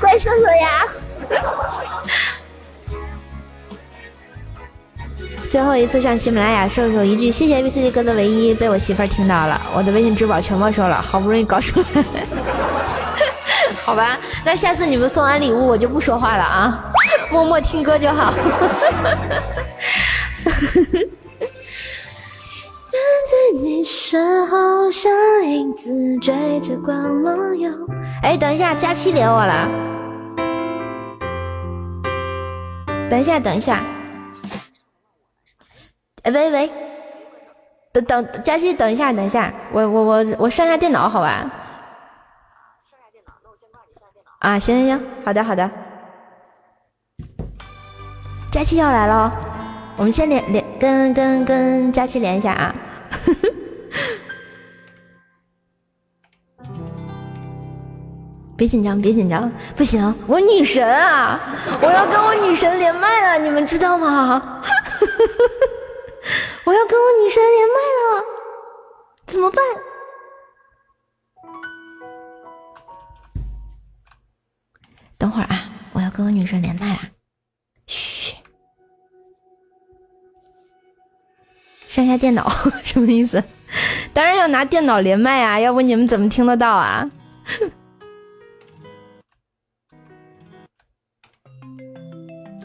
[0.00, 0.66] 怪兽说呀！
[5.52, 11.86] 最后一次上喜马拉雅，兽兽一句谢谢 A B C D 哥的唯一被我媳妇儿听到了，我的微信支付宝全没收了，好不容易搞出来。
[13.84, 16.82] 好吧，那下次你们送完礼物我就不说话了啊。
[17.30, 18.32] 默默听歌就好。
[20.42, 20.54] 跟
[23.28, 25.12] 在你身后，像
[25.44, 27.70] 影子追着光梦游。
[28.22, 29.68] 哎，等一下，佳期连我了。
[33.10, 33.82] 等一下，等一下。
[36.22, 36.70] 哎，喂喂，
[37.92, 41.50] 等等，佳琪，等一下，等一下，我我我我上下电脑，好吧？
[42.80, 44.30] 上下电脑，那我先挂你上下电脑。
[44.38, 45.68] 啊，行行行，好的好的。
[48.52, 49.32] 佳琪要来了，
[49.96, 52.72] 我们先连连跟跟跟佳琪连一下啊！
[58.56, 61.40] 别紧张，别紧张，不行，我女神啊！
[61.80, 64.60] 我要跟我女神连麦了，你们知道吗？
[66.64, 68.24] 我要跟我女神连麦了，
[69.26, 69.62] 怎么办？
[75.18, 77.00] 等会儿啊，我要跟我女神连麦了。
[81.88, 82.48] 上下电脑
[82.82, 83.42] 什么意思？
[84.14, 87.10] 当然要拿电脑连麦啊，要不你们怎么听得到啊？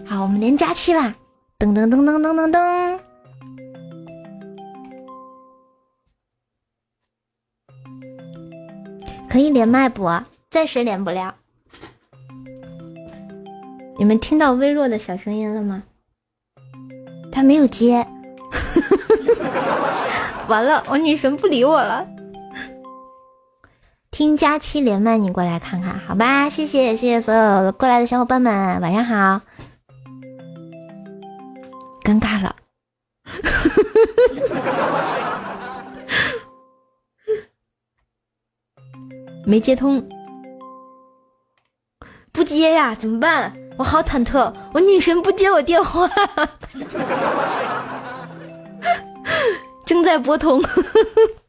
[0.06, 1.14] 好，我们连佳期啦！
[1.60, 3.00] 噔噔噔噔噔噔噔，
[9.38, 10.10] 可以连麦不？
[10.50, 11.36] 暂时连不了。
[14.00, 15.84] 你们听到微弱的小声音了吗？
[17.32, 18.08] 他没有接。
[20.50, 22.08] 完了，我女神不理我了。
[24.10, 26.50] 听佳期连麦，你过来看看，好吧？
[26.50, 29.42] 谢谢谢谢所有过来的小伙伴们，晚上好。
[32.02, 32.56] 尴尬了，
[39.48, 40.06] 没接通，
[42.34, 42.94] 不接呀？
[42.94, 43.56] 怎么办？
[43.78, 46.06] 我好忐忑，我女神不接我电话，
[49.86, 50.62] 正在拨通。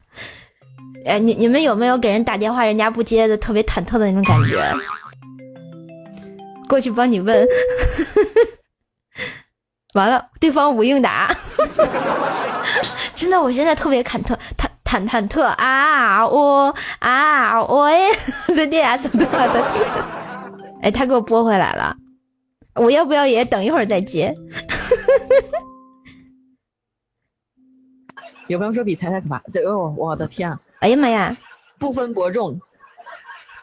[1.05, 4.73] 哎，你你们有没有给人打电话，人家不接的特别忐忑的那种感觉？
[6.69, 7.45] 过去帮你问，
[9.95, 11.35] 完了，对方无应答。
[13.13, 16.27] 真的，我现在特别忐忑，他忐忐忑啊！
[16.27, 18.09] 我啊，我哎，
[18.47, 19.63] 这电呀，怎么的？
[20.81, 21.95] 哎，他给我拨回来了，
[22.73, 24.33] 我要不要也等一会儿再接？
[28.47, 30.59] 有朋友说比彩彩可怕，对哦，我的天啊！
[30.79, 31.37] 哎呀妈呀，
[31.77, 32.59] 不分伯仲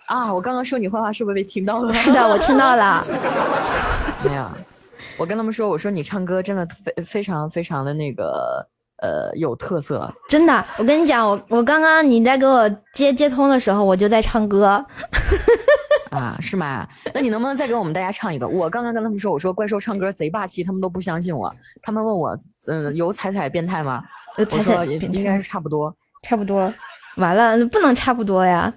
[0.07, 0.33] 啊！
[0.33, 1.93] 我刚刚说你坏话是不是被听到了？
[1.93, 3.05] 是的，我听到了。
[4.23, 4.49] 没有，
[5.17, 8.69] 我跟他们说，我说你唱歌真的非非常非常的那个
[8.99, 10.13] 呃有特色。
[10.29, 14.85] 真的，我跟你讲，我我刚刚你在给我接接通的时候，我就在唱歌。
[16.11, 16.89] 啊，是吗？
[17.13, 18.49] 那你能不能再给我们大家唱一个？
[18.49, 21.55] 我刚刚跟他们说，我说怪兽唱歌贼霸气，他们都不相信我。
[21.83, 22.39] 他们问我，
[22.69, 24.03] 嗯，有彩彩变态吗？
[24.39, 26.73] 我说应该是差不多， 差不多。
[27.17, 28.73] 完了，不能差不多呀。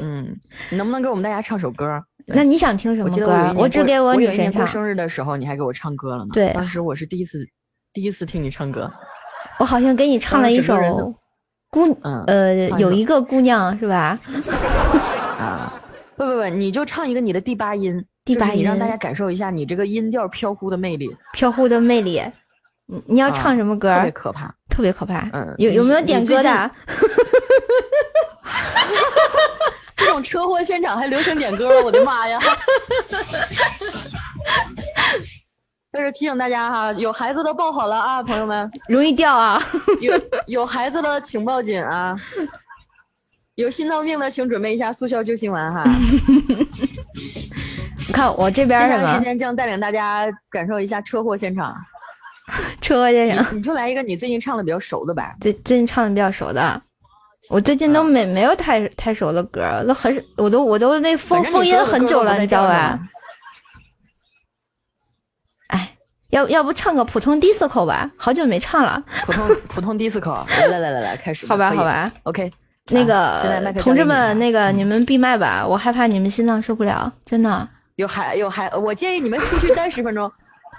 [0.00, 0.36] 嗯，
[0.70, 2.02] 你能不能给我们大家唱首歌？
[2.26, 3.52] 那你想听什么歌？
[3.56, 4.62] 我只给我女神唱。
[4.62, 6.30] 过生日的时候，你还给我唱歌了呢。
[6.32, 7.44] 对，当时我是第一次，
[7.92, 8.90] 第一次听你唱歌。
[9.58, 10.74] 我好像给你唱了一首
[11.70, 14.18] 姑，呃，有一个姑娘是吧？
[15.38, 15.72] 啊，
[16.16, 21.14] 不不不，你就唱一个你的第八音，第八音，让大家感受一下你这个音调飘忽的魅力。
[21.32, 22.22] 飘忽的魅力，
[22.86, 23.94] 你你要唱什么歌？
[23.94, 24.54] 特别可怕。
[24.70, 26.70] 特别可怕，嗯，有有没有点歌的？
[29.96, 32.40] 这种车祸现场还流行点歌了，我的妈呀！
[35.92, 39.62] 在这提醒大家哈，有孩子的抱好了啊，朋友们，容易掉啊！
[40.00, 42.16] 有有孩子的请抱紧啊！
[43.56, 45.84] 有心脏病的请准备一下速效救心丸哈！
[48.08, 49.14] 你 看我这边什么？
[49.14, 51.76] 时间将带领大家感受一下车祸现场。
[52.80, 55.36] 车祸现场，你就来一个你最近唱的比较熟的吧。
[55.42, 56.80] 最最近唱的比较熟的，
[57.50, 62.98] 我最近都没没有太太熟的歌，都很我都我都那封封音很久了，你知道吧？
[65.68, 65.96] 哎，
[66.32, 68.10] 要要不唱个普通 disco 吧？
[68.16, 69.02] 好久没唱了。
[69.24, 71.46] 普通 普通 disco，来来来来来，开始。
[71.46, 72.50] 好吧好吧，OK。
[72.90, 77.68] 那个同志们，那个你们闭麦吧，我害怕你们心脏受不了，真的。
[77.96, 80.30] 有孩有孩，我建议你们出去待十分钟。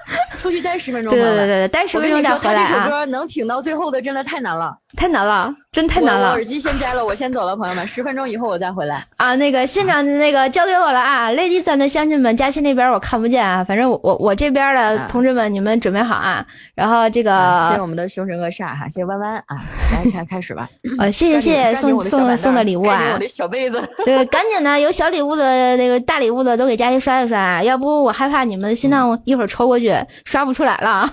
[0.38, 2.68] 出去待十分钟，对对对对，待十分钟再回来啊！
[2.68, 6.28] 这首歌能挺到最后的，真的太难了，太难了，真太难了。
[6.28, 9.34] 我耳机先摘了，我先走了，朋友们，十分钟以后我再回来啊。
[9.36, 16.46] 那个现场的那个交给我了啊，Lady 三的乡亲们，佳期那边我看不见啊，反正我我我这边的同志们，你们准备好啊。
[16.76, 20.70] 然后这个谢谢我们的凶神恶煞哈，谢谢弯弯啊，来 开开始吧。
[21.00, 23.82] 呃，谢谢谢谢送送送的礼物啊，我的小被子。
[24.06, 29.92] 对，赶紧的，有小礼物的那个大礼物的都给佳期刷一刷，要不我害怕你们心脏一会儿抽过去
[30.24, 31.12] 刷不出来了。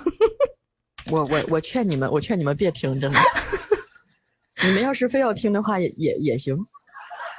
[1.10, 3.18] 我我我劝你们，我劝你们别听，真的。
[4.62, 6.56] 你们要是非要听的话，也也也行。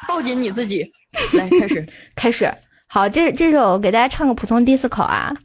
[0.07, 0.91] 抱紧你自己，
[1.34, 1.85] 来开始
[2.15, 2.52] 开始。
[2.88, 5.35] 好，这这首给大家唱个普通 disco 啊。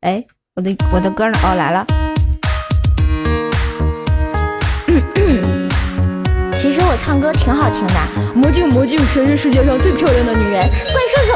[0.00, 1.38] 哎，我的我的歌呢？
[1.42, 1.86] 哦，来了。
[6.60, 7.94] 其实我唱歌挺好听的。
[8.34, 10.60] 魔镜魔镜，谁是世界上最漂亮的女人？
[10.60, 11.32] 怪兽兽。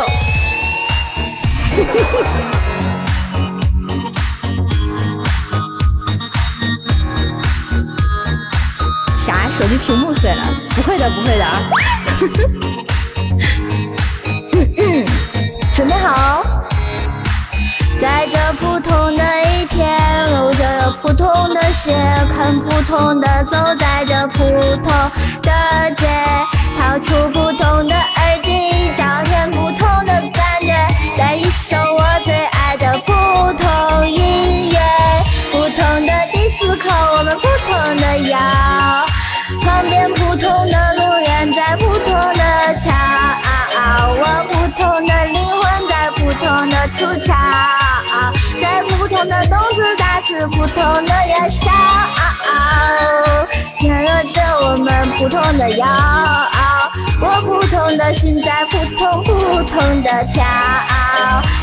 [9.67, 10.43] 手机屏幕碎了，
[10.77, 11.59] 不会的，不会的啊！
[15.75, 16.45] 准备好，
[18.01, 21.97] 在这普通的一天，路上有普通的鞋，
[22.39, 24.45] 很普通的走在这普
[24.85, 25.11] 通
[25.43, 25.51] 的
[25.97, 26.07] 街，
[26.79, 30.77] 掏出普通的耳机，找见普通的感觉，
[31.19, 34.79] 在一首我最爱的普通音乐，
[35.51, 36.89] 普通的第四口，
[37.19, 39.06] 我们普通的摇。
[39.85, 42.91] 在不同的路人在不同的桥，
[44.19, 47.35] 我不同的灵魂在不同的出窍，
[48.61, 51.71] 在不同的动词大词，不同的燃烧，
[53.79, 55.87] 点弱着我们不同的药。
[57.19, 60.45] 我不同的心在扑通扑通的跳，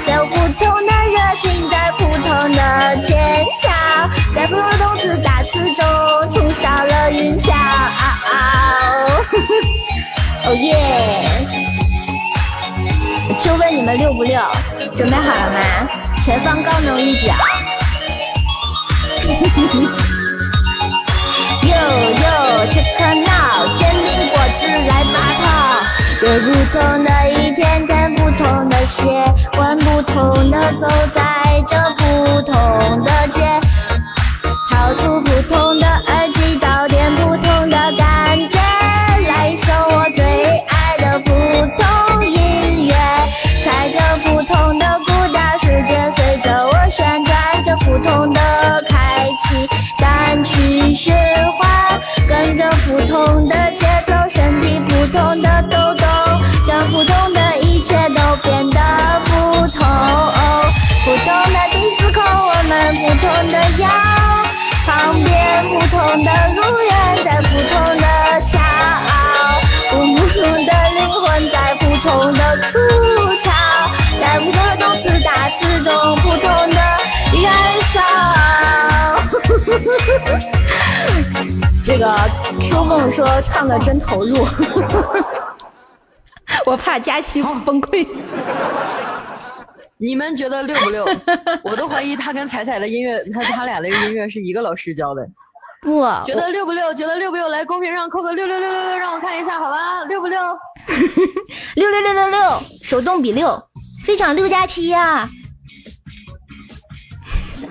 [0.08, 3.70] 有不同的热情在不同的尖叫，
[4.34, 7.54] 在不同的动词大词中冲上了云霄。
[10.46, 10.76] 哦耶！
[13.40, 14.40] 就问你们六不六？
[14.96, 15.60] 准备好了吗？
[16.24, 17.34] 前方高能预警。
[21.64, 25.44] 哟哟，check now，煎饼果子来拔套。
[26.22, 26.74] 有不同
[27.04, 29.24] 的一天，穿不同的鞋，
[29.54, 32.54] 换不同的走在这不同
[33.04, 33.60] 的街，
[53.14, 56.08] 同的节奏，身体不同的抖动，
[56.68, 58.80] 让普通的一切都变得
[59.26, 59.32] 不
[59.68, 59.78] 同。
[61.06, 63.88] 不同的迪斯科，我们不同的腰，
[64.88, 66.60] 旁边不同的路
[66.90, 66.92] 人
[67.24, 68.04] 在不同的
[68.42, 69.62] 骄傲，
[69.92, 69.94] 不
[70.30, 72.80] 同的灵魂在不同的出
[73.44, 73.48] 窍，
[74.20, 75.30] 在不同的动词大
[75.60, 76.78] 词中不同的
[77.44, 77.46] 燃
[77.94, 78.02] 烧。
[81.96, 82.12] 这个
[82.68, 84.36] 秋梦说唱的真投入，
[86.66, 88.08] 我怕佳期崩溃。
[89.98, 91.06] 你们觉得六不六？
[91.64, 95.22] 我都怀疑他跟彩彩的音乐，他他俩的音乐是一个老师教的。
[95.84, 96.92] 不，觉得六不六？
[96.96, 97.48] 觉得六不六？
[97.50, 100.04] 来公屏上扣个六六六六六，让我看一下，好吧？
[100.06, 100.40] 六不六？
[101.76, 103.64] 六六六六六，手动比六，
[104.04, 105.30] 非常六加七呀！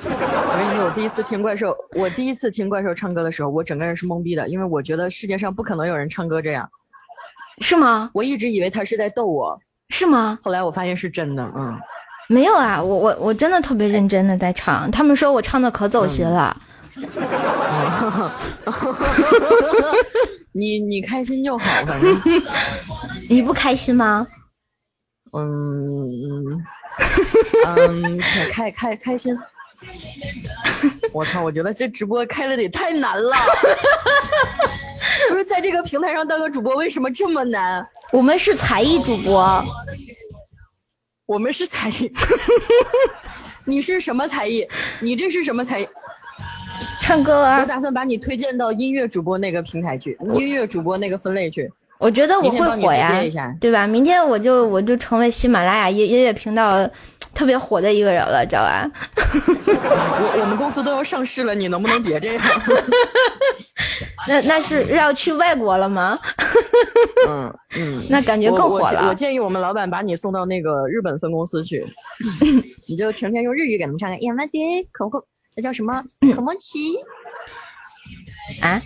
[0.05, 6.69] 我跟你说，我第一次听怪兽，我第一次听怪兽唱歌的时候，我整个人是懵逼的，因为我觉得世界上不可能有人唱歌这样。
[7.59, 8.11] 是吗？
[8.15, 9.59] 我一直以为他是在逗我。
[9.91, 10.39] 是吗？
[10.43, 11.79] 后来我发现是真的，嗯。
[12.29, 16.57] 没有啊，我我我真的特别认真的在唱，他们说我唱的可走心了。
[20.53, 22.20] 你你开心就好，反正。
[23.29, 24.27] 你不开心吗？
[25.33, 26.62] 嗯
[27.66, 28.19] 嗯，
[28.53, 29.37] 开开开心。
[31.13, 33.37] 我操，我觉得这直播开了得太难了。
[35.29, 37.87] 不是在这个平台上当个主播，为什么这么难？
[38.13, 39.65] 我们是才艺主播。
[41.27, 42.13] 我们是才艺，
[43.65, 44.67] 你是什么才艺？
[45.01, 45.89] 你这是什么才艺？
[47.01, 47.61] 唱歌啊！
[47.61, 51.71] 我打算把你推荐到音乐主播那个平台去，音乐主播那个分类去。
[51.99, 53.23] 我觉得我会火呀，
[53.61, 53.87] 对吧？
[53.87, 56.89] 明天我就我就成为喜马拉雅音音乐频道
[57.35, 58.91] 特别火的一个人了，知道吧？
[59.17, 62.43] 我我们公司都要上市了，你能不能别这样？
[64.29, 66.19] 那那是要去外国了吗？
[67.29, 69.09] 嗯嗯，那感觉更火了。
[69.09, 71.85] 我建议我们老板把你送到那个日本分公司去，
[72.87, 75.25] 你就成天用日语给他们唱个亚麻得可可，
[75.57, 76.03] 那叫什么
[76.35, 76.79] 可梦奇
[78.61, 78.81] 啊？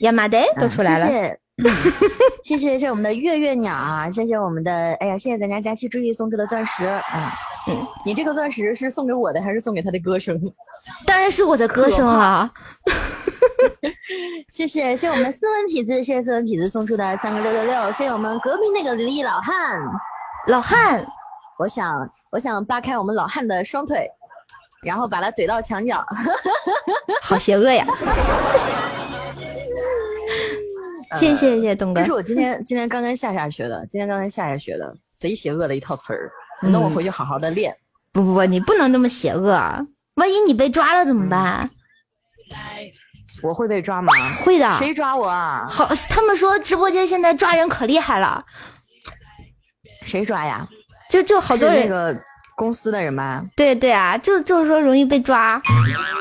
[0.00, 1.06] 亚麻得都出来了。
[1.06, 1.38] 谢谢
[2.42, 4.10] 谢谢谢我们的月月鸟啊！
[4.10, 7.34] 谢谢我们的哎呀，谢谢咱家佳期之意送出的钻石啊！
[7.68, 10.40] 嗯，你这个钻石是送给我的还是送给他的歌声？
[11.06, 12.50] 当然是我的歌声了。
[14.48, 19.80] 谢谢谢谢我们的斯文痞子，谢谢斯文痞子送出的三个六六六，谢谢我们隔壁那个李老汉，
[20.48, 21.06] 老汉，
[21.58, 24.10] 我想我想扒开我们老汉的双腿，
[24.82, 26.04] 然后把他怼到墙角，
[27.22, 27.86] 好邪恶呀！
[31.16, 36.30] 谢谢谢谢东哥，这是我今天 今天刚跟夏夏学的，今天刚跟夏夏学的，贼邪恶的一套词儿，
[36.62, 37.76] 等我回去好好的练。
[38.12, 39.52] 不不不，你不能那么邪恶，
[40.14, 41.70] 万一你被抓了怎么办？
[43.42, 44.12] 我会被抓吗？
[44.44, 44.70] 会的。
[44.78, 45.66] 谁抓我啊？
[45.68, 48.44] 好，他们说直播间现在抓人可厉害了。
[50.04, 50.66] 谁抓呀？
[51.10, 52.14] 就就好多人那个
[52.56, 53.44] 公司的人吧。
[53.56, 55.60] 对对啊，就就是说容易被抓，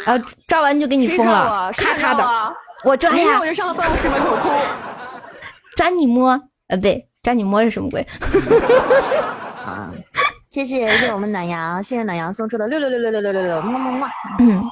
[0.06, 2.56] 然后抓完就给你封了，咔咔的。
[2.84, 3.40] 我抓呀！
[3.40, 4.50] 我就上了办公室门口哭。
[5.76, 6.30] 抓你摸，
[6.68, 8.02] 呃，不对，抓你摸是什么鬼？
[9.66, 9.92] 啊！
[10.50, 14.08] 谢谢谢谢我们暖阳，谢谢暖阳送出的六六六六六六六六，么么么。
[14.40, 14.64] 嗯。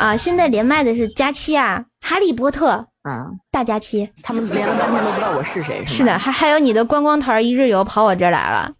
[0.00, 4.10] 啊，现在连麦的是佳期啊，哈利波特，嗯，大佳期。
[4.22, 8.72] 他们连了半天都不知道我是谁，是的，还还有你的观光团一日游跑我这儿来了。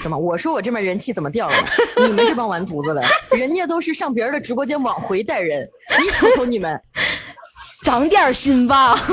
[0.00, 0.16] 怎么？
[0.16, 1.54] 我说我这边人气怎么掉了？
[2.06, 3.02] 你们这帮完犊子了，
[3.32, 5.68] 人家都是上别人的直播间往回带人，
[6.00, 6.80] 你瞅瞅你们。
[7.86, 8.96] 长点心吧。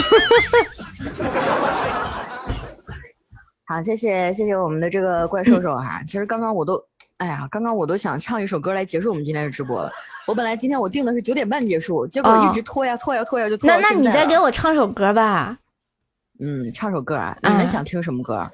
[3.65, 6.01] 好，谢谢谢谢我们的这个怪兽兽哈。
[6.07, 6.83] 其实刚刚我都，
[7.17, 9.91] 哎呀，刚刚我都想唱一首歌来结束我们今天的直播了。
[10.25, 13.69] 我本来今天我定的是九点半结束，结果一直拖呀拖呀拖呀就拖。
[13.69, 15.55] 那那你再给我唱首歌吧。
[16.39, 17.37] 嗯，唱首歌啊？
[17.43, 18.49] 你们想听什么歌？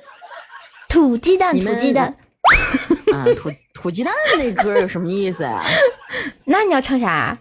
[0.89, 2.13] 土鸡蛋，土鸡蛋。
[3.13, 5.63] 啊，土土鸡蛋那歌有什么意思啊？
[6.43, 7.37] 那你要唱啥？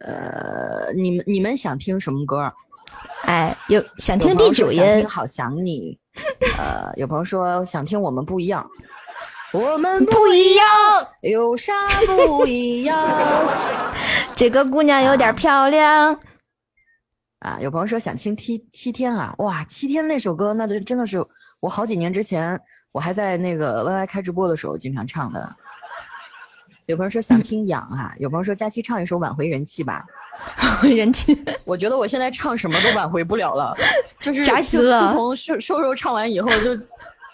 [0.00, 2.52] 呃，你们你们想听什么歌？
[3.24, 5.98] 哎，有想听第九音，好想你。
[6.58, 8.70] 呃，有朋友说想听我们不一样，
[9.52, 10.64] 我们不一样，
[11.22, 11.72] 有啥
[12.06, 12.96] 不一样？
[14.36, 16.20] 这个姑娘有点漂亮。
[17.40, 21.24] 啊，有朋友说想听七七天啊，哇，七天那首歌，那就真的是
[21.60, 22.60] 我好几年之前，
[22.92, 25.56] 我还在那个 YY 开直播的时候经常唱的。
[26.86, 30.04] 有朋友说想听痒啊，有朋友说佳期唱一首挽回人气吧。
[30.82, 33.74] 人气，我觉得我现在唱什么都挽回不了了，
[34.20, 35.08] 就是扎心了。
[35.08, 36.76] 自从瘦瘦瘦唱完以后，就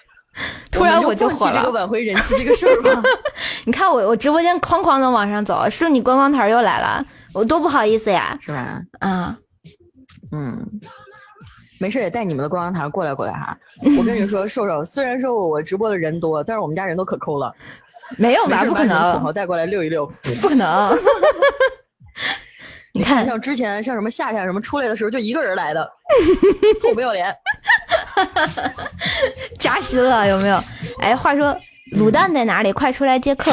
[0.73, 1.59] 突然我就火了。
[1.61, 3.03] 这个挽回人气这个事儿吧，
[3.67, 7.05] 你看我我直播间哐哐的往上走，是你观光台又来了，
[7.35, 8.81] 我多不好意思呀，是吧？
[9.01, 9.37] 啊，
[10.31, 10.81] 嗯，
[11.83, 13.59] 没事也带你们的观光台过来过来哈。
[13.99, 17.53] 我跟你说，瘦瘦虽然说我直播的人多，但是我们家人都可抠了，
[18.17, 18.63] 没有吧？
[18.65, 20.07] 不可能，土豪带过来溜一溜，
[20.41, 20.97] 不可能。
[22.95, 25.91] 你看，像之前像什么夏夏什么出来的时候，就一个人来的，
[26.81, 27.35] 臭不要脸，
[29.59, 30.63] 扎心了有没有？
[31.01, 31.59] 哎，话说
[31.97, 32.73] 卤蛋在哪里？
[32.73, 33.51] 快出来接客！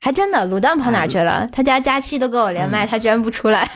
[0.00, 1.46] 还真的，卤蛋跑哪去了？
[1.52, 3.68] 他家佳期都跟我连麦，他居然不出来。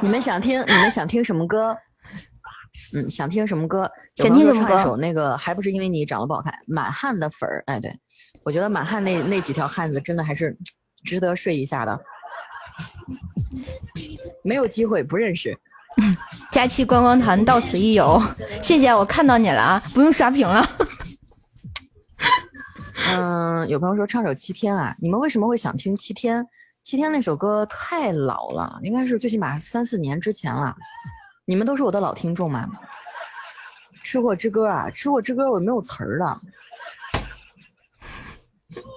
[0.00, 0.64] 你们想听？
[0.66, 1.76] 你们想听什么歌？
[2.92, 3.90] 嗯，想听什么歌？
[4.16, 4.68] 想听什么歌？
[4.74, 7.62] 唱一首那个，还不是因为你长得不好看，满汉的粉儿。
[7.66, 7.92] 哎，对，
[8.42, 10.56] 我觉得满汉那那几条汉子真的还是
[11.04, 12.00] 值得睡一下的。
[14.44, 15.58] 没有机会，不认识。
[16.52, 18.22] 佳期观光团到此一游，
[18.62, 20.62] 谢谢，我看到你了啊，不用刷屏了。
[23.08, 26.42] 嗯，有朋友说唱首《七天》啊，你们为什么会想听《七天》？
[26.82, 30.76] 《七天》那首歌太老了，应该是最起码三四年之前了。
[31.46, 32.68] 你们都是我的老听众嘛？
[34.02, 36.40] 吃货之歌啊，吃货之歌我没有词儿了。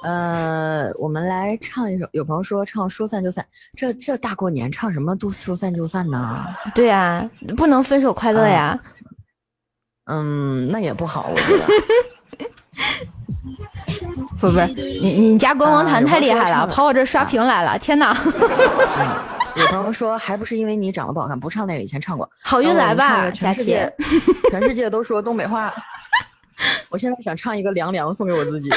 [0.03, 2.07] 呃，我们来唱一首。
[2.11, 3.45] 有朋友说唱说散就散，
[3.77, 6.45] 这这大过年唱什么都说散就散呢？
[6.75, 8.77] 对呀，不能分手快乐呀。
[10.05, 11.65] 嗯，那也不好，我觉得。
[14.39, 18.15] 不不是，你你家观光团太厉害了，跑我这刷屏来了，天哪！
[19.59, 22.29] 有朋友说还不是因为你长得不好看，不唱那个，以前唱过。
[22.41, 23.93] 好运来吧，全世界，
[24.49, 25.73] 全世界都说东北话。
[26.89, 28.69] 我现在想唱一个凉凉送给我自己，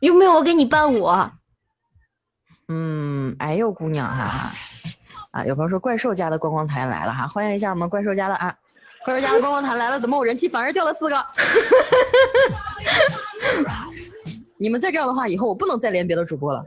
[0.00, 1.08] 有没有我给你伴舞？
[2.68, 4.52] 嗯，哎呦姑娘哈，
[5.30, 8.54] 啊，有朋友说怪兽家的观光台来了哈，欢迎一下我们怪兽家的啊，
[9.04, 11.26] 怪兽家的观光台来了，怎么我人气反而掉了四个？
[14.58, 16.64] 你们再这样的话，以后我不能再连别的主播了。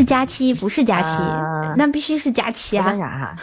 [0.00, 1.22] 是假期，不是假期，
[1.76, 2.84] 那必须是假期啊！
[2.86, 3.36] 想想哈。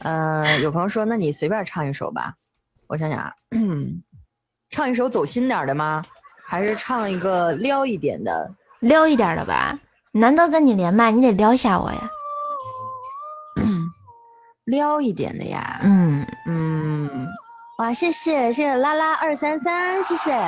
[0.00, 2.34] 呃， 有朋友说，那你随便唱一首吧。
[2.88, 3.32] 我想想啊，
[4.70, 6.02] 唱一首走心点的吗？
[6.44, 8.52] 还是唱一个撩一点的？
[8.80, 9.78] 撩一点的吧。
[10.10, 12.10] 难得跟你连麦，你得撩一下我呀。
[14.66, 15.78] 撩一点的呀。
[15.84, 17.28] 嗯嗯。
[17.78, 20.44] 哇，谢谢谢谢拉拉二三三，谢谢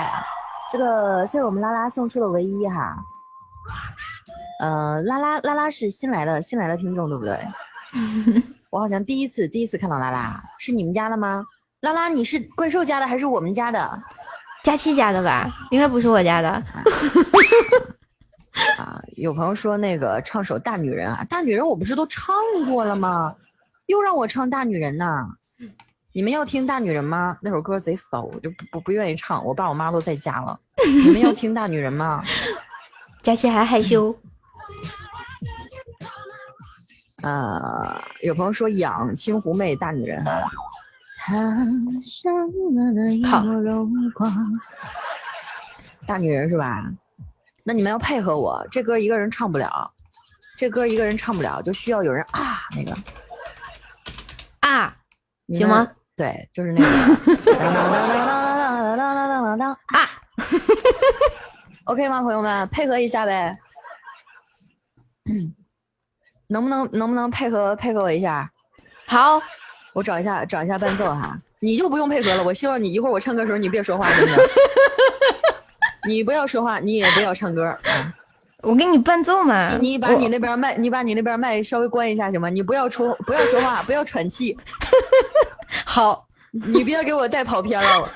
[0.73, 2.97] 这个谢谢我们拉拉送出的唯一哈。
[4.61, 7.39] 呃，拉拉拉拉是新来的新来的听众对不对？
[8.71, 11.45] 我好像第一次第一次看到拉拉，是你们家的吗？
[11.81, 14.03] 拉拉，你是怪兽家的还是我们家的？
[14.63, 15.51] 佳期家的吧？
[15.71, 16.49] 应该不是我家的。
[18.79, 22.35] 啊，有朋友说那个唱首大女人啊，大女人我不是都唱
[22.67, 23.37] 过了吗？
[23.87, 25.27] 又让我唱大女人呢？
[26.13, 27.37] 你们要听大女人吗？
[27.43, 29.45] 那首歌贼骚，我就不不不愿意唱。
[29.45, 30.59] 我爸我妈都在家了，
[31.05, 32.25] 你们要听大女人吗？
[33.23, 34.17] 佳期还害羞。
[37.23, 40.23] 呃，有朋友说养青湖妹大女人，
[43.25, 43.43] 好，
[46.07, 46.85] 大女人是吧？
[47.65, 49.91] 那你们要配合我，这歌一个人唱不了，
[50.57, 52.97] 这歌一个人唱不了，就需要有人啊那个
[54.61, 54.95] 啊，
[55.49, 55.91] 行吗？
[56.17, 56.87] 对，就是那个
[59.65, 60.09] 啊，
[61.85, 63.59] OK 吗，朋友们，配合一下呗。
[66.49, 68.51] 能不能能不能配合配合我一下？
[69.07, 69.41] 好，
[69.93, 72.45] 我找一下找一下伴奏哈，你就不用配合了。
[72.45, 74.45] 我希望你一会儿我唱歌的时候你别说话，行不行？
[76.09, 77.79] 你不要说话，你也不要唱歌啊。
[78.63, 79.77] 我给你伴奏嘛。
[79.79, 82.49] 你把你那边麦，你把你那边麦稍微关一下行吗？
[82.49, 84.57] 你不要出不要说话，不要喘气。
[85.85, 88.09] 好，你别给我带跑偏了。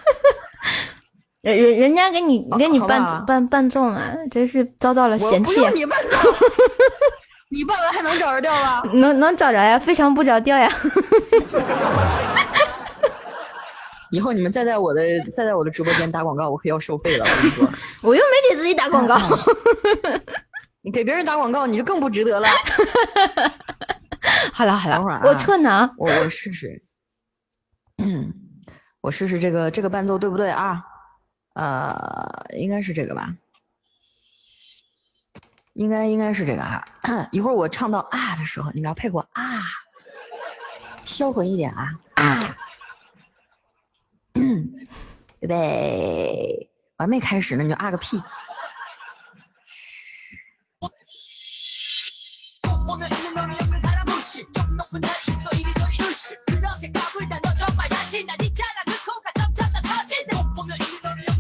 [1.43, 5.61] 人人人家给你给你伴伴伴奏嘛，真是遭到了嫌弃。
[5.75, 6.17] 你伴奏。
[7.53, 8.81] 你爸爸还能找着调吗？
[8.95, 10.71] 能能找着呀，非常不着调呀。
[14.13, 17.25] 以后你们再在我的再在我的直播间打广告，我可要收费了。
[17.25, 17.69] 我跟你说，
[18.03, 19.17] 我又没给自己打广告，
[20.83, 22.49] 你给别人打广告，你就更不值得了。
[24.53, 25.91] 好了好了，等会儿啊我错呢。
[25.97, 26.83] 我我试试，
[27.99, 28.33] 嗯，
[29.01, 30.83] 我试试这个这个伴奏对不对啊？
[31.55, 33.29] 呃，应该是这个吧，
[35.73, 36.87] 应该应该是这个啊。
[37.33, 39.63] 一会儿我唱到啊的时候，你们要配合啊，
[41.05, 42.57] 销魂一点啊啊，
[44.35, 48.23] 预备，我还没开始呢，你就啊个屁！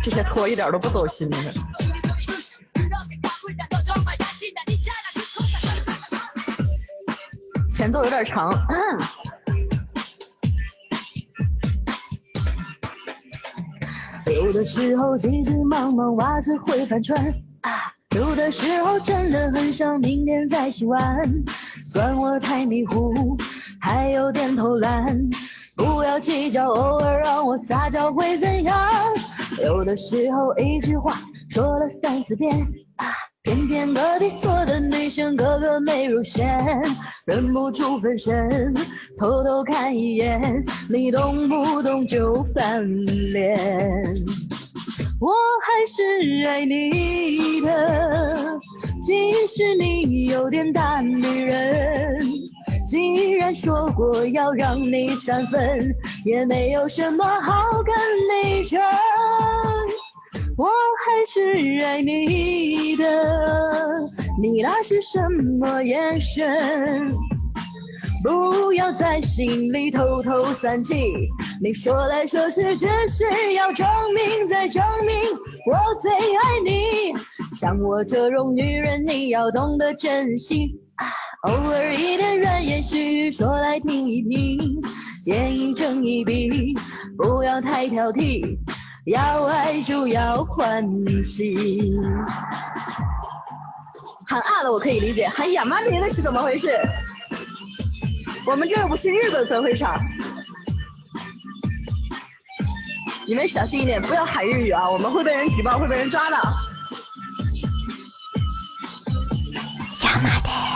[0.02, 1.36] 这些托一点都不走心的。
[7.80, 8.52] 前奏有点长。
[14.26, 17.18] 有的时候急急忙忙袜子会翻船
[17.62, 17.70] 啊，
[18.14, 21.22] 有的时候真的很想明天再洗碗，
[21.86, 23.38] 算我太迷糊，
[23.80, 25.06] 还有点偷懒，
[25.74, 28.90] 不要计较，偶尔让我撒娇会怎样？
[29.64, 31.14] 有的时候一句话
[31.48, 32.54] 说了三四遍，
[33.42, 36.58] 偏偏隔壁坐的女生个个美如仙，
[37.26, 38.74] 忍不住分神，
[39.16, 43.56] 偷偷看一眼，你动不动就翻脸。
[45.18, 48.60] 我还是爱你的，
[49.02, 52.18] 即使你有点大女人。
[52.86, 55.94] 既然说过要让你三分，
[56.26, 57.94] 也没有什么好跟
[58.28, 58.78] 你争。
[60.60, 63.04] 我还是爱你的，
[64.38, 65.18] 你那是什
[65.58, 67.16] 么眼神？
[68.22, 71.30] 不要在心里偷偷算计，
[71.62, 75.16] 你说来说去只是要证明再证明
[75.64, 77.14] 我最爱你。
[77.58, 80.78] 像我这种女人，你要懂得珍惜，
[81.44, 84.78] 偶尔一点软言细语说来听一听，
[85.24, 86.74] 眼一睁一闭，
[87.16, 88.58] 不要太挑剔，
[89.10, 90.88] 要爱就要欢
[91.24, 91.92] 喜。
[94.24, 96.78] 喊啊的我可以理解，喊亚麻里的是怎么回事？
[98.46, 100.00] 我们这又不是日本分会场，
[103.26, 106.36] 你们小心一点，不要喊日语啊，我们会被人举报，会被人抓的。
[110.04, 110.69] 亚麻的，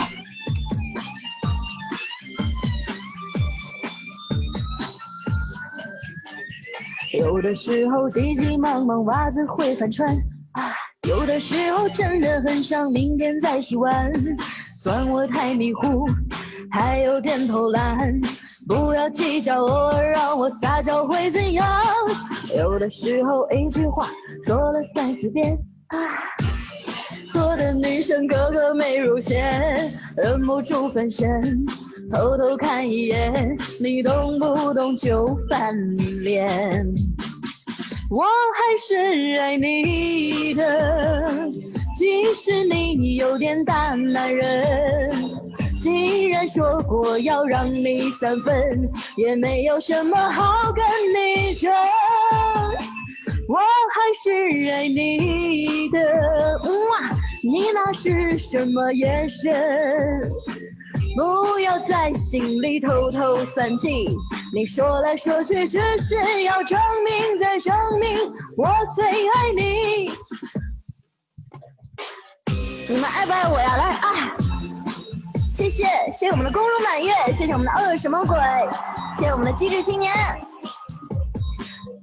[7.45, 10.09] 有的时候急急忙忙袜子会反穿
[10.53, 10.73] 啊，
[11.07, 14.11] 有的时候真的很想明天再洗碗，
[14.83, 16.07] 算我太迷糊，
[16.71, 18.19] 还有点偷懒，
[18.67, 21.67] 不要计较，偶尔让我撒娇会怎样？
[22.57, 24.09] 有的时候一句话
[24.47, 25.55] 说了三四遍
[25.89, 25.99] 啊。
[27.31, 29.75] 做的女生个个美如仙，
[30.17, 31.29] 忍不住分神，
[32.11, 35.77] 偷偷看一眼，你动不动就翻
[36.23, 36.87] 脸。
[38.15, 41.51] 我还是爱你的，
[41.99, 45.11] 即使你有点大男人。
[45.81, 51.73] 既然说过要让你三分，也没有什么好跟你争。
[53.49, 55.99] 我还是爱你的，
[56.63, 57.11] 哇，
[57.43, 59.53] 你那是什么眼神？
[61.17, 64.07] 不要在心里偷偷算计，
[64.53, 68.19] 你说来说去只是要证明再证明
[68.57, 70.11] 我最爱你。
[72.89, 73.77] 你们爱不爱我呀？
[73.77, 74.37] 来啊！
[75.51, 78.37] 谢谢，谢谢我们的宫如满月，谢谢我们的饿什么鬼，
[79.17, 80.13] 谢谢我们的机智青年。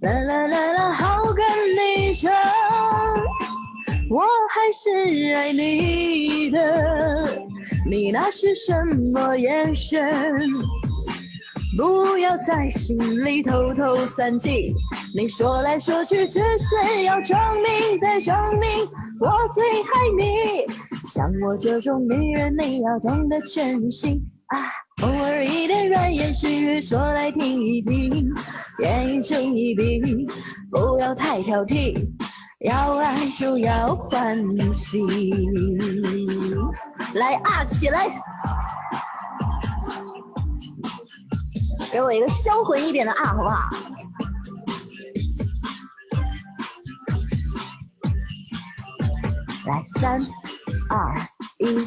[0.02, 2.32] 啦啦啦啦，好跟你争，
[4.10, 7.28] 我还是爱你的，
[7.90, 8.74] 你那是什
[9.12, 10.12] 么眼神？
[11.78, 14.74] 不要在心里偷偷算计，
[15.16, 18.86] 你说来说去只是要证明再证明
[19.20, 20.66] 我最爱你。
[21.08, 24.58] 像我这种女人，你要懂得珍惜啊。
[25.04, 28.32] 偶尔一点软言细语说来听一听，
[28.80, 30.28] 眼一睁一闭，
[30.70, 31.96] 不要太挑剔，
[32.64, 34.38] 要爱就要欢
[34.72, 35.00] 喜。
[37.16, 38.08] 来啊，起来！
[41.92, 43.58] 给我一个销魂一点的啊，好不好？
[49.66, 50.22] 来，三、
[50.92, 51.16] 二、
[51.58, 51.84] 一。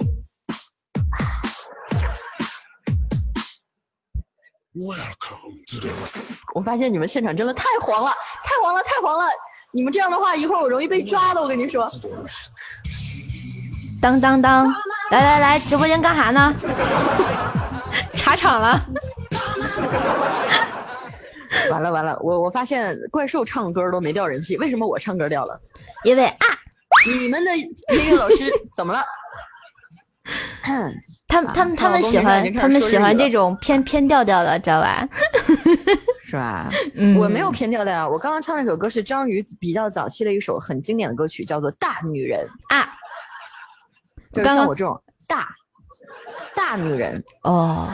[6.52, 8.10] 我发现你们现场真的太黄了，
[8.42, 9.24] 太黄了，太黄了！
[9.74, 11.90] 你们这样的话，一会儿我容易被抓的，我跟你说。
[14.00, 14.66] 当当当，
[15.10, 16.54] 来来来，直播间干啥呢？
[18.14, 18.80] 查场 了。
[21.70, 25.60] 完了完了，我我发现怪兽唱歌都没掉人气，为什么我唱歌掉了？
[26.04, 26.46] 因为啊，
[27.18, 27.66] 你们的音
[28.10, 29.04] 乐老师 怎么了？
[31.26, 35.08] 他们他们他们喜欢他们喜欢这种偏偏调调的，知道吧？
[36.34, 36.68] 是吧？
[37.16, 42.44] 我没有偏调调，我刚刚唱那首歌是张宇比较早期的一首很经典的歌曲，叫做《大女人》
[42.74, 42.92] 啊。
[44.32, 45.48] 就像我这种大
[46.56, 47.88] 大女人哦，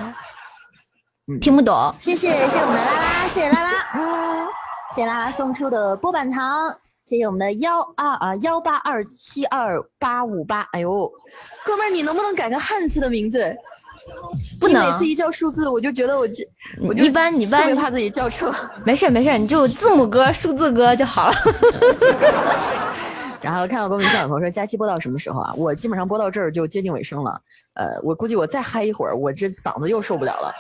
[1.39, 1.95] 听不懂。
[2.01, 4.47] 谢谢谢谢我们的拉拉，谢谢拉拉，嗯，
[4.95, 6.75] 谢谢拉拉送出的波板糖。
[7.05, 11.13] 谢谢我们的幺二啊幺八二七二八五八，哎呦，
[11.67, 13.55] 哥们儿，你能不能改个汉字的名字？
[14.59, 16.47] 不能，每次一叫数字，我就觉得我这，
[16.81, 18.55] 我一般一般特别怕自己叫错。
[18.85, 21.37] 没事没事，你就字母哥、数字哥就好了。
[23.43, 25.55] 然后看到公屏上有朋友说佳期播到什么时候啊？
[25.57, 27.41] 我基本上播到这儿就接近尾声了。
[27.73, 30.53] 呃，我估计我再嗨一会儿，我这嗓子又受不了了。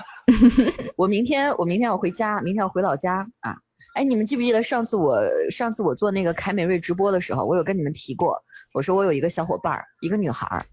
[0.96, 3.56] 我明天我明天要回家，明天要回老家啊。
[3.94, 5.20] 哎，你们记不记得上次我
[5.50, 10.64] 上次我做那个凯美瑞直播的时候，我有跟你们提过，我说我有一个小伙伴儿，一个女孩儿，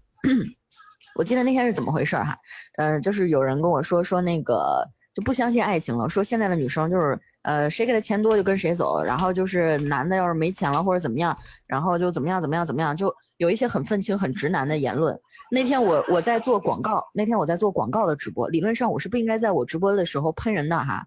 [1.14, 2.38] 我记得那天是怎么回事哈？
[2.76, 11.36] 嗯，就是有人跟我说说那个就不相信爱情了，说现在的女生就是呃谁给的钱多就跟谁走，然后就是男的要是没钱了或者怎么样，
[11.66, 15.18] 然后就怎么样怎么样怎么样，就有一些很愤青很直男的言论。
[15.50, 21.06] 那天我我在做广告，那天我在做广告的直播，理论上我是不应该在我直播的时候喷人的哈。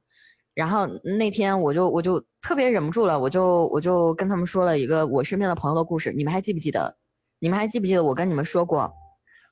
[0.54, 6.98] 然后那天我就我就特别忍不住了，我就我就跟他们说了一个我身边的朋友的故事，你们还记不记得？
[7.40, 8.94] 你们还记不记得我跟你们说过？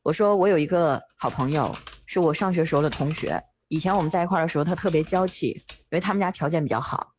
[0.04, 7.14] 我说我有一个好朋友，是我上学时候的同学，以前我们在一块儿的时候，他特别娇气，因为他们家条件比较好。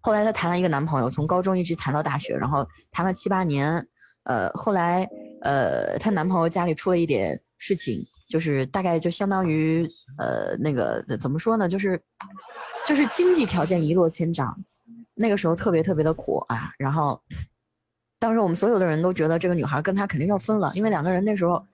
[0.00, 3.86] 后来他谈了一个男朋友，从高中一直谈到大学，然后谈了七八年。
[4.24, 5.08] 呃，后来
[5.42, 9.88] 呃，她男朋友家里出了一点事情，就是大概就相当于
[10.18, 12.02] 呃那个怎么说呢，就是。
[12.86, 14.62] 就是经济条件一落千丈，
[15.12, 16.70] 那个时候特别特别的苦啊。
[16.78, 17.20] 然后，
[18.20, 21.66] 当时我们所有的人都觉得这个女孩跟他肯定要分了，因为两个人那时候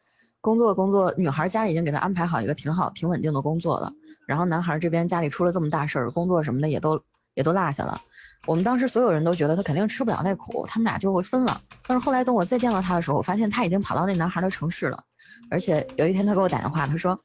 [0.43, 3.90] 工作工作，女孩家里已经给他安排好一个挺好挺稳定的工作了。
[4.27, 7.02] 然后男孩这边家里出了这么大事儿，工作什么的也都
[7.32, 7.98] 也都落下了。
[8.47, 11.62] 我们当时所有人都觉得他肯定吃不了那苦，他们俩就会分了。
[11.86, 15.02] 但是后来等我再见到他的时候，我发现他已经跑到那男孩的城市了。
[15.51, 17.19] 而且有一天他给我打电话，他说，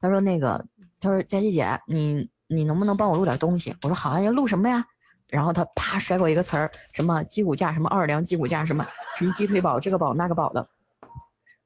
[0.00, 0.66] 他说那个，
[1.00, 2.28] 他说佳琪姐，你。
[2.46, 3.74] 你能不能帮我录点东西？
[3.82, 4.84] 我说好啊，要录什么呀？
[5.28, 8.86] 然后他啪甩给我一个词儿，什么鸡骨架，什么奥尔良鸡骨架，什么
[9.16, 10.68] 什么鸡腿堡，这个堡那个堡的。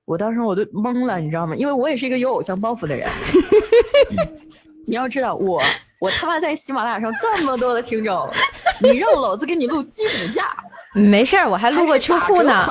[0.09, 1.55] 我当时我都懵了，你知道吗？
[1.55, 3.07] 因为我也是一个有偶像包袱的人。
[4.89, 5.61] 你要知道，我
[6.01, 8.27] 我他妈在喜马拉雅上这么多的听众，
[8.81, 10.45] 你让老子给你录鸡骨架？
[10.95, 12.65] 没事儿，我还录过秋裤呢。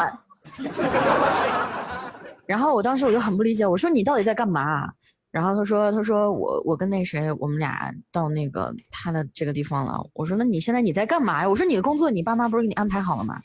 [2.48, 4.90] 然后我当时我就很不理解，我说你到底在干嘛？
[5.30, 10.04] 然后他说：“他说我我跟那谁，我们俩到那个他的这个地方了。
[10.14, 11.50] 我说那你现在你在干嘛呀？
[11.50, 13.40] 我说你的工作你爸妈不是给你安排好了吗？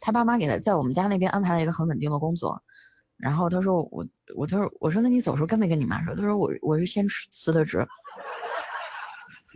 [0.00, 2.60] 他爸妈给他在我们家那边安排了一个很稳定的工作。
[3.18, 6.14] 然后他说我我他说我说那你走时候跟没跟你妈说？
[6.14, 7.86] 他说我我是先辞的职。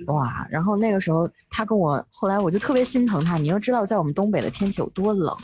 [0.07, 0.47] 哇！
[0.51, 3.37] 然后那个时候他跟我后来我就特别心疼他。
[3.37, 5.37] 你要知道在我们东北的天气有多冷，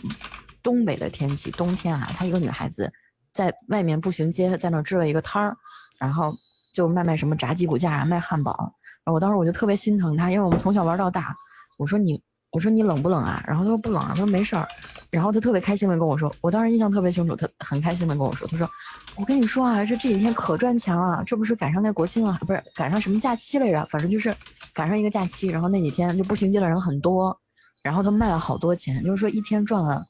[0.63, 2.91] 东北的天气冬天啊，她一个女孩子
[3.33, 5.57] 在外面步行街在那支了一个摊儿。”
[6.01, 6.35] 然后
[6.73, 8.75] 就卖卖什么炸鸡骨架啊，卖汉堡。
[9.05, 11.37] 然后我当时我就特别心疼他，因为我们从小玩到大。
[11.77, 12.21] 我说你，
[12.51, 13.45] 我说你冷不冷啊？
[13.47, 14.67] 然后他说不冷啊，他说没事儿。
[15.11, 18.69] 然后他特别开心的跟我说，我当时印象特别清楚，他很开心的跟我说，他说
[19.17, 23.87] 我跟你说啊，这这几天可赚钱了，这不是赶上那国庆啊，不是赶上什么假期来着？
[23.87, 24.35] 反正就是
[24.75, 25.49] 赶上一个假期。
[25.49, 27.39] 然后那几天就步行街的人很多，
[27.83, 30.05] 然后他卖了好多钱，就是说一天赚了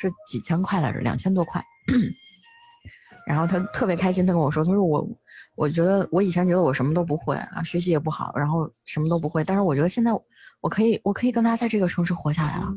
[0.00, 1.64] 是几千块来着，两千多块。
[3.26, 5.08] 然后他特别开心，他跟我说，他说我。
[5.54, 9.44] 我觉得我以前觉得我什么都不会啊，学习也不好，然后什么都不会。
[9.44, 10.10] 但是我觉得现在
[10.60, 12.72] 我可以，我可以跟他在这个城市活下来了。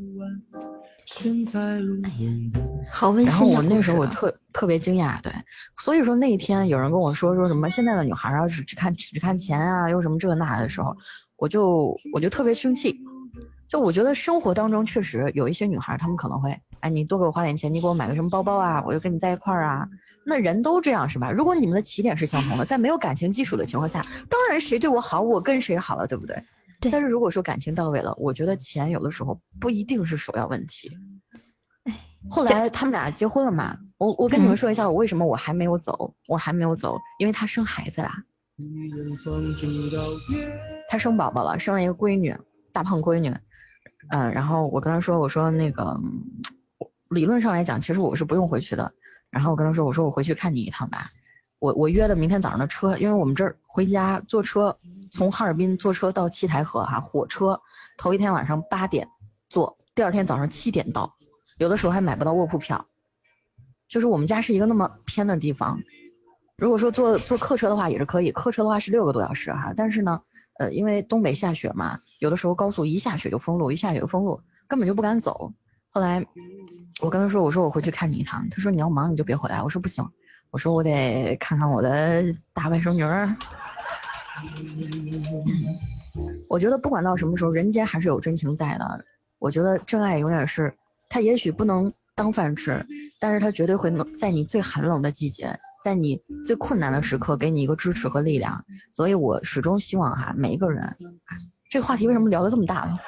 [2.90, 3.30] 好温馨。
[3.30, 5.32] 然后我那时候我特特别惊讶，对。
[5.78, 10.96] 所以说那一天有人跟我说说什么现在的女孩啊只只看只看钱啊，又什么这那的时候，
[11.36, 13.00] 我就我就特别生气。
[13.68, 19.88] 就我觉得生活当中确实有一些女孩，她们可能会，哎，你多给我花点钱，你给我买个什么包包啊，我就跟你在一块儿啊。
[20.24, 21.32] 那人都这样是吧？
[21.32, 26.36] 如果你们的起点是相同的，在没有感情基础的情况下，当然谁对我好，我跟谁好了，对不对？
[26.80, 26.90] 对。
[26.90, 30.90] 但是如果说感情到位了，我觉得钱有的时候不一定是首要问题。
[32.28, 33.78] 后来他们俩结婚了嘛？
[33.98, 38.24] 我我跟你们说一下，我为什么我还没有走，我还没有走，因为他生孩子啦。
[40.88, 42.34] 他生宝宝了，生了一个闺女，
[42.72, 43.32] 大胖闺女。
[44.08, 46.00] 嗯，然后我跟他说，我说那个
[47.10, 48.92] 理论上来讲，其实我是不用回去的。
[49.30, 51.10] 然后我跟他说，我说我回去看你一趟吧。
[51.58, 54.76] 我我约的明天早上的车，因为我们这儿回家坐车，
[55.10, 57.60] 从哈尔滨坐车到七台河哈，火车
[57.96, 59.08] 头一天晚上八点
[59.48, 61.16] 坐，第二天早上七点到，
[61.58, 62.86] 有的时候还买不到卧铺票。
[63.88, 65.80] 就是我们家是一个那么偏的地方，
[66.56, 70.22] 如果说坐坐客车的话也是可以，客车的话是六个多小时哈，但是呢，
[70.58, 75.52] 呃，因为东北下雪嘛，有的时候高速一下雪就封路，一下雪就封路，根本就不敢走。
[75.88, 76.26] 后来
[77.00, 80.04] 我跟他说，我说我回去看你一趟，他说你要忙你就别回来，我说不行，
[80.50, 83.34] 我说我得看看我的大外甥女儿。
[86.48, 89.04] 我觉得不管到什么时候，人间还是有真情在的。
[89.38, 90.74] 我觉得真爱永远是，
[91.08, 91.92] 他也许不能。
[92.18, 92.82] 当饭吃，
[93.20, 95.54] 但是他绝对会能在你最寒冷的季节，
[95.84, 98.64] 在你最困难的时刻给你一个支持和力量。
[98.94, 100.96] 所以我始终希望哈，每一个人，
[101.68, 102.98] 这个话题为什么聊得这么大呢？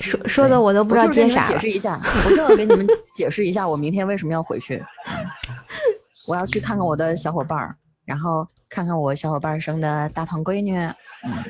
[0.00, 1.46] 说说的我都不知道接啥。
[1.46, 4.82] 解释一下，我正要给你们解释一下，我明天为什么要回去。
[6.26, 11.44] 我要去看看我的小伙伴儿，然后看看我小伙伴生的大胖闺女，嗯，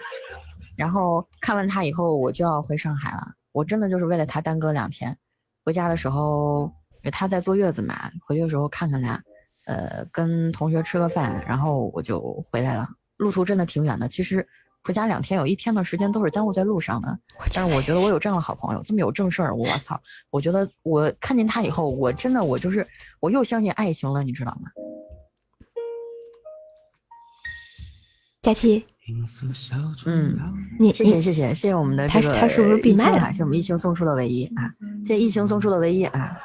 [0.76, 3.32] 然后看完她以后，我就要回上海了。
[3.52, 5.16] 我真的就是为了她耽搁两天。
[5.64, 6.72] 回家的时候，
[7.10, 9.22] 她在坐月子嘛，回去的时候看看她，
[9.64, 12.88] 呃，跟同学吃个饭，然后我就回来了。
[13.16, 14.46] 路途真的挺远的，其实
[14.86, 17.18] 回家两天，有一天的时间都是耽误在路上的。
[17.52, 20.00] 但是我觉得我有这样的好朋友，这么有正事儿，我操！
[20.30, 22.86] 我觉得我看见他以后，我真的我就是
[23.18, 24.70] 我又相信爱情了，你知道吗？
[28.42, 28.86] 佳期。
[30.06, 30.36] 嗯，
[30.80, 33.28] 你谢谢谢谢谢谢我们的这个他是不是闭麦了？
[33.32, 34.70] 谢谢我们疫情送出的唯一啊！
[35.04, 36.36] 谢谢疫情送出的唯一啊！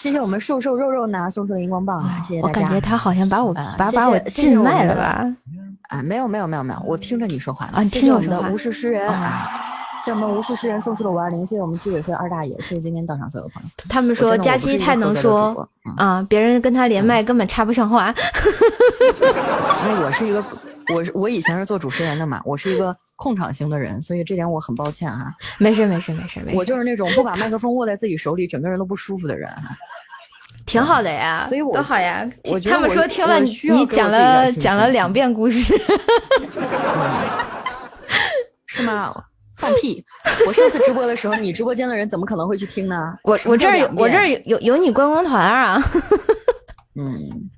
[0.00, 2.20] 谢谢我们瘦瘦肉肉呢送出的荧光棒啊！
[2.26, 2.60] 谢谢大家。
[2.60, 5.24] 我感觉他好像把我把把我禁麦了吧？
[5.92, 7.84] 啊，没有没有没有没有，我听着你说话啊！
[7.84, 8.48] 听着我说话。
[8.48, 9.48] 无事诗人啊！
[10.04, 13.68] 谢谢我们无事诗人送出的五二零，谢谢我们居委会二大爷，谢谢今天到场所有朋友。
[13.88, 18.12] 他们说佳期太能说啊，别人跟他连麦根本插不上话。
[19.20, 20.44] 因为我是一个。
[20.92, 25.32] 我我以前是做主持人的嘛，我是一个控场型的人，所以这点我很抱歉哈。
[25.56, 29.76] 没事没事没事没事，我就是那种不把麦克风握在自己手里，整个人都不舒服的人哈。
[30.72, 32.26] 挺好的呀，所以我多好呀。
[32.44, 35.74] 我他们说听了你讲了讲了两遍故事，
[38.64, 39.14] 是吗？
[39.54, 40.02] 放屁！
[40.46, 43.14] 我上次直播的时候，你直播间的人怎么可能会去听呢？
[43.22, 45.78] 我我这儿有我这儿有有你观光团啊。
[46.96, 47.50] 嗯。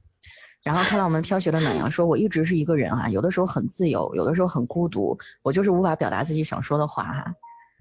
[0.65, 7.33] 然后看到我们飘雪的暖阳说：“我一直是一个人啊，有的时候很自由，有的时候很孤独，我就是无法表达自己想说的话哈。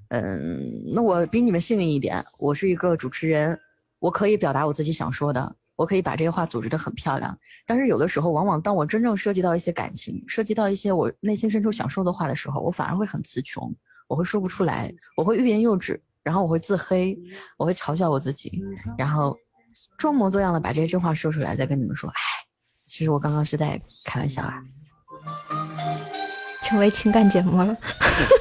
[0.09, 0.59] 嗯，
[0.93, 3.57] 那我比你们幸运一点，我是一个主持人，
[4.03, 7.39] 我可以表达我自己想说的，我可以把这些话组织得很漂亮。
[7.65, 13.73] 但是有的时候，往往当我真正涉及到一些感情，涉及到一些我内心深处想说的话的时候，我反而会很词穷，
[14.09, 17.17] 我会说不出来，我会欲言又止，然后我会自黑，
[17.55, 18.61] 我会嘲笑我自己，
[18.97, 19.37] 然后
[19.97, 22.19] 装模作样的把这些真话说出来，再跟你们说，哎。”
[22.85, 24.61] 其实我刚刚是在开玩笑啊，
[26.61, 27.77] 成为情感节目了。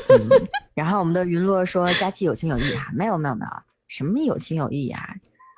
[0.74, 3.50] 然后我们的云落说佳期有情有义啊，没有没有没有，
[3.86, 5.14] 什么有情有义啊？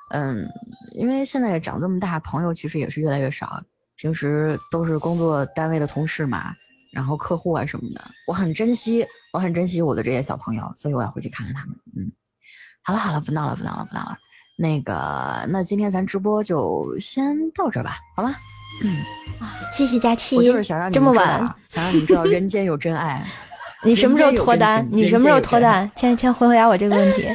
[0.09, 0.47] 嗯，
[0.91, 3.61] 因为现在长这么大，朋友其实也是越来越少，
[3.95, 6.53] 平时都是工作单位的同事嘛，
[6.93, 11.75] 然后客户啊什么的，我很珍惜，我很珍惜我的这些小朋友，所以我要回去看看他们。
[11.95, 12.11] 嗯，
[12.83, 14.17] 好了好了，不闹了不闹了不闹了，
[14.57, 18.35] 那个那今天咱直播就先到这吧，好吗？
[18.83, 18.97] 嗯
[19.73, 20.35] 谢谢佳期。
[20.35, 23.25] 我就是想让你这么晚，想让你知道人间有真爱。
[23.83, 24.87] 你什么时候脱单？
[24.91, 25.89] 你什么时候脱单？
[25.95, 27.27] 先先回回答我这个问题。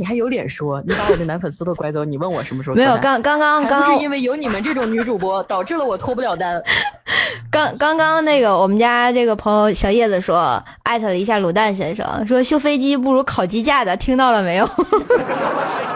[0.00, 0.82] 你还有脸说？
[0.86, 2.74] 你把我的男粉丝都拐走，你问我什么时候？
[2.74, 6.62] 没有，刚刚刚刚是因为有你们这种女主播，导致了我脱不了单。
[7.52, 14.66] 刚刚刚那个我们家这个朋友小叶子说艾特了一下卤蛋先生，说修飞机不如烤鸡架的，听到了没有？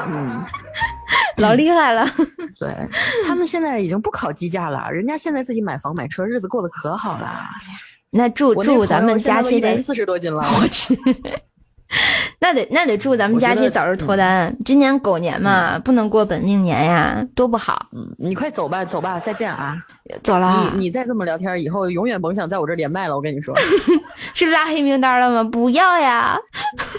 [0.06, 0.44] 嗯。
[1.39, 2.06] 老厉害了，
[2.60, 2.68] 对
[3.26, 7.40] 他们现在已经不烤鸡架了，人家现在自己买房买车，日子过得可好了。
[8.10, 10.94] 那祝祝咱们佳期得四十多斤了， 我去。
[12.40, 14.54] 那得那得祝咱们佳期早日脱单。
[14.64, 17.86] 今年狗年嘛，不能过本命年呀，多不好。
[17.92, 19.76] 嗯，你快走吧，走吧，再见啊！
[20.22, 20.70] 走了。
[20.74, 23.16] 你你再这么聊天，以后永远甭想在我这连麦了。
[23.16, 23.54] 我跟你说，
[24.34, 25.48] 是拉黑名单了吗？
[25.50, 26.36] 不要呀！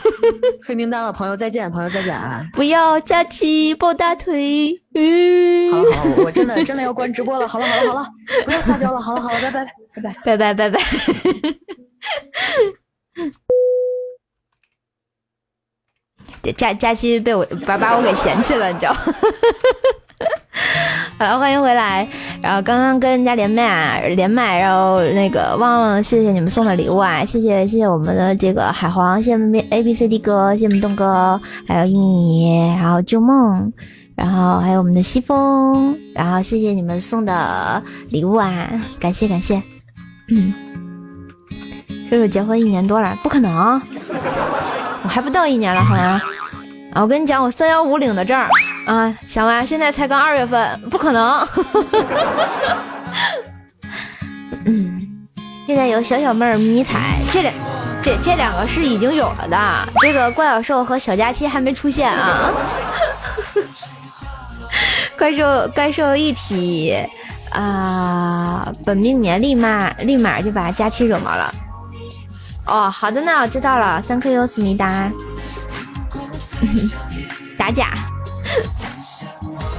[0.65, 2.45] 黑名单了，朋友再见，朋友再见啊！
[2.53, 4.81] 不要佳期抱大腿。
[4.95, 7.47] 嗯，好了好了，我真的真的要关直播了。
[7.47, 8.07] 好了好了好了，
[8.45, 8.99] 不要撒娇了。
[8.99, 10.79] 好了好了，拜拜拜拜拜拜拜拜。
[16.53, 18.95] 假假期被我把把我给嫌弃了，你知道？
[21.17, 22.07] 好了，欢迎回来。
[22.41, 33.71] 然后刚刚跟人家连麦啊，连麦，然后那个忘了谢谢你们送的礼物啊，谢谢谢谢我们的这个海皇，谢谢 A B C D 哥，谢谢我们东哥，还有一米，然后旧梦，
[34.15, 38.69] 然后还有我们的西风，然后谢谢你们送的礼物啊，
[38.99, 39.61] 感谢感谢。
[40.29, 40.53] 嗯，
[42.09, 43.81] 叔叔结婚一年多了，不可能，
[45.05, 46.19] 我还不到一年了好像。
[46.93, 48.35] 啊，我跟你讲，我三幺五领的证
[48.87, 51.47] 啊，小歪，现在才刚二月份，不可能。
[54.65, 55.27] 嗯，
[55.67, 57.53] 现在有小小妹儿迷彩，这两
[58.01, 59.57] 这这两个是已经有了的，
[60.01, 62.49] 这个怪小兽和小佳期还没出现啊。
[65.19, 66.95] 怪兽怪兽一体
[67.51, 71.53] 啊，本命年立马立马就把佳期惹毛了。
[72.65, 74.01] 哦，好的呢，我知道了。
[74.01, 75.09] 三颗优思密达，
[77.57, 77.93] 打假，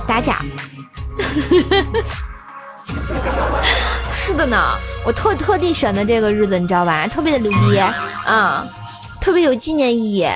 [0.07, 0.37] 打假，
[4.11, 7.07] 是的呢，我特特地选的这个日子，你知道吧？
[7.07, 7.77] 特别的牛逼
[8.25, 8.67] 啊，
[9.21, 10.27] 特别有纪念意义，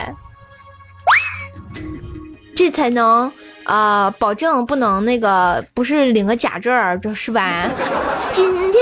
[2.57, 3.33] 这才能。
[3.65, 7.69] 啊，保证不能那个，不是领个假证儿，这是吧？
[8.33, 8.79] 今天是个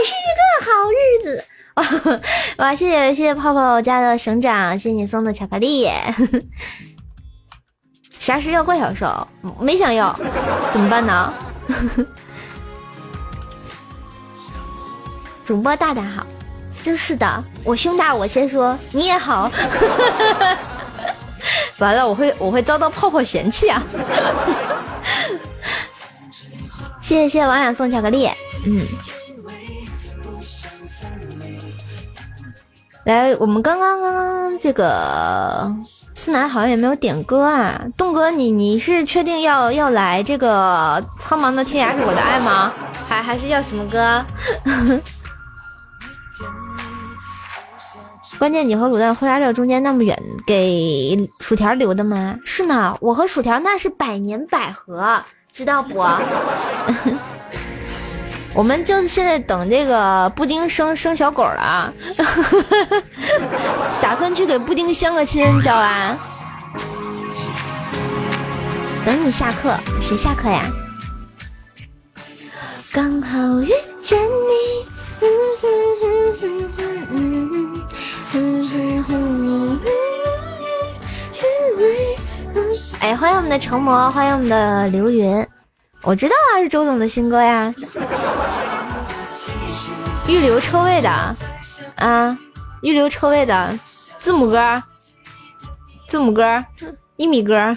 [0.65, 1.45] 好日子，
[2.59, 2.75] 哇！
[2.75, 5.89] 谢谢谢谢泡泡家的省长，谢谢你送的巧克力。
[8.19, 9.27] 啥时要怪小兽？
[9.61, 10.13] 没想要，
[10.73, 11.33] 怎么办呢？
[15.45, 16.27] 主播大大好，
[16.83, 19.51] 真是的，我胸大，我先说，你也好。
[21.79, 23.83] 完了，我会我会遭到泡泡嫌弃啊！
[27.01, 28.29] 谢谢谢谢王雅送巧克力，
[28.67, 28.87] 嗯，
[33.09, 35.75] 来，我们刚刚刚刚这个
[36.15, 42.71] 思南好像也没有点歌啊，栋哥，你你是确定要要来这个苍茫的天涯是我的爱吗？
[43.09, 44.23] 还还是要什么歌？
[48.39, 50.15] 关键你和卤蛋婚纱照中间那么远，
[50.47, 52.37] 给薯条留的吗？
[52.45, 55.19] 是呢，我和薯条那是百年百合，
[55.51, 56.05] 知道不？
[58.55, 61.93] 我们就是现在等这个布丁生生小狗了，
[64.03, 66.19] 打算去给布丁相个亲，知道吧？
[69.05, 70.65] 等你下课，谁下课呀？
[72.93, 73.71] 刚好遇
[74.03, 74.89] 见你。
[83.01, 85.47] 哎，欢迎我们的成魔，欢迎我们的刘云。
[86.09, 87.71] 我知道啊，是周总的新歌呀。
[90.27, 91.11] 预留车位的
[91.97, 92.39] 啊，
[92.81, 93.79] 预留车位的
[94.19, 94.83] 字母哥，
[96.09, 96.65] 字母哥，
[97.17, 97.77] 一米哥。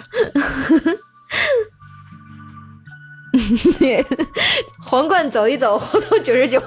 [4.82, 6.58] 皇冠走一走，活到九十九；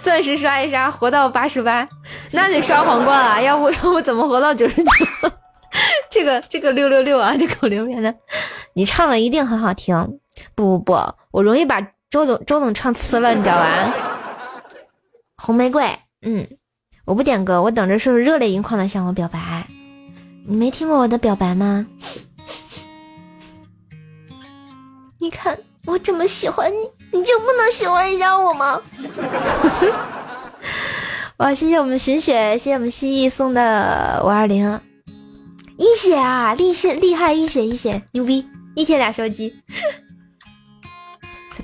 [0.00, 1.86] 钻石刷一刷，活到八十八。
[2.32, 4.90] 那得刷皇冠啊，要不 要不怎么活到九十九？
[6.08, 8.14] 这个这个六六六啊，这口留言的，
[8.72, 10.19] 你唱的一定很好听。
[10.54, 11.80] 不不不，我容易把
[12.10, 13.94] 周总周总唱呲了，你知道吧？
[15.36, 15.84] 红玫瑰，
[16.22, 16.46] 嗯，
[17.04, 19.66] 我不点歌，我等着是热泪盈眶的向我表白。
[20.46, 21.86] 你没听过我的表白吗？
[25.18, 25.58] 你看。
[25.86, 26.76] 我这么喜欢你，
[27.10, 28.80] 你就不能喜欢一下我吗？
[31.38, 34.78] 哇，谢谢我们寻雪，谢谢我们蜥蜴送的五二零
[35.78, 38.46] 一血啊，厉血厉害，一血一血牛逼，
[38.76, 39.54] 一天俩手机。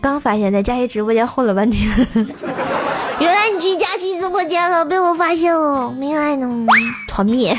[0.00, 1.88] 刚发现，在佳琪直播间混了半天，
[3.20, 6.66] 原来你去佳琪直播间了，被我发现了，没爱呢，
[7.08, 7.58] 团灭，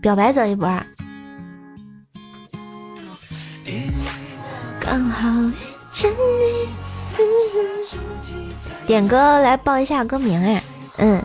[0.00, 0.68] 表白走一波。
[4.78, 5.52] 刚好遇
[5.92, 6.80] 见你。
[8.86, 10.62] 点歌来报一下歌名啊，
[10.96, 11.22] 嗯，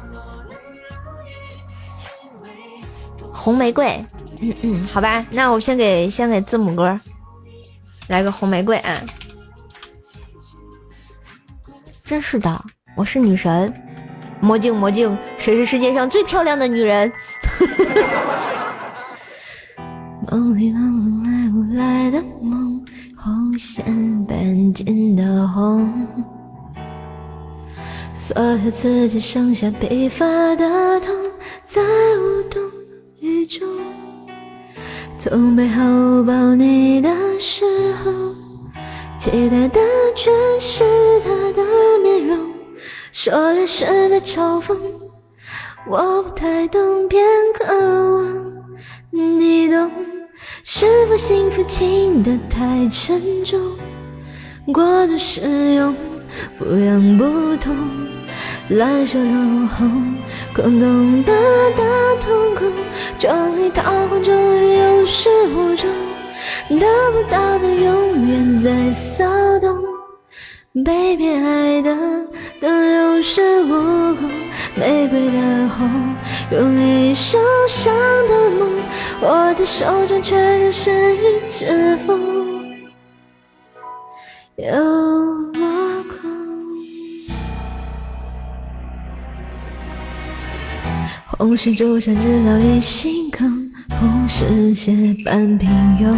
[3.32, 4.06] 红玫瑰，
[4.40, 6.99] 嗯嗯，好吧，那我先给先给字母哥
[8.07, 9.02] 来个红玫瑰啊，
[12.06, 12.64] 真是的，
[12.95, 13.73] 我是女神，
[14.40, 17.11] 魔镜魔镜，谁是世界上最漂亮的女人？
[20.32, 22.86] 梦里梦来不来的梦。
[23.18, 23.84] 红线
[24.26, 26.07] 般紧的红，
[28.14, 30.23] 锁在自己剩下疲乏
[30.56, 31.11] 的痛，
[31.65, 31.82] 在
[32.19, 32.61] 无动
[33.19, 33.68] 于衷。
[35.18, 37.10] 从背后抱你的
[37.40, 37.65] 时
[38.03, 38.11] 候，
[39.18, 39.80] 期待的
[40.15, 40.30] 却
[40.60, 40.84] 是
[41.22, 41.64] 他的
[42.20, 42.38] 容。
[43.12, 44.76] 说来是在嘲讽，
[45.88, 47.24] 我不太懂，偏
[47.54, 48.54] 渴望
[49.12, 49.90] 你懂。
[50.64, 53.60] 是否幸福轻得太沉重，
[54.74, 55.42] 过度使
[55.76, 55.96] 用
[56.58, 57.74] 不痒不痛，
[58.70, 60.16] 烂熟透红，
[60.54, 61.32] 空洞的
[61.78, 61.84] 大
[62.20, 62.70] 瞳孔，
[63.18, 65.90] 终于逃荒，终于有始无终，
[66.80, 69.24] 得不到的永远在骚
[69.60, 69.82] 动，
[70.84, 71.96] 被偏爱的
[72.60, 74.30] 都有恃无恐，
[74.76, 75.90] 玫瑰的红，
[76.52, 77.38] 容易受
[77.70, 77.96] 伤
[78.28, 78.70] 的梦，
[79.22, 81.20] 握在手中却流失于
[81.50, 82.20] 指缝，
[84.58, 84.66] 又
[85.54, 86.30] 落空。
[91.26, 94.92] 红是朱砂痣烙印心坑，红是血
[95.24, 95.70] 般平
[96.02, 96.14] 庸。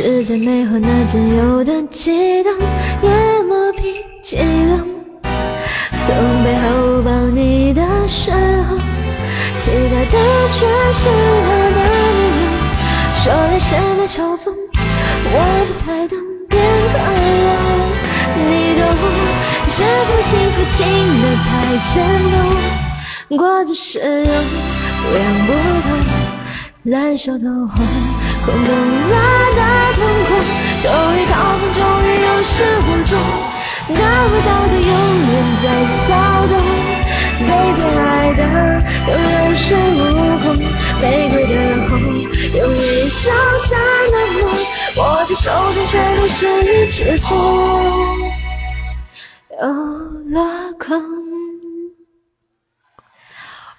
[0.00, 2.52] 是在没后那仅有的悸动，
[3.02, 3.92] 也磨平
[4.22, 4.78] 激动。
[6.06, 6.14] 从
[6.44, 8.76] 背后抱你的时候，
[9.58, 10.16] 期待的
[10.52, 10.58] 却
[10.92, 11.02] 是
[11.42, 11.82] 他的面
[12.30, 12.38] 容。
[13.24, 14.54] 说泪是在嘲讽，
[15.32, 15.34] 我
[15.66, 16.16] 不太懂，
[16.48, 16.54] 别
[16.92, 16.96] 快
[17.42, 17.48] 乐。
[18.46, 18.86] 你懂，
[19.66, 20.78] 是否幸福轻
[21.22, 21.50] 得太
[21.82, 21.90] 牵
[22.30, 25.48] 动，过度使用，不痒不
[25.82, 25.90] 痛，
[26.84, 27.84] 烂熟透红。
[28.46, 29.14] 空洞了
[29.56, 29.60] 的，
[30.80, 30.86] 终
[31.16, 32.52] 于掏空，终于有始
[32.86, 33.12] 无终，
[33.88, 34.90] 得不到的永
[35.28, 35.30] 远
[35.62, 35.64] 在
[36.06, 36.08] 骚
[36.46, 36.52] 动，
[37.40, 38.40] 被偏爱的
[39.06, 39.58] 都有恃
[39.96, 40.00] 无
[40.38, 40.44] 恐，
[41.00, 41.52] 玫瑰的
[41.88, 41.90] 红，
[42.52, 42.78] 容易
[43.08, 43.20] 受
[43.58, 43.68] 伤
[44.10, 44.46] 的梦，
[44.96, 45.44] 握在手
[45.74, 47.28] 中却流失于指缝，
[49.60, 49.62] 又
[50.30, 50.36] 落
[50.78, 50.86] 空。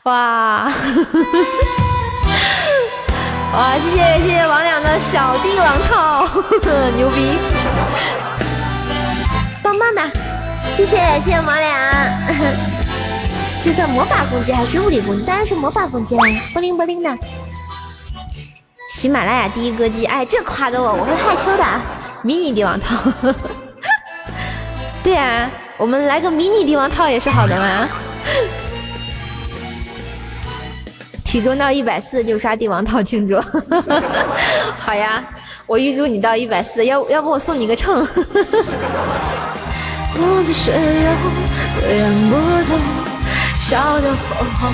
[0.03, 0.71] 哇！
[3.51, 6.27] 哇，谢谢谢谢王两的小帝王套，
[6.95, 7.37] 牛逼，
[9.63, 10.01] 棒棒的，
[10.77, 11.75] 谢谢谢谢王两，
[13.65, 15.25] 这算魔法攻击还是物理攻击？
[15.25, 16.23] 当然是魔法攻击啦，
[16.53, 17.17] 波灵波灵的。
[18.91, 21.63] 喜马拉雅第一歌姬，哎，这夸的我我会害羞的。
[22.21, 23.11] 迷你帝王套，
[25.01, 27.89] 对啊，我们来个迷你帝王套也是好的嘛。
[31.29, 33.39] 体重到一百四就刷帝王套庆祝，
[34.75, 35.23] 好呀！
[35.67, 37.95] 我预祝你到一百四，要要不我送你个秤。
[40.17, 40.71] 我的是
[41.05, 41.13] 肉，
[42.31, 42.33] 不
[42.65, 42.79] 痛，
[43.59, 44.73] 笑得红红，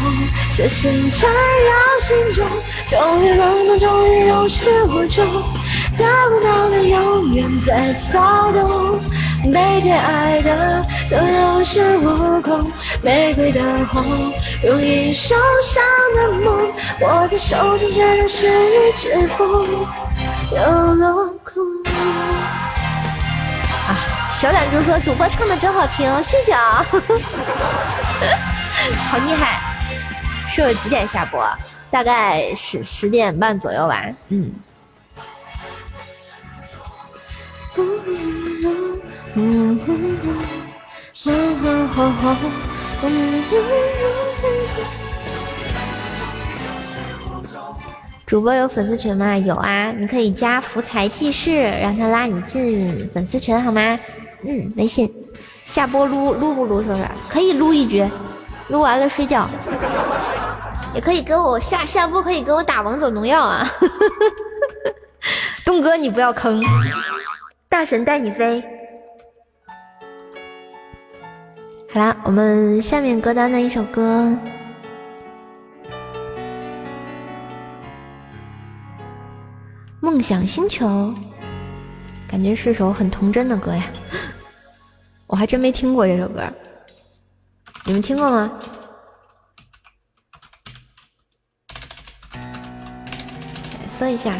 [0.55, 2.47] 血心缠绕心中，
[2.89, 5.25] 终于冷冻，终于有始无终，
[5.97, 9.01] 得不到的永远在骚动。
[9.43, 12.71] 被偏爱的都有恃无恐，
[13.01, 14.33] 玫瑰的红，
[14.63, 15.83] 容易受伤
[16.15, 16.65] 的梦，
[17.01, 19.67] 握在手中却流失于指缝，
[20.51, 21.63] 又落空。
[24.39, 26.85] 小懒猪说主播唱的真好听，谢谢啊，
[29.09, 29.59] 好厉害！
[30.49, 31.43] 是几点下播？
[31.91, 34.05] 大概十十点半左右吧。
[34.29, 34.51] 嗯。
[48.25, 49.37] 主播有粉丝群吗？
[49.37, 53.99] 有啊，你可以加福财记事，让他拉你进粉丝群好吗？
[54.43, 55.09] 嗯，微信。
[55.65, 56.81] 下播撸撸不撸？
[56.83, 58.07] 说是可以撸一局，
[58.69, 59.49] 撸完了睡觉。
[60.93, 63.69] 也可以给我下下播，可以给我打王者荣耀啊！
[65.65, 66.63] 东哥，你不要坑，
[67.67, 68.63] 大神带你飞。
[71.93, 74.01] 好啦，我们下面歌单的一首歌，
[79.99, 80.85] 《梦想星球》，
[82.29, 83.83] 感觉是首很童真的歌呀。
[85.27, 86.41] 我还真没听过这首歌，
[87.87, 88.51] 你们听过吗？
[93.87, 94.33] 搜一下，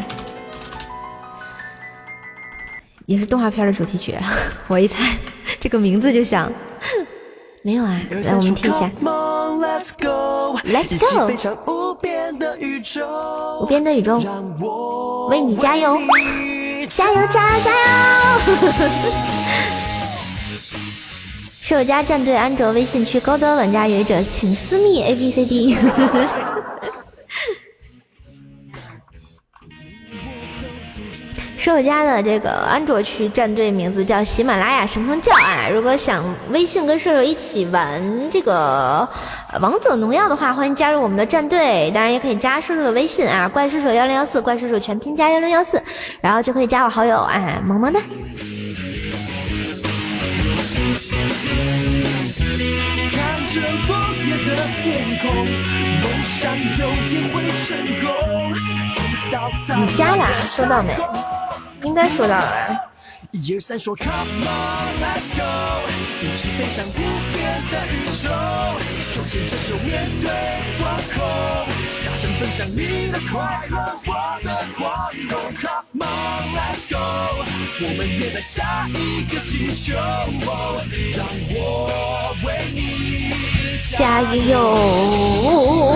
[3.06, 4.14] 也是动画片的主题曲。
[4.66, 5.16] 我一猜，
[5.60, 6.52] 这个名字就像。
[7.62, 8.90] 没有啊，来我们听一下。
[9.00, 10.58] Let's go，
[11.66, 13.66] 无边的宇宙，
[15.30, 15.96] 为你加油，
[16.88, 19.35] 加油加油加油！
[21.66, 25.76] 手家战队安卓微信区高端玩家有者请私密 A B C D。
[31.58, 35.66] 是我家的这个安卓区战队名字叫喜马拉雅神风教啊！
[35.74, 36.22] 如果想
[36.52, 39.08] 微信跟射手一起玩这个
[39.60, 41.90] 王者荣耀的话，欢迎加入我们的战队。
[41.92, 45.82] 当然也可以加射手的微信啊，怪射手幺零幺四，怪射手全拼加幺零幺四，
[46.20, 48.00] 然后就可以加我好友啊，萌萌哒。
[59.78, 60.94] 你加了，收到没？
[61.82, 62.76] 应该收到了。
[63.32, 65.42] 一二三，说 Come on let's go，
[66.22, 66.90] 一起飞向无
[67.32, 68.28] 边的宇宙，
[69.00, 70.30] 手牵着手面对
[70.78, 70.80] 天
[71.14, 71.16] 空，
[72.04, 73.34] 大声分享你的快
[73.68, 73.74] 乐，
[74.06, 74.10] 我
[74.42, 74.48] 的
[74.78, 74.84] 光
[75.28, 75.32] 荣。
[75.58, 76.04] Come on,
[76.54, 76.96] let's go，
[77.80, 79.94] 我们约在下一个星球，
[81.14, 81.56] 让我
[82.44, 82.95] 为你
[83.94, 85.94] 加油。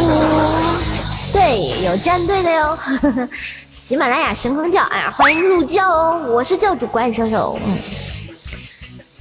[1.33, 2.79] 对，有战队的哟。
[3.75, 6.23] 喜马拉雅神坑教，哎呀，欢迎入教哦！
[6.29, 7.59] 我是教主怪兽兽。
[7.67, 7.77] 嗯。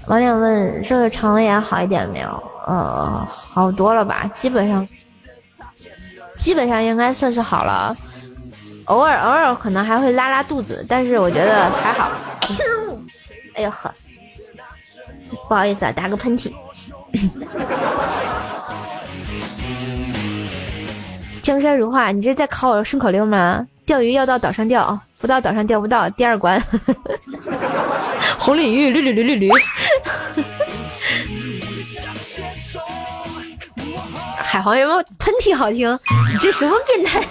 [0.05, 2.43] 网友问：射手肠胃炎好一点没有？
[2.67, 4.87] 呃，好多了吧，基本上，
[6.37, 7.95] 基本上应该算是好了。
[8.85, 12.11] 偶尔偶尔可能还会拉拉肚子，但是我觉得还好。
[13.55, 13.91] 哎呦呵，
[15.47, 16.53] 不好意思啊，打个喷嚏。
[21.49, 23.65] 江山如画，你这是在考我顺口溜吗？
[23.83, 26.07] 钓鱼要到岛上钓，不到岛上钓不到。
[26.11, 26.63] 第二关，
[28.37, 29.49] 红鲤鱼绿绿绿绿绿。
[34.37, 35.91] 海皇什么喷嚏好听？
[36.31, 37.23] 你这什么变态？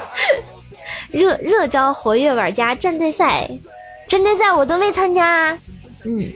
[1.10, 3.48] 热热招活跃玩家战队赛，
[4.06, 5.56] 战队赛我都没参加。
[6.04, 6.30] 嗯。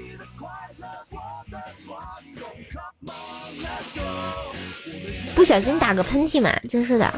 [5.40, 7.10] 不小心打个喷嚏嘛，真是的。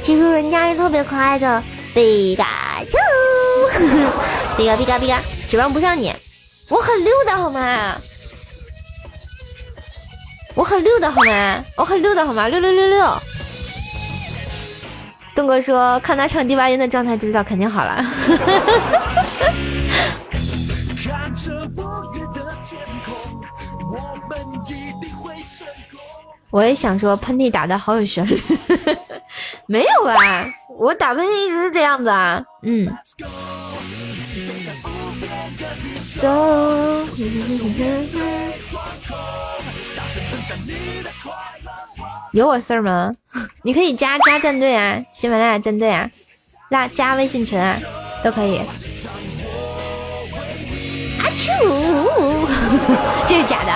[0.00, 1.62] 其实人家是特别可爱的，
[1.92, 2.96] 比嘎丘，
[4.56, 6.10] 比嘎比嘎比嘎，指望不上你，
[6.70, 8.00] 我很溜的好吗？
[10.54, 11.62] 我很溜的好吗？
[11.76, 12.48] 我很溜的好吗？
[12.48, 13.14] 六六六六。
[15.34, 18.02] 东哥说，看他唱第八音的状态就知道肯定好了。
[26.50, 28.40] 我也想说，喷嚏打的好有旋律，
[29.66, 30.14] 没有吧？
[30.78, 32.86] 我打喷嚏一直是这样子啊，嗯。
[36.18, 36.28] 走。
[42.32, 43.12] 有我事儿吗？
[43.62, 46.10] 你可以加加战队啊，喜马拉雅战队啊，
[46.70, 47.76] 拉加微信群啊，
[48.24, 48.58] 都可以。
[48.58, 48.66] 啊
[51.36, 51.50] 啾！
[53.28, 53.72] 这是假的，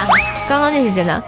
[0.48, 1.22] 刚刚那是真的。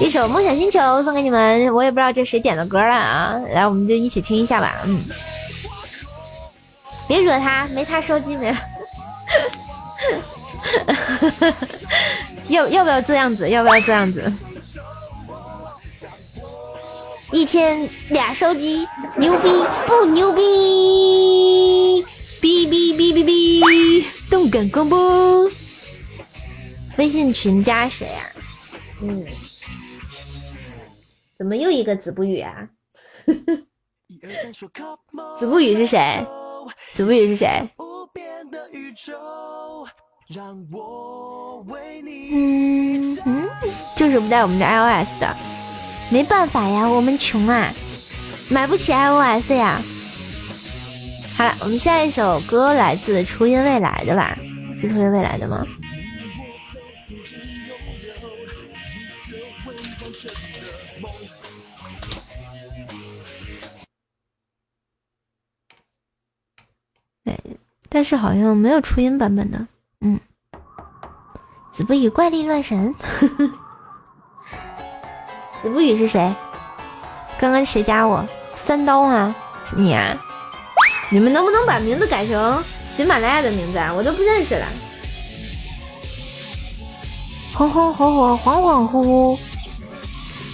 [0.00, 3.38] 一首《梦想星球》送给你们，我也不知道这谁点的歌了啊！
[3.52, 4.80] 来，我们就一起听一下吧。
[4.86, 4.98] 嗯，
[7.06, 8.56] 别惹他，没他收机没。
[12.48, 13.50] 要要不要这样子？
[13.50, 14.32] 要不要这样子？
[17.30, 19.50] 一天俩收机，牛逼
[19.86, 22.02] 不牛逼？
[22.40, 25.46] 哔哔哔哔哔，动感广播。
[26.96, 28.24] 微信群加谁啊？
[29.02, 29.26] 嗯。
[31.40, 32.68] 怎么又一个子不语啊？
[35.38, 36.22] 子不语是谁？
[36.92, 37.48] 子不语是谁？
[42.30, 43.48] 嗯嗯，
[43.96, 45.34] 就是不带我们这 iOS 的，
[46.10, 47.72] 没办法呀，我们穷啊，
[48.50, 49.80] 买不起 iOS 呀。
[51.38, 54.36] 好了，我们下一首歌来自初音未来的吧？
[54.76, 55.66] 是初音未来的吗？
[68.00, 69.66] 但是好像没有初音版本的，
[70.00, 70.18] 嗯。
[71.70, 72.94] 子不语怪力乱神，
[75.62, 76.34] 子不语是谁？
[77.38, 78.24] 刚刚谁加我？
[78.54, 79.36] 三刀啊？
[79.76, 80.16] 你啊？
[81.12, 83.92] 你们能不能把名字改成喜马拉雅的名字啊？
[83.92, 84.66] 我都不认识了。
[87.52, 89.38] 红红火火，恍恍惚惚，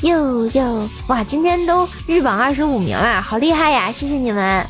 [0.03, 1.23] 又又，哇！
[1.23, 3.93] 今天都日榜二十五名了，好厉害呀！
[3.93, 4.67] 谢谢你们。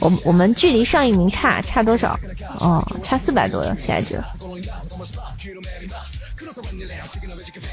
[0.00, 2.18] 我我们距离上一名差差多少？
[2.56, 3.76] 哦，差四百多了。
[3.78, 4.16] 下一局，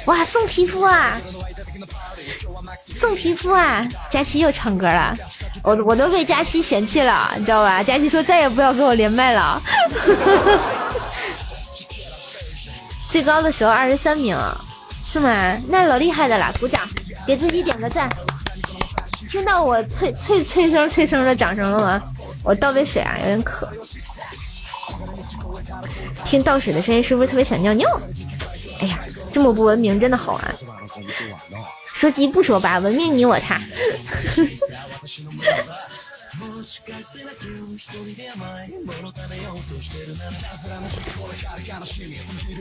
[0.05, 1.17] 哇，送皮肤啊！
[2.95, 3.87] 送皮肤啊！
[4.09, 5.15] 佳期又唱歌了，
[5.63, 7.81] 我我都被佳期嫌弃了，你知道吧？
[7.81, 9.61] 佳期说再也不要跟我连麦了。
[13.07, 14.37] 最高的时候二十三名，
[15.03, 15.57] 是吗？
[15.67, 16.81] 那老厉害的了，鼓掌，
[17.25, 18.09] 给自己点个赞。
[19.29, 22.01] 听到我脆脆脆声脆声的掌声了吗？
[22.47, 23.69] 我倒杯水啊，有点渴。
[26.23, 27.85] 听倒水的声音是不是特别想尿尿？
[28.79, 29.03] 哎呀，
[29.33, 30.55] 这么不文明真的好玩。
[31.93, 33.59] 说鸡不说八，文明你我他。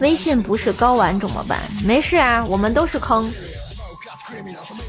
[0.00, 1.60] 微信不是睾丸怎么办？
[1.84, 3.32] 没事啊，我们都是坑。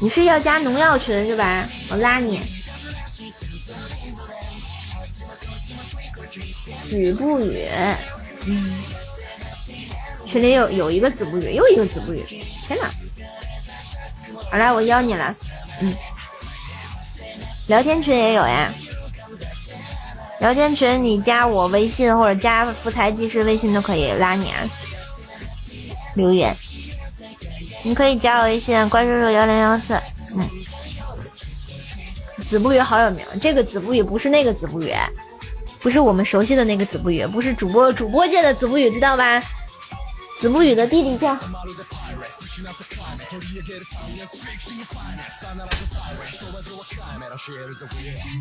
[0.00, 1.64] 你是要加农药群是吧？
[1.88, 2.57] 我拉你。
[6.88, 7.68] 子不语，
[8.46, 8.82] 嗯，
[10.26, 12.24] 群里有有一个子不语，又一个子不语，
[12.66, 12.90] 天哪！
[14.50, 15.34] 好来，我邀你了。
[15.82, 15.94] 嗯，
[17.66, 18.72] 聊天群也有呀。
[20.40, 24.64] 聊天群你加我微信或者加福财技师微信都可以拉你啊。
[26.14, 26.56] 留言，
[27.82, 30.00] 你可以加我微信关叔叔幺零幺四。
[30.36, 30.48] 嗯，
[32.46, 34.94] 子不语好有名，这个子不语不是那个子不语，
[35.80, 39.42] 不是我们熟悉的那个子不语，不是主播主播界的子不语，知道吧？
[40.40, 41.36] 子不语的弟弟叫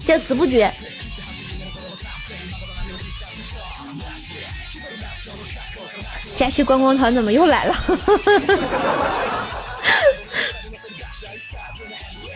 [0.05, 0.64] 叫子不语。
[6.35, 7.76] 假期观光团怎么又来了？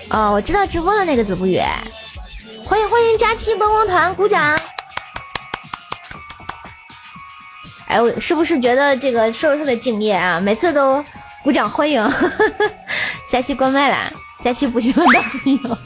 [0.10, 1.60] 哦，我知道直播的那个子不语，
[2.66, 4.60] 欢迎欢迎假期观光团，鼓掌！
[7.92, 10.40] 哎，我是不是觉得这个瘦特别敬业啊？
[10.40, 11.04] 每次都
[11.44, 12.02] 鼓掌欢迎。
[13.30, 13.98] 佳期关麦了，
[14.42, 15.78] 佳期不喜欢当朋友，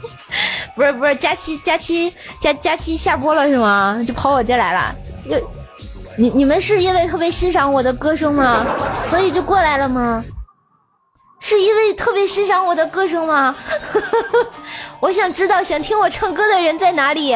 [0.76, 4.00] 不是不是，佳期佳期佳佳期下播了是吗？
[4.06, 4.94] 就跑我这来了？
[6.16, 8.64] 你你们是因为特别欣赏我的歌声吗？
[9.02, 10.22] 所以就过来了吗？
[11.40, 13.52] 是因为特别欣赏我的歌声吗？
[15.02, 17.34] 我想知道想听我唱歌的人在哪里。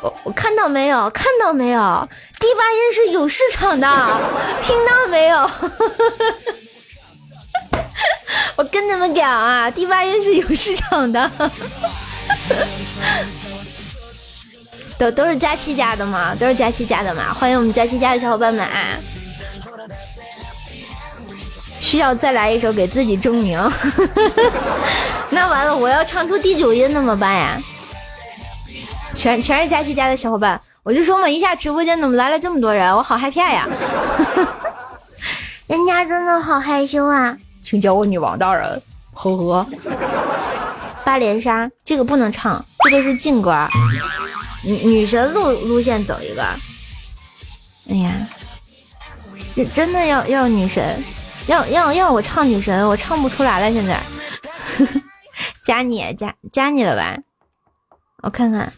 [0.00, 1.10] 我我看到没有？
[1.10, 2.08] 看到没有？
[2.38, 3.86] 第八音是有市场的，
[4.62, 5.50] 听到没有？
[8.56, 11.30] 我跟你们讲啊，第八音是有市场的。
[14.98, 16.34] 都都是佳期家的吗？
[16.38, 17.32] 都是佳期家的吗？
[17.32, 18.98] 欢迎我们佳期家的小伙伴们啊！
[21.80, 23.58] 需要再来一首给自己证明？
[25.30, 27.62] 那完了，我要唱出第九音怎么办呀？
[29.18, 32.94] 全全是佳琪家的小伙伴，我就说嘛，一下直播间怎么来了这么多人？
[32.96, 33.66] 我好害怕呀！
[35.66, 37.36] 人家真的好害羞啊！
[37.60, 38.80] 请叫我女王大人，
[39.12, 39.66] 呵呵。
[41.04, 43.68] 八连杀这个不能唱，这个是禁歌。
[44.64, 46.42] 女女神路路线走一个，
[47.90, 48.12] 哎呀，
[49.56, 51.02] 这真的要要女神，
[51.48, 53.72] 要要要我唱女神，我唱不出来了。
[53.72, 54.00] 现在
[55.66, 57.18] 加你加加你了吧？
[58.22, 58.72] 我看看，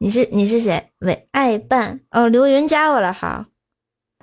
[0.00, 0.90] 你是你是谁？
[1.00, 3.46] 喂，爱伴哦，刘云加我了，好，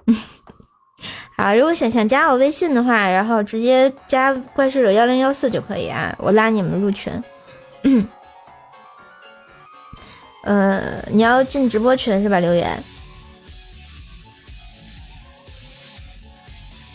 [1.36, 1.54] 好。
[1.54, 7.12] 如果想想加我微信的话，然后直接加怪兽手幺零幺四就可以啊，我拉你们入群。
[10.46, 12.40] 呃，你要进直播群是吧？
[12.40, 12.64] 刘云。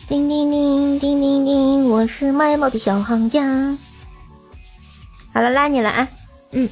[0.08, 3.76] 叮叮叮叮叮叮，我是卖萌的小行家。
[5.34, 6.08] 好了，拉你了啊。
[6.52, 6.68] 嗯，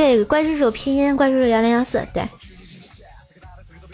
[0.00, 2.02] 对，怪叔叔拼音，怪叔叔幺零幺四。
[2.14, 2.26] 对，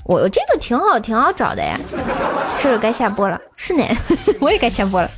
[0.05, 1.77] 我这个挺好，挺好找的呀。
[2.57, 3.37] 是不是该下播了？
[3.57, 3.85] 是呢，
[4.39, 5.11] 我也该下播了。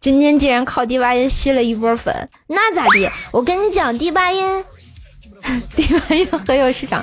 [0.00, 3.10] 今天既然靠第八音吸了一波粉，那咋地？
[3.32, 4.62] 我跟你讲，第八音。
[5.74, 7.02] 第八音很有市场，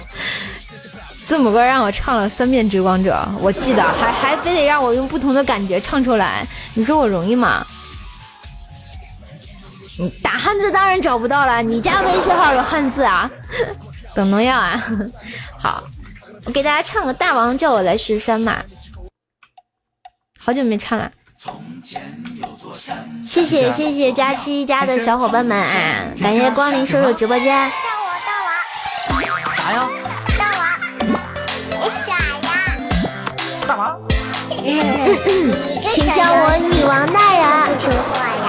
[1.26, 6.46] 字母哥让我唱了三遍《追光者》，我记得还还非得让我用不同的感觉唱出来，
[6.76, 7.66] 你说我容易吗？
[10.02, 13.30] 你打汉字当然找不到了，你家微信号有汉字啊？
[14.16, 14.84] 等农药啊？
[15.62, 15.84] 好，
[16.44, 18.58] 我给大家唱个《大王叫我来巡山》嘛，
[20.40, 21.12] 好久没唱了。
[23.24, 25.70] 谢谢谢谢佳期家的小伙伴们啊，
[26.20, 27.72] 感谢光临叔叔直播间。
[29.56, 29.88] 啥呀？
[30.40, 30.82] 大王，
[31.80, 32.58] 你傻呀？
[33.68, 34.02] 大王，
[35.94, 38.41] 请叫我女王大人。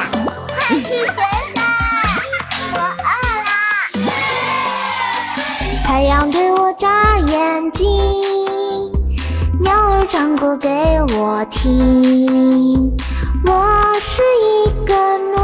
[6.03, 7.87] 太阳对我眨眼睛，
[9.61, 10.69] 鸟儿唱歌给
[11.17, 12.93] 我听。
[13.47, 15.37] 我是一个努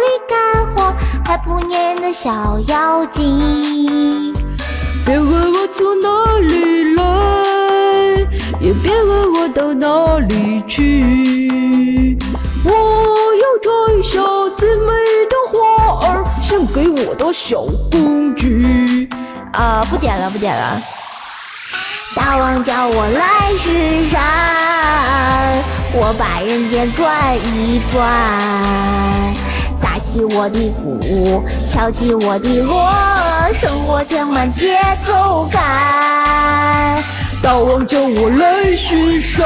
[0.00, 4.32] 力干活还不粘的小妖精。
[5.04, 7.02] 别问我从哪里来，
[8.58, 12.18] 也别问我到哪里去。
[12.64, 14.18] 我要摘下
[14.56, 14.86] 最美
[15.28, 19.06] 的花儿，献给我的小公举。
[19.52, 20.80] 啊，不点了，不点了。
[22.14, 24.20] 大王叫我来巡山，
[25.92, 28.00] 我把人间转一转。
[29.80, 32.90] 打起我的鼓，敲起我的锣，
[33.52, 37.02] 生活充满节奏感。
[37.42, 39.44] 大王叫我来巡山，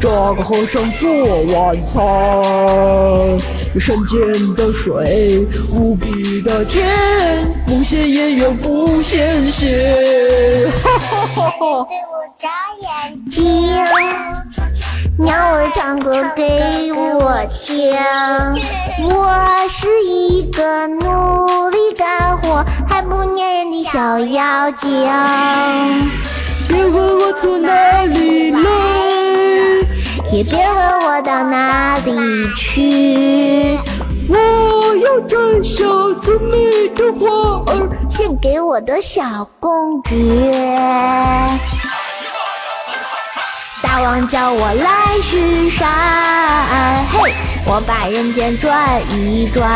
[0.00, 1.08] 抓个和尚做
[1.54, 2.00] 晚餐。
[3.78, 6.88] 山间的水无比的甜，
[7.66, 10.68] 不咸也有不羡仙。
[10.82, 12.48] 哈哈哈哈对我眨
[12.80, 13.42] 眼睛，
[15.18, 17.94] 鸟儿唱歌给我听。
[19.02, 19.32] 我
[19.70, 24.88] 是一个努力干活还不粘人的小妖精。
[26.68, 28.58] 别问我从哪里来，
[30.32, 32.12] 也别问我到哪里
[32.56, 33.76] 去。
[34.28, 35.84] 我要摘下
[36.22, 37.28] 最美的花
[37.66, 40.16] 儿，献给我的小公爵。
[43.82, 47.32] 大王叫我来巡山，嘿，
[47.66, 49.66] 我把人间转一转，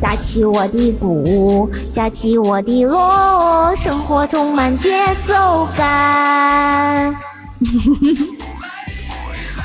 [0.00, 7.14] 打起我的鼓，架起我的锣，生活充满节奏感。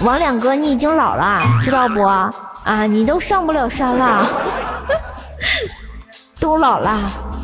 [0.02, 2.02] 王两哥，你已经老了，知道不？
[2.04, 4.26] 啊，你都上不了山了，
[6.40, 6.98] 都老了。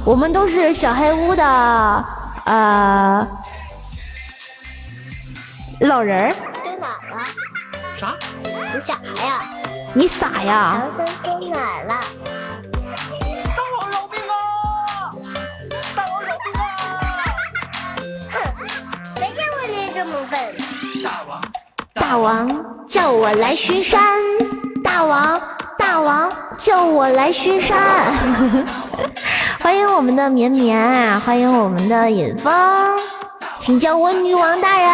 [0.05, 2.05] 我们都是小黑屋的，
[2.45, 3.27] 呃，
[5.81, 6.33] 老人儿。
[6.63, 7.25] 都哪了？
[7.97, 8.13] 啥？
[8.73, 8.93] 你傻
[9.25, 9.41] 呀？
[9.93, 10.81] 你傻呀？
[10.97, 11.99] 唐僧都哪了？
[13.55, 14.33] 大王饶命啊！
[15.95, 16.61] 大王饶命啊！
[18.31, 18.35] 哼，
[19.19, 20.33] 没见过你这么笨。
[21.03, 21.28] 大王，
[21.93, 22.47] 大王
[22.87, 23.99] 叫我来巡山，
[24.83, 25.41] 大王
[25.77, 27.77] 大王叫我来巡山。
[29.61, 32.51] 欢迎我们的绵绵啊，欢迎我们的尹峰，
[33.59, 34.89] 请叫我女王大人。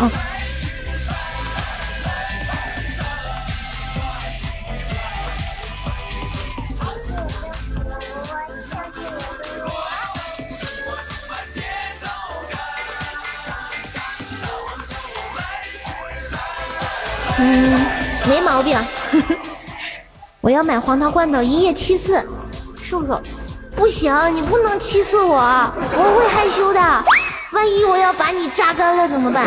[0.00, 0.10] 哦。
[17.38, 17.86] 嗯，
[18.28, 18.78] 没毛病。
[20.40, 22.22] 我要买黄桃罐头，一夜七次。
[22.82, 23.20] 瘦瘦，
[23.76, 26.80] 不行，你不能七次我，我会害羞的。
[27.52, 29.46] 万一我要把你榨干了怎么办？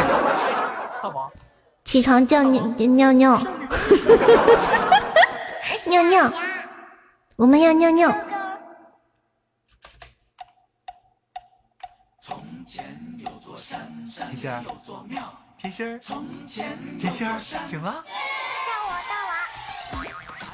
[1.84, 3.41] 起床叫尿尿尿，
[5.85, 6.31] 尿尿，
[7.35, 8.13] 我们要尿尿。
[15.61, 17.38] 皮仙儿，甜心儿，皮仙儿，
[17.69, 18.03] 醒了。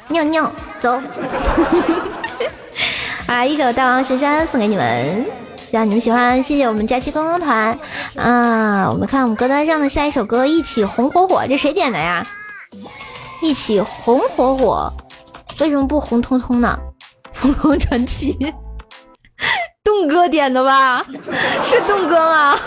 [0.10, 0.52] 尿尿，
[0.82, 1.02] 走。
[3.26, 5.26] 啊，一首《大王神山》送给你们，
[5.58, 6.44] 希望你们喜欢。
[6.44, 7.80] 谢谢我们佳期观光团。
[8.18, 12.28] 啊，我们看我们歌单上的下一首歌《一起红火火》，这谁点的呀？
[13.42, 14.92] 一起红火火，
[15.62, 16.78] 为什么不红彤彤呢？
[17.32, 18.38] 凤凰传奇，
[19.86, 21.02] 栋哥点的吧？
[21.64, 22.60] 是栋哥吗？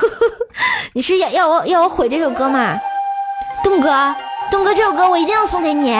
[0.94, 2.78] 你是要要我要我毁这首歌吗？
[3.62, 4.14] 栋哥，
[4.50, 5.94] 栋哥，这首歌我一定要送给你。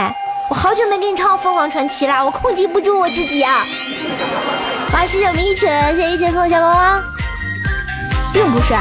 [0.49, 3.65] 我好久没给你唱《凤凰传奇》了，我控制不住我自己啊！
[4.93, 7.01] 哇，谢谢我们一群，谢谢一群送的小光光，
[8.32, 8.74] 并不是。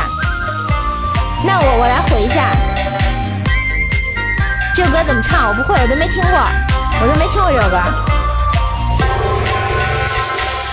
[1.45, 2.49] 那我我来回一下，
[4.73, 5.49] 这首歌怎么唱？
[5.49, 6.31] 我不会，我都没听过，
[7.01, 7.77] 我都没听过这首歌。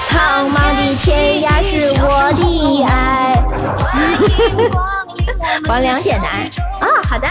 [0.09, 2.89] 苍茫的天涯是我的爱。
[5.69, 6.43] 王良点的啊、
[6.81, 7.27] 哦，好的。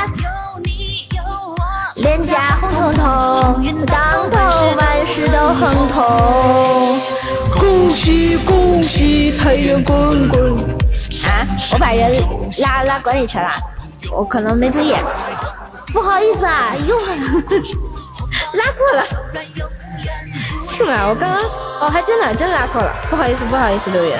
[1.95, 4.37] 脸颊红彤彤，当头
[4.75, 6.99] 万事都亨通。
[7.57, 10.53] 恭喜恭喜，财源滚滚。
[11.25, 12.21] 啊，我把人
[12.61, 13.49] 拉拉管理群了，
[14.11, 14.93] 我可能没注意，
[15.93, 19.03] 不好意思啊，又拉错了，
[20.73, 21.07] 是吗？
[21.07, 21.41] 我刚刚
[21.79, 24.19] 哦，还真的真拉错了，不好意思不好意思，留言。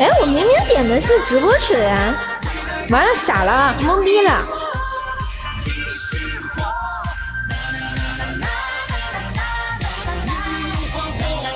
[0.00, 2.16] 哎，我明明点的是直播水啊，
[2.88, 4.42] 完了傻了，懵逼了。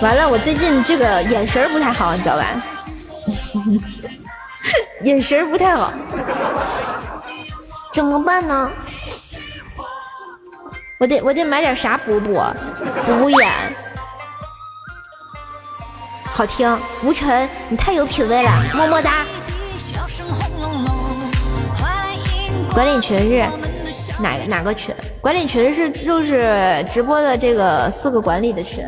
[0.02, 2.44] 完了，我最近这个眼神不太好，你知道吧？
[5.00, 5.90] 眼神不太好，
[7.94, 8.70] 怎么办呢？
[11.00, 12.34] 我得我得买点啥补补
[13.06, 13.74] 补补眼。
[16.36, 19.24] 好听，吴晨，你太有品味了，么么哒。
[22.72, 23.48] 管理群是
[24.20, 24.92] 哪个哪个群？
[25.20, 28.84] 管理群是就是直播的这个四个管理的群，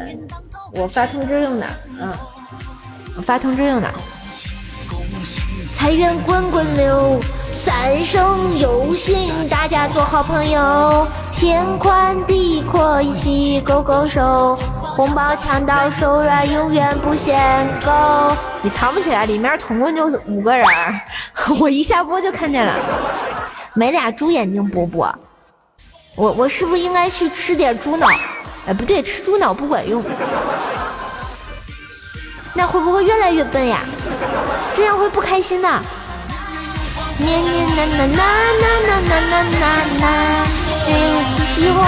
[0.73, 1.67] 我发通知用的，
[2.01, 2.13] 嗯，
[3.17, 3.89] 我发通知用的。
[5.77, 7.21] 财源滚滚流，
[7.53, 14.57] 三生有幸，大家做好朋友，天宽地阔，一起勾勾手。
[14.81, 17.93] 红包抢到手软，永远不嫌够。
[18.63, 20.67] 你藏不起来，里面总共就五个人，
[21.61, 22.73] 我一下播就看见了。
[23.75, 25.07] 没俩猪眼睛补补，
[26.17, 28.09] 我我是不是应该去吃点猪脑？
[28.67, 30.03] 哎，不对，吃猪脑不管用。
[32.55, 33.81] 那会不会越来越笨呀？
[34.77, 35.69] 这样会不开心的。
[37.19, 38.17] 年年呐呐呐
[38.53, 38.67] 呐
[38.99, 39.65] 呐呐呐
[40.01, 40.05] 呐，
[40.87, 40.91] 一
[41.35, 41.81] 起希望，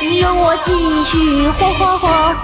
[0.00, 0.70] 你有我继
[1.04, 2.42] 续火火火火。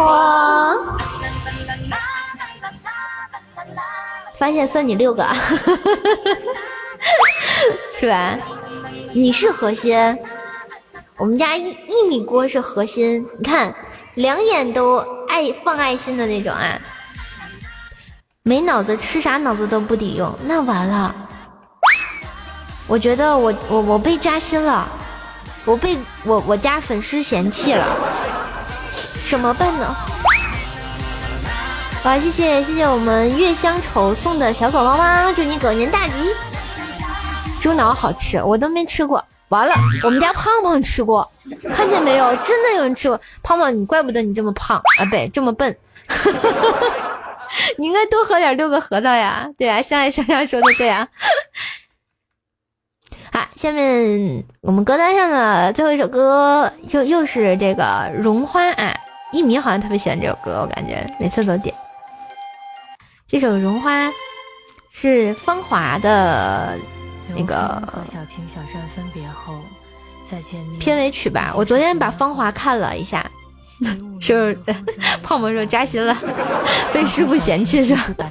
[4.39, 5.25] 发现算你六个，
[8.01, 8.37] 是吧？
[9.15, 9.97] 你是核心，
[11.17, 13.25] 我们家一一米锅是核心。
[13.39, 13.73] 你看，
[14.15, 14.97] 两眼都
[15.29, 16.79] 爱放爱心的那种啊。
[18.49, 21.13] 没脑子吃啥脑子都不抵用，那完了。
[22.87, 24.89] 我觉得我我我被扎心了，
[25.65, 27.85] 我被我我家粉丝嫌弃了，
[29.29, 29.93] 怎么办呢？
[32.05, 36.33] 好，谢谢谢谢我们月乡愁送的小狗汪汪，祝你狗年大吉。
[37.61, 39.25] 猪脑好吃，我都没吃过。
[39.49, 39.75] 完了，
[40.05, 41.29] 我们家胖胖吃过，
[41.75, 42.37] 看见没有？
[42.45, 43.21] 真的有人吃过。
[43.43, 45.77] 胖胖，你怪不得你这么胖啊，不对，这么笨。
[47.79, 49.49] 你应该多喝点六个核桃呀。
[49.57, 51.07] 对啊，相爱相杀说的对啊。
[53.33, 58.95] 好，下面我们歌单上的最后一首歌又又是这个绒花啊，
[59.33, 61.75] 一米好像特别喜欢这首歌，我感觉每次都点。
[63.29, 64.09] 这首《绒花》
[64.91, 66.79] 是芳华的
[67.35, 69.61] 那个小平小善分别后
[70.31, 71.53] 再见面片尾曲吧？
[71.57, 73.29] 我昨天把芳华看了一下，
[74.21, 74.79] 是不是？
[75.23, 76.17] 胖胖说扎心了，
[76.93, 78.27] 被师傅嫌弃是吧？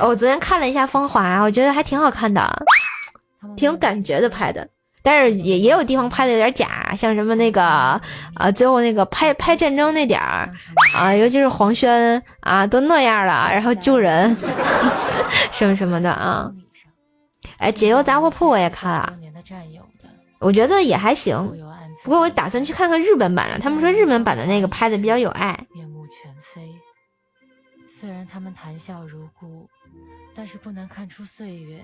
[0.00, 2.66] 我昨天看了一下芳华，我觉得还挺好看的，
[3.56, 4.66] 挺有感觉的拍的。
[5.02, 7.62] 但是也也有地方拍的有点假，像什么那个
[8.34, 10.50] 啊，最后那个拍拍战争那点儿
[10.96, 14.36] 啊，尤其是黄轩啊，都那样了，然后救人
[15.52, 16.50] 什么什么的啊。
[17.58, 19.12] 哎，解忧杂货铺我也看了，
[20.40, 21.36] 我觉得也还行。
[22.06, 25.66] 不过我打算去看看日本版的，他们说日本版的那个拍的比较有爱。
[25.74, 26.72] 面目全非
[27.88, 29.68] 虽然他们谈笑如故，
[30.32, 31.82] 但是不难看出岁月。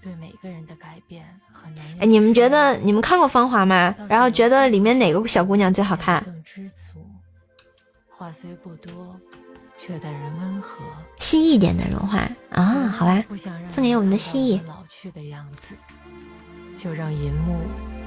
[0.00, 1.84] 对每个人的改变和难。
[1.98, 3.92] 哎，你们觉得你们看过《芳华》吗？
[4.08, 6.22] 然后觉得里面哪个小姑娘最好看？
[6.22, 7.04] 更知足
[8.08, 9.18] 话虽不多，
[9.76, 10.84] 却待人温和。
[11.18, 12.18] 蜥蜴点的融化
[12.50, 13.24] 啊，好吧，
[13.72, 14.64] 送给我们的蜥蜴。
[14.68, 15.74] 老去的样子，
[16.76, 17.58] 就让银幕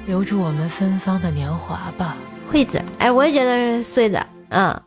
[0.05, 2.15] 留住我们芬芳的年华吧。
[2.49, 4.79] 惠子，哎，我也觉得是碎的，嗯。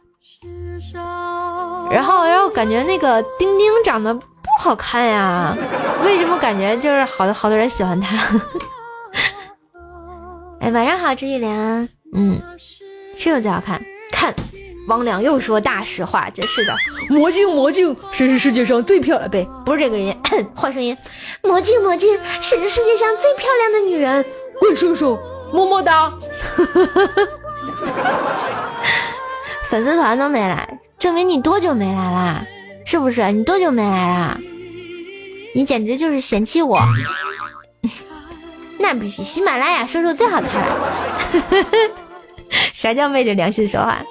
[1.91, 4.15] 然后，然后感觉那个丁丁长得。
[4.15, 5.57] 不好看呀，
[6.05, 8.17] 为什么感觉就是好多好多人喜欢他？
[10.61, 12.41] 哎，晚上好，朱玉莲，嗯，
[13.17, 13.83] 是有最好看。
[14.11, 14.33] 看，
[14.89, 16.75] 王良又说大实话，真是的。
[17.09, 19.31] 魔镜魔镜，谁是世界上最漂亮？
[19.31, 20.17] 不，不是这个人，
[20.55, 20.97] 换声音。
[21.43, 24.25] 魔镜魔镜，谁是世界上最漂亮的女人？
[24.59, 25.19] 怪叔叔，
[25.53, 26.13] 么么哒。
[29.71, 32.45] 粉丝团都没来，证明你多久没来啦？
[32.85, 33.31] 是不是？
[33.33, 34.39] 你多久没来啦？
[35.55, 36.81] 你简直就是嫌弃我，
[38.79, 39.23] 那必须！
[39.23, 40.77] 喜马拉雅叔叔最好看了。
[42.75, 44.03] 啥叫昧着良心说话？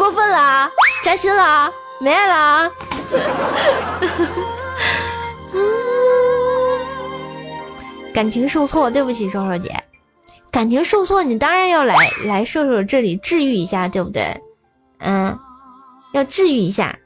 [0.00, 0.70] 过分了，
[1.04, 1.70] 扎心了，
[2.00, 2.72] 没爱了。
[8.14, 9.76] 感情受挫，对不起，瘦瘦姐。
[10.50, 11.94] 感情受挫，你当然要来
[12.24, 14.40] 来瘦瘦这里治愈一下，对不对？
[15.00, 15.38] 嗯，
[16.14, 16.98] 要治愈一下。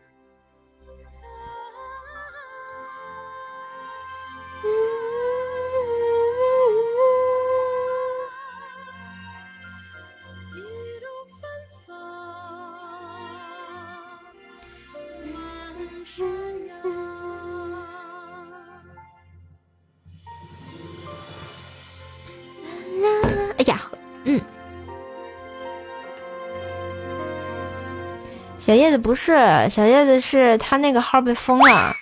[28.65, 29.37] 小叶子不是
[29.69, 31.93] 小叶子，是他那个号被封了。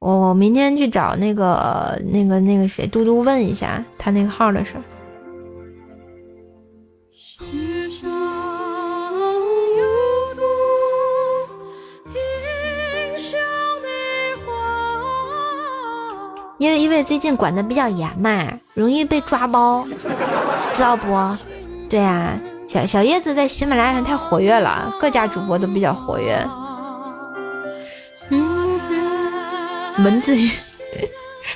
[0.00, 4.74] 我我明天去找那个那个那个谁嘟嘟问一下他那个号的事。
[16.58, 19.86] 因为因为最近管的比较严嘛，容易被抓包，
[20.74, 21.06] 知道不？
[21.88, 22.38] 对呀。
[22.70, 26.40] 小小叶子在喜马拉雅上太活跃了，各家主播都比较活跃。
[28.28, 28.78] 嗯，
[30.04, 30.36] 文字，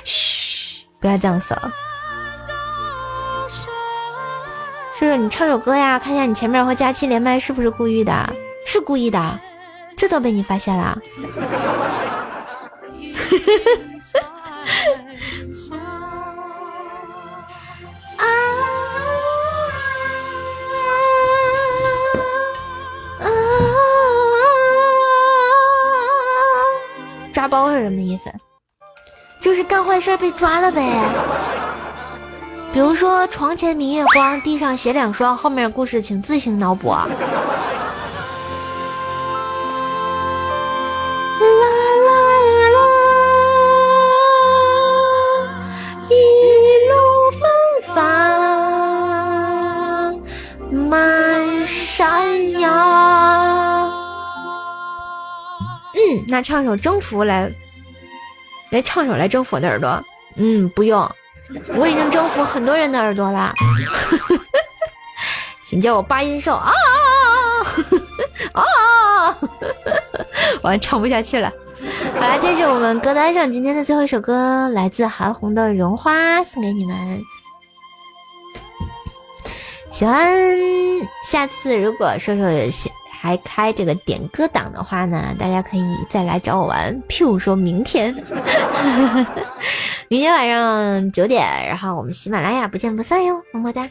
[0.03, 1.55] 嘘，不要这样说。
[4.93, 8.11] 叔叔，你唱首歌呀，看一下你前面和佳期连麦是不是故意的？
[8.65, 9.39] 是故意的，
[9.95, 10.99] 这都被你发现了。
[27.35, 28.31] 抓包是什么意思？
[29.41, 30.81] 就是干坏事被抓了呗。
[32.71, 36.91] 比如说床前明月光，地上鞋两双，后面故事请自行脑补。
[36.91, 37.05] 啦
[42.05, 42.13] 啦
[46.09, 46.13] 一
[46.87, 46.95] 路
[47.31, 47.41] 芬
[47.93, 47.97] 芳
[50.71, 52.71] 满山摇
[56.27, 57.51] 那唱首征服来，
[58.69, 60.03] 来唱首来征服我的耳朵。
[60.35, 61.09] 嗯，不用，
[61.75, 63.53] 我已经征服很多人的耳朵啦。
[65.65, 66.71] 请叫我八音兽啊
[68.53, 68.61] 啊！
[68.61, 69.37] 啊啊啊啊！
[70.61, 71.51] 我唱不下去了。
[72.13, 77.23] 好了，这是我们歌单上今天的最后一首歌，来自韩红的《绒花》，送给你们。
[79.89, 80.37] 喜欢，
[81.23, 82.91] 下次如果说说喜。
[83.25, 85.81] 还开这个点歌档的话呢，大家可以
[86.11, 86.93] 再来找我玩。
[87.09, 88.13] 譬如说明天，
[90.07, 93.89] 明天晚上九点，然后我们喜马拉雅不见不散哟，么么哒。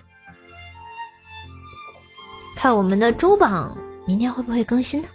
[2.54, 5.08] 看我们的周榜，明天会不会更新呢？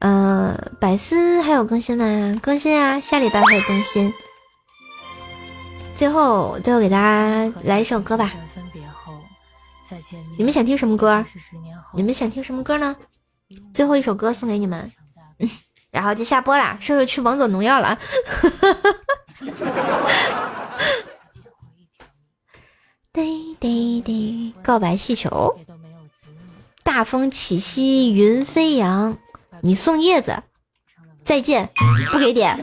[0.00, 2.36] 呃，百思还有更新吗？
[2.42, 4.12] 更新啊，下礼拜会更新。
[5.96, 8.32] 最后，最后给大家来一首歌吧。
[10.36, 11.24] 你们想听什么歌？
[11.94, 12.96] 你们想听什么歌呢？
[13.72, 14.90] 最后一首歌送给你们，
[15.92, 16.76] 然后就下播啦。
[16.80, 17.98] 瘦瘦去王者荣耀了。
[23.12, 25.56] 滴滴滴，告白气球。
[26.82, 29.16] 大风起兮云飞扬，
[29.60, 30.42] 你送叶子。
[31.24, 31.70] 再见，
[32.10, 32.58] 不给点。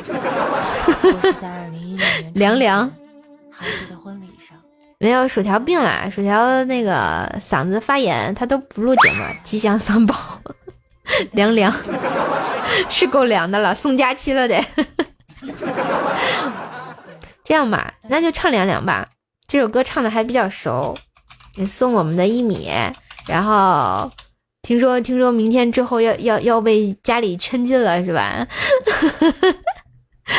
[2.34, 2.92] 凉凉。
[3.90, 4.58] 的婚礼上，
[5.00, 9.24] 没有薯条病了，薯条那个嗓子发炎，他都不录节目。
[9.44, 10.16] 吉祥三宝，
[11.32, 11.74] 凉凉，
[12.90, 14.64] 是够凉的了，送假期了得。
[17.44, 19.10] 这样吧，那就唱凉凉吧。
[19.48, 20.98] 这首歌唱的还比较熟，
[21.56, 22.70] 也送我们的一米。
[23.28, 24.10] 然后
[24.62, 28.48] 听说听说明天之后要要要被家里圈禁了，是吧？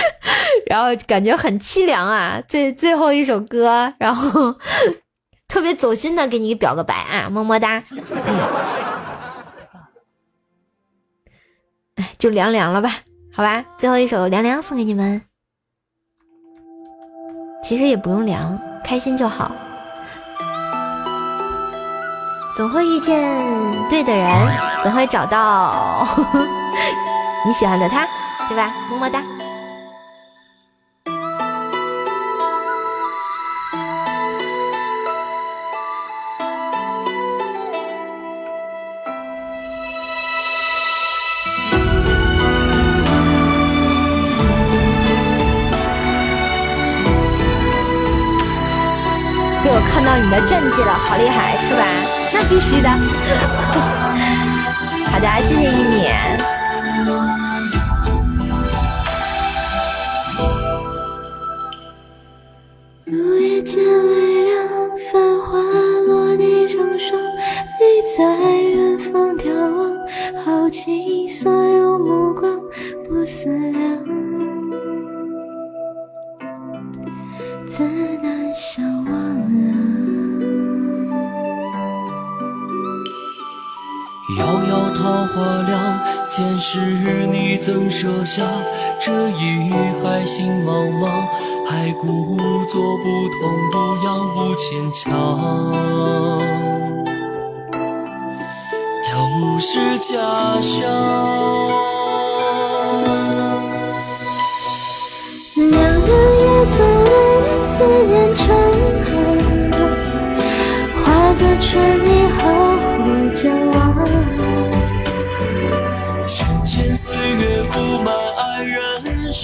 [0.66, 2.42] 然后感觉很凄凉啊！
[2.48, 4.54] 最最后一首歌，然后
[5.48, 7.82] 特别走心的给你表个白啊，么么哒。
[11.96, 12.90] 哎，就凉凉了吧？
[13.34, 15.22] 好吧，最后一首凉凉送给你们。
[17.62, 19.52] 其实也不用凉，开心就好。
[22.56, 23.22] 总会遇见
[23.88, 24.30] 对的人，
[24.82, 26.06] 总会找到
[27.46, 28.06] 你喜欢的他，
[28.48, 28.74] 对吧？
[28.90, 29.22] 么么哒。
[50.80, 51.84] 好厉害是吧？
[52.32, 52.88] 那必须的。
[55.10, 56.08] 好的，谢谢一米。
[86.34, 86.78] 前世
[87.26, 88.42] 你曾设下
[88.98, 89.70] 这一
[90.02, 91.26] 海心茫茫，
[91.66, 95.70] 还故作不痛不痒不牵强，
[99.12, 101.91] 都是假象。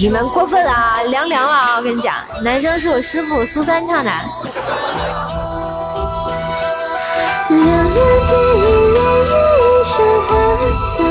[0.01, 1.77] 你们过分了啊，凉凉了啊！
[1.77, 4.11] 我跟你讲，男生是我师傅苏三唱的。
[7.51, 7.95] 两人
[8.29, 8.63] 低吟
[8.95, 9.91] 烟雨，一身
[10.23, 10.29] 花
[10.95, 11.03] 色，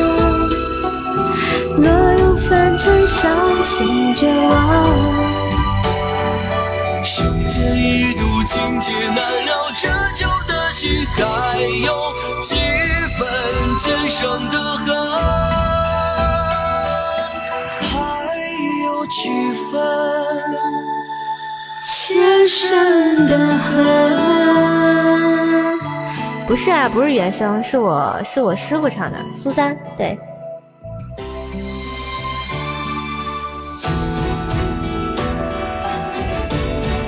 [1.80, 3.30] 落入凡尘，伤
[3.66, 4.56] 情绝望。
[7.04, 12.56] 世间一度情劫难了，折旧的心还有几
[13.18, 13.28] 分
[13.78, 15.57] 今生的恨。
[19.28, 19.76] 几分
[21.82, 23.76] 前生的恨，
[26.48, 30.18] 不是啊，不是原声，是我是我师傅唱的，苏三对。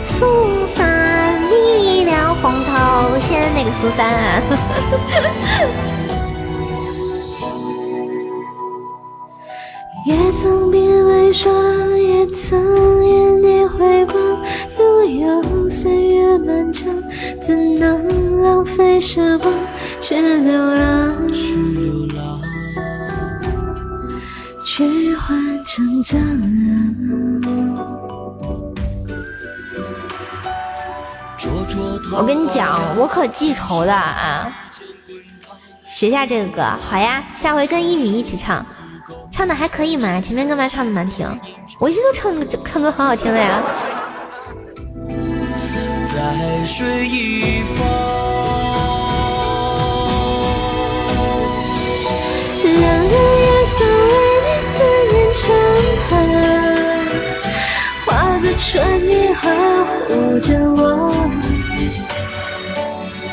[0.04, 4.42] 苏三，力量红头先那个苏三啊。
[10.06, 10.82] 也曾变
[11.32, 12.60] 霜，也曾
[13.06, 14.22] 眼底回光，
[14.78, 16.86] 悠悠岁月漫长，
[17.46, 19.54] 怎能浪费时光
[20.02, 21.34] 去流浪？
[21.34, 22.42] 去流浪，
[24.66, 26.20] 去换成长。
[32.12, 34.52] 我跟你讲，我可记仇的啊！
[35.86, 38.66] 学下这个歌，好呀，下回跟一米一起唱。
[39.40, 40.20] 唱的还可以嘛？
[40.20, 41.26] 前面干嘛唱的难听？
[41.80, 42.30] 我一直都唱
[42.66, 43.64] 唱歌很好听的呀。
[46.04, 47.88] 在水一方，
[52.66, 53.16] 两人月
[53.78, 54.12] 色为
[54.44, 54.76] 你思
[55.14, 55.40] 念成
[56.10, 56.12] 河，
[58.06, 58.10] 化
[58.40, 58.68] 作春
[59.08, 59.42] 泥呵
[59.86, 60.84] 护着我。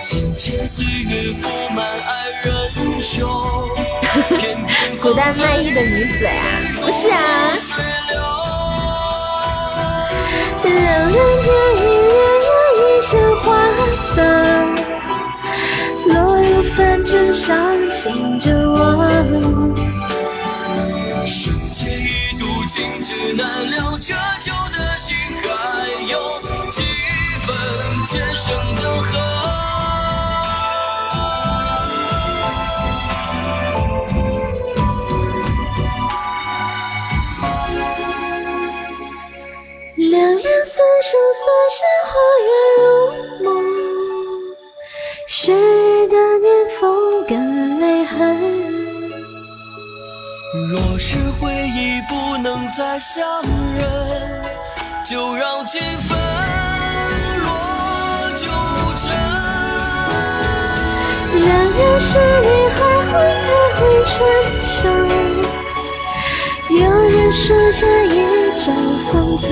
[0.01, 2.15] 千千岁月覆满爱
[2.45, 2.49] 人
[3.03, 3.27] 袖。
[5.01, 6.33] 古代卖艺的女子呀，
[6.75, 7.17] 不是啊。
[10.63, 10.73] 两
[11.11, 12.11] 人结一缕
[12.47, 12.49] 又
[12.79, 13.45] 一身花
[14.15, 14.17] 色，
[16.07, 17.57] 落入凡尘上，
[17.91, 18.77] 牵着我。
[21.25, 25.47] 世界一度静止难了，折旧的心还
[26.11, 26.41] 有
[26.71, 26.83] 几
[27.45, 27.47] 分
[28.05, 28.45] 前生
[28.77, 28.86] 的
[40.87, 41.11] 人生
[41.43, 41.45] 算
[41.75, 42.15] 是恍
[42.47, 42.87] 然如
[43.43, 43.47] 梦，
[45.27, 45.59] 岁月
[46.07, 46.47] 的年
[46.79, 46.81] 风
[47.27, 47.35] 干
[47.81, 48.15] 泪痕。
[50.71, 53.43] 若是回忆不能再相
[53.77, 53.83] 认，
[55.05, 56.17] 就让情分
[57.43, 57.49] 落
[58.37, 58.47] 九
[58.97, 59.05] 尘。
[61.35, 61.47] 两
[61.77, 62.09] 两是
[62.43, 62.79] 你还
[63.11, 63.45] 会才
[63.75, 64.15] 会春
[64.63, 64.75] 生。
[66.71, 66.81] 有
[67.11, 68.17] 人说这一
[68.55, 68.65] 朝
[69.11, 69.51] 方寸，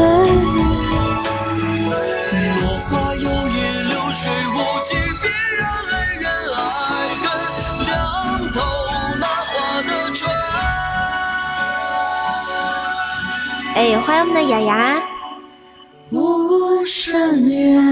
[13.74, 15.02] 哎，欢迎我们的雅雅。
[16.12, 17.82] 无声远，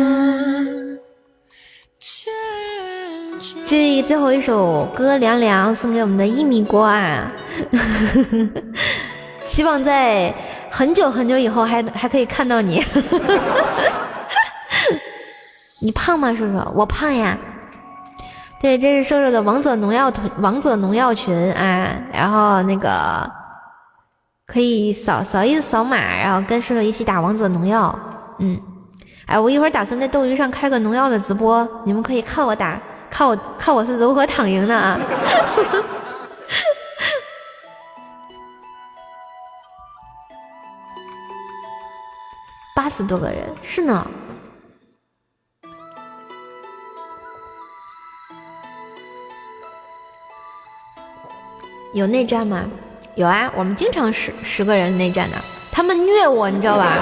[3.66, 7.32] 这最后一首歌凉凉送给我们的一米锅啊。
[9.44, 10.32] 希望在
[10.70, 12.80] 很久很久以后还还可以看到你。
[15.82, 16.72] 你胖吗，瘦瘦？
[16.76, 17.36] 我胖呀。
[18.60, 21.92] 对，这是瘦瘦的王者农药团，王者农药群啊。
[22.12, 23.28] 然后那个
[24.52, 27.98] 可以扫扫一扫码，然后跟瘦瘦一起打王者农药。
[28.38, 28.60] 嗯，
[29.24, 35.00] 哎，我一会儿打算在斗鱼上开个农药的直播，你们可以看我打，看我看我是如何躺赢的啊。
[42.76, 44.06] 八十多个人，是呢。
[51.94, 52.66] 有内战吗？
[53.14, 55.36] 有啊，我们经常十十个人内战的。
[55.70, 56.96] 他们虐我，你知道吧？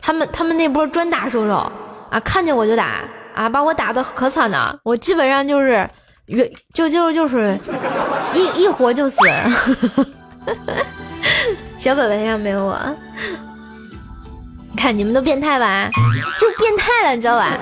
[0.00, 1.54] 他们他们那波专打瘦瘦
[2.10, 3.00] 啊，看见我就打
[3.34, 4.78] 啊，把我打的可惨了。
[4.84, 5.88] 我基本上就是
[6.26, 7.58] 原就就就是
[8.32, 9.18] 一一活就死。
[11.78, 12.78] 小本本上没有我。
[14.76, 15.88] 看你们都变态吧，
[16.38, 17.58] 就变态了，你知道吧？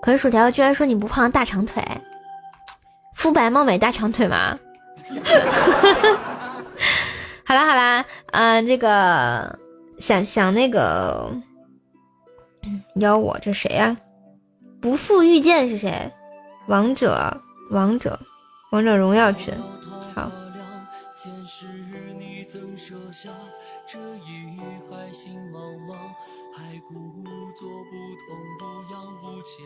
[0.00, 1.82] 可是薯条居然说你不胖，大长腿，
[3.22, 4.58] 肤白貌美大长腿吗？
[7.44, 9.56] 好 啦好啦，嗯，这个
[10.00, 11.30] 想想那个
[12.96, 13.96] 邀我这谁呀？
[14.80, 16.10] 不负遇见是谁？
[16.66, 17.40] 王者
[17.70, 18.18] 王者
[18.72, 19.54] 王者荣耀群，
[20.16, 20.28] 好。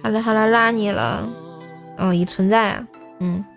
[0.03, 1.27] 好了好了，拉你了。
[1.97, 2.87] 哦，已存在啊。
[3.21, 3.45] 嗯。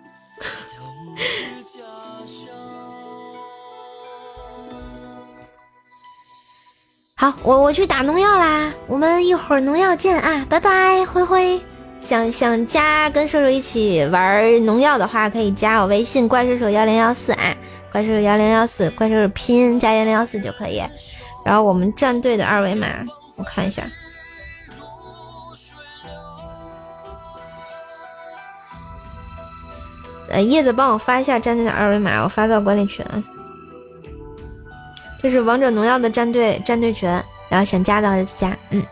[7.16, 8.72] 好，我我去打农药啦。
[8.86, 11.60] 我们一会儿农药见啊，拜拜，灰灰。
[12.00, 17.54] 想想加跟瘦瘦一起玩农药的话，可以加我微信怪兽手幺零幺四啊。
[17.92, 20.82] 怪兽幺零幺四，怪兽拼加幺零幺四就可以。
[21.44, 22.86] 然后我们战队的二维码，
[23.36, 23.82] 我看一下。
[30.30, 33.04] 呃，叶子帮我发一下战队的二维码，我发到管理群。
[35.20, 37.08] 这是王者荣耀的战队战队群，
[37.48, 38.56] 然后想加的就加。
[38.70, 38.82] 嗯，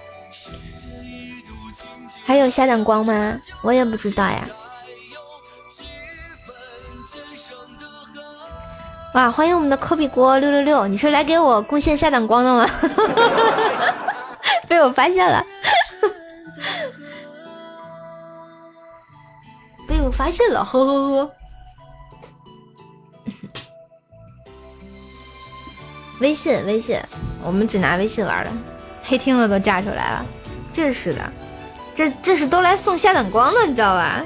[2.24, 3.40] 还有下点光吗？
[3.62, 4.46] 我也不知道呀。
[9.14, 12.68] 哇，欢迎我们的科比锅六六六，你是来给我贡献下点光的吗？
[14.68, 15.42] 被我发现了，
[20.08, 21.30] 我发现了，呵呵呵。
[26.18, 26.98] 微信，微信，
[27.44, 28.52] 我们只拿微信玩了，
[29.04, 30.24] 黑听了都炸出来了，
[30.72, 31.30] 这是的，
[31.94, 34.24] 这这是都来送下等光的，你知道吧？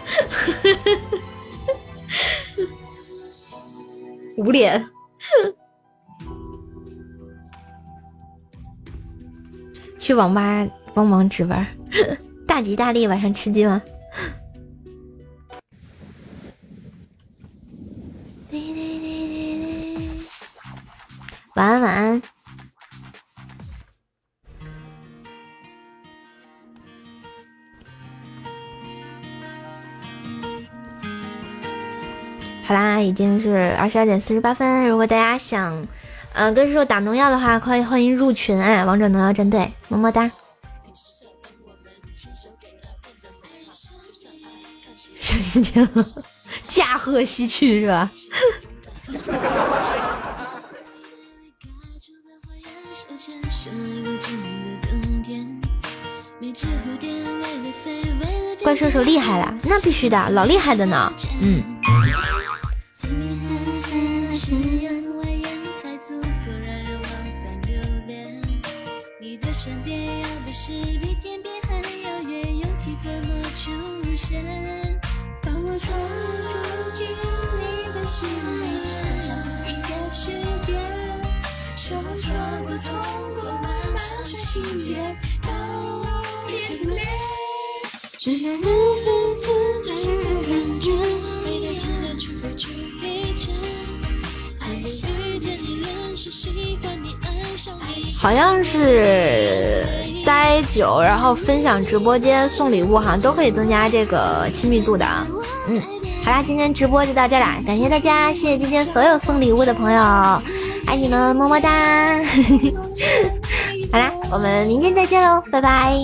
[4.38, 4.88] 无脸，
[9.98, 10.64] 去网吧
[10.94, 11.66] 帮忙值班，
[12.46, 13.82] 大吉大利，晚上吃鸡吗？
[21.54, 22.22] 晚安，晚安。
[32.64, 34.88] 好啦，已经是二十二点四十八分。
[34.88, 35.86] 如果大家想，
[36.32, 40.30] 嗯，跟叔叔打农药的话，可以欢迎入群哎，王者农药战队，么么哒。
[45.18, 45.86] 上西天，
[46.66, 48.10] 驾鹤西去是吧？
[58.62, 61.12] 怪兽兽厉害了，那必须的，老厉害的呢。
[61.40, 61.62] 嗯。
[98.20, 99.84] 好像是
[100.24, 105.04] 待久，然后分享直播间送礼物，好像都可以增加这个亲密度的。
[105.66, 105.82] 嗯，
[106.24, 110.00] 好啦，今天直播就到这啦，感谢大家，谢谢今天所有送礼物的朋友，
[110.86, 112.22] 爱你们，么么哒。
[113.90, 115.96] 好啦，我们明天再见喽，拜拜。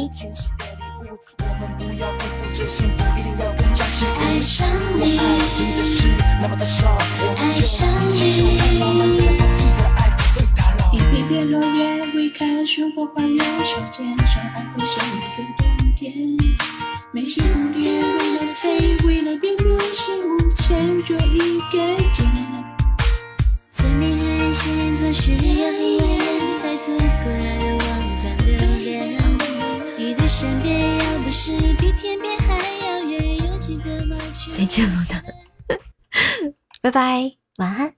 [2.61, 4.67] 爱上
[4.99, 5.17] 你，
[7.37, 8.17] 爱上你。
[10.93, 15.65] 一片片落叶，未开，生活荒谬，时间上爱的像一个冬
[15.95, 16.12] 天。
[17.12, 18.01] 没心蝴蝶，为
[18.35, 21.78] 了飞，为了变变，心无牵，就一个
[22.12, 22.25] 结。
[23.70, 26.01] 思念爱线总是遥远，
[26.61, 27.77] 才足够让人留。
[30.28, 34.50] 身边，要不是比天边还遥远，勇气怎么去？
[34.52, 34.86] 再见，
[36.82, 37.98] 拜拜，晚安。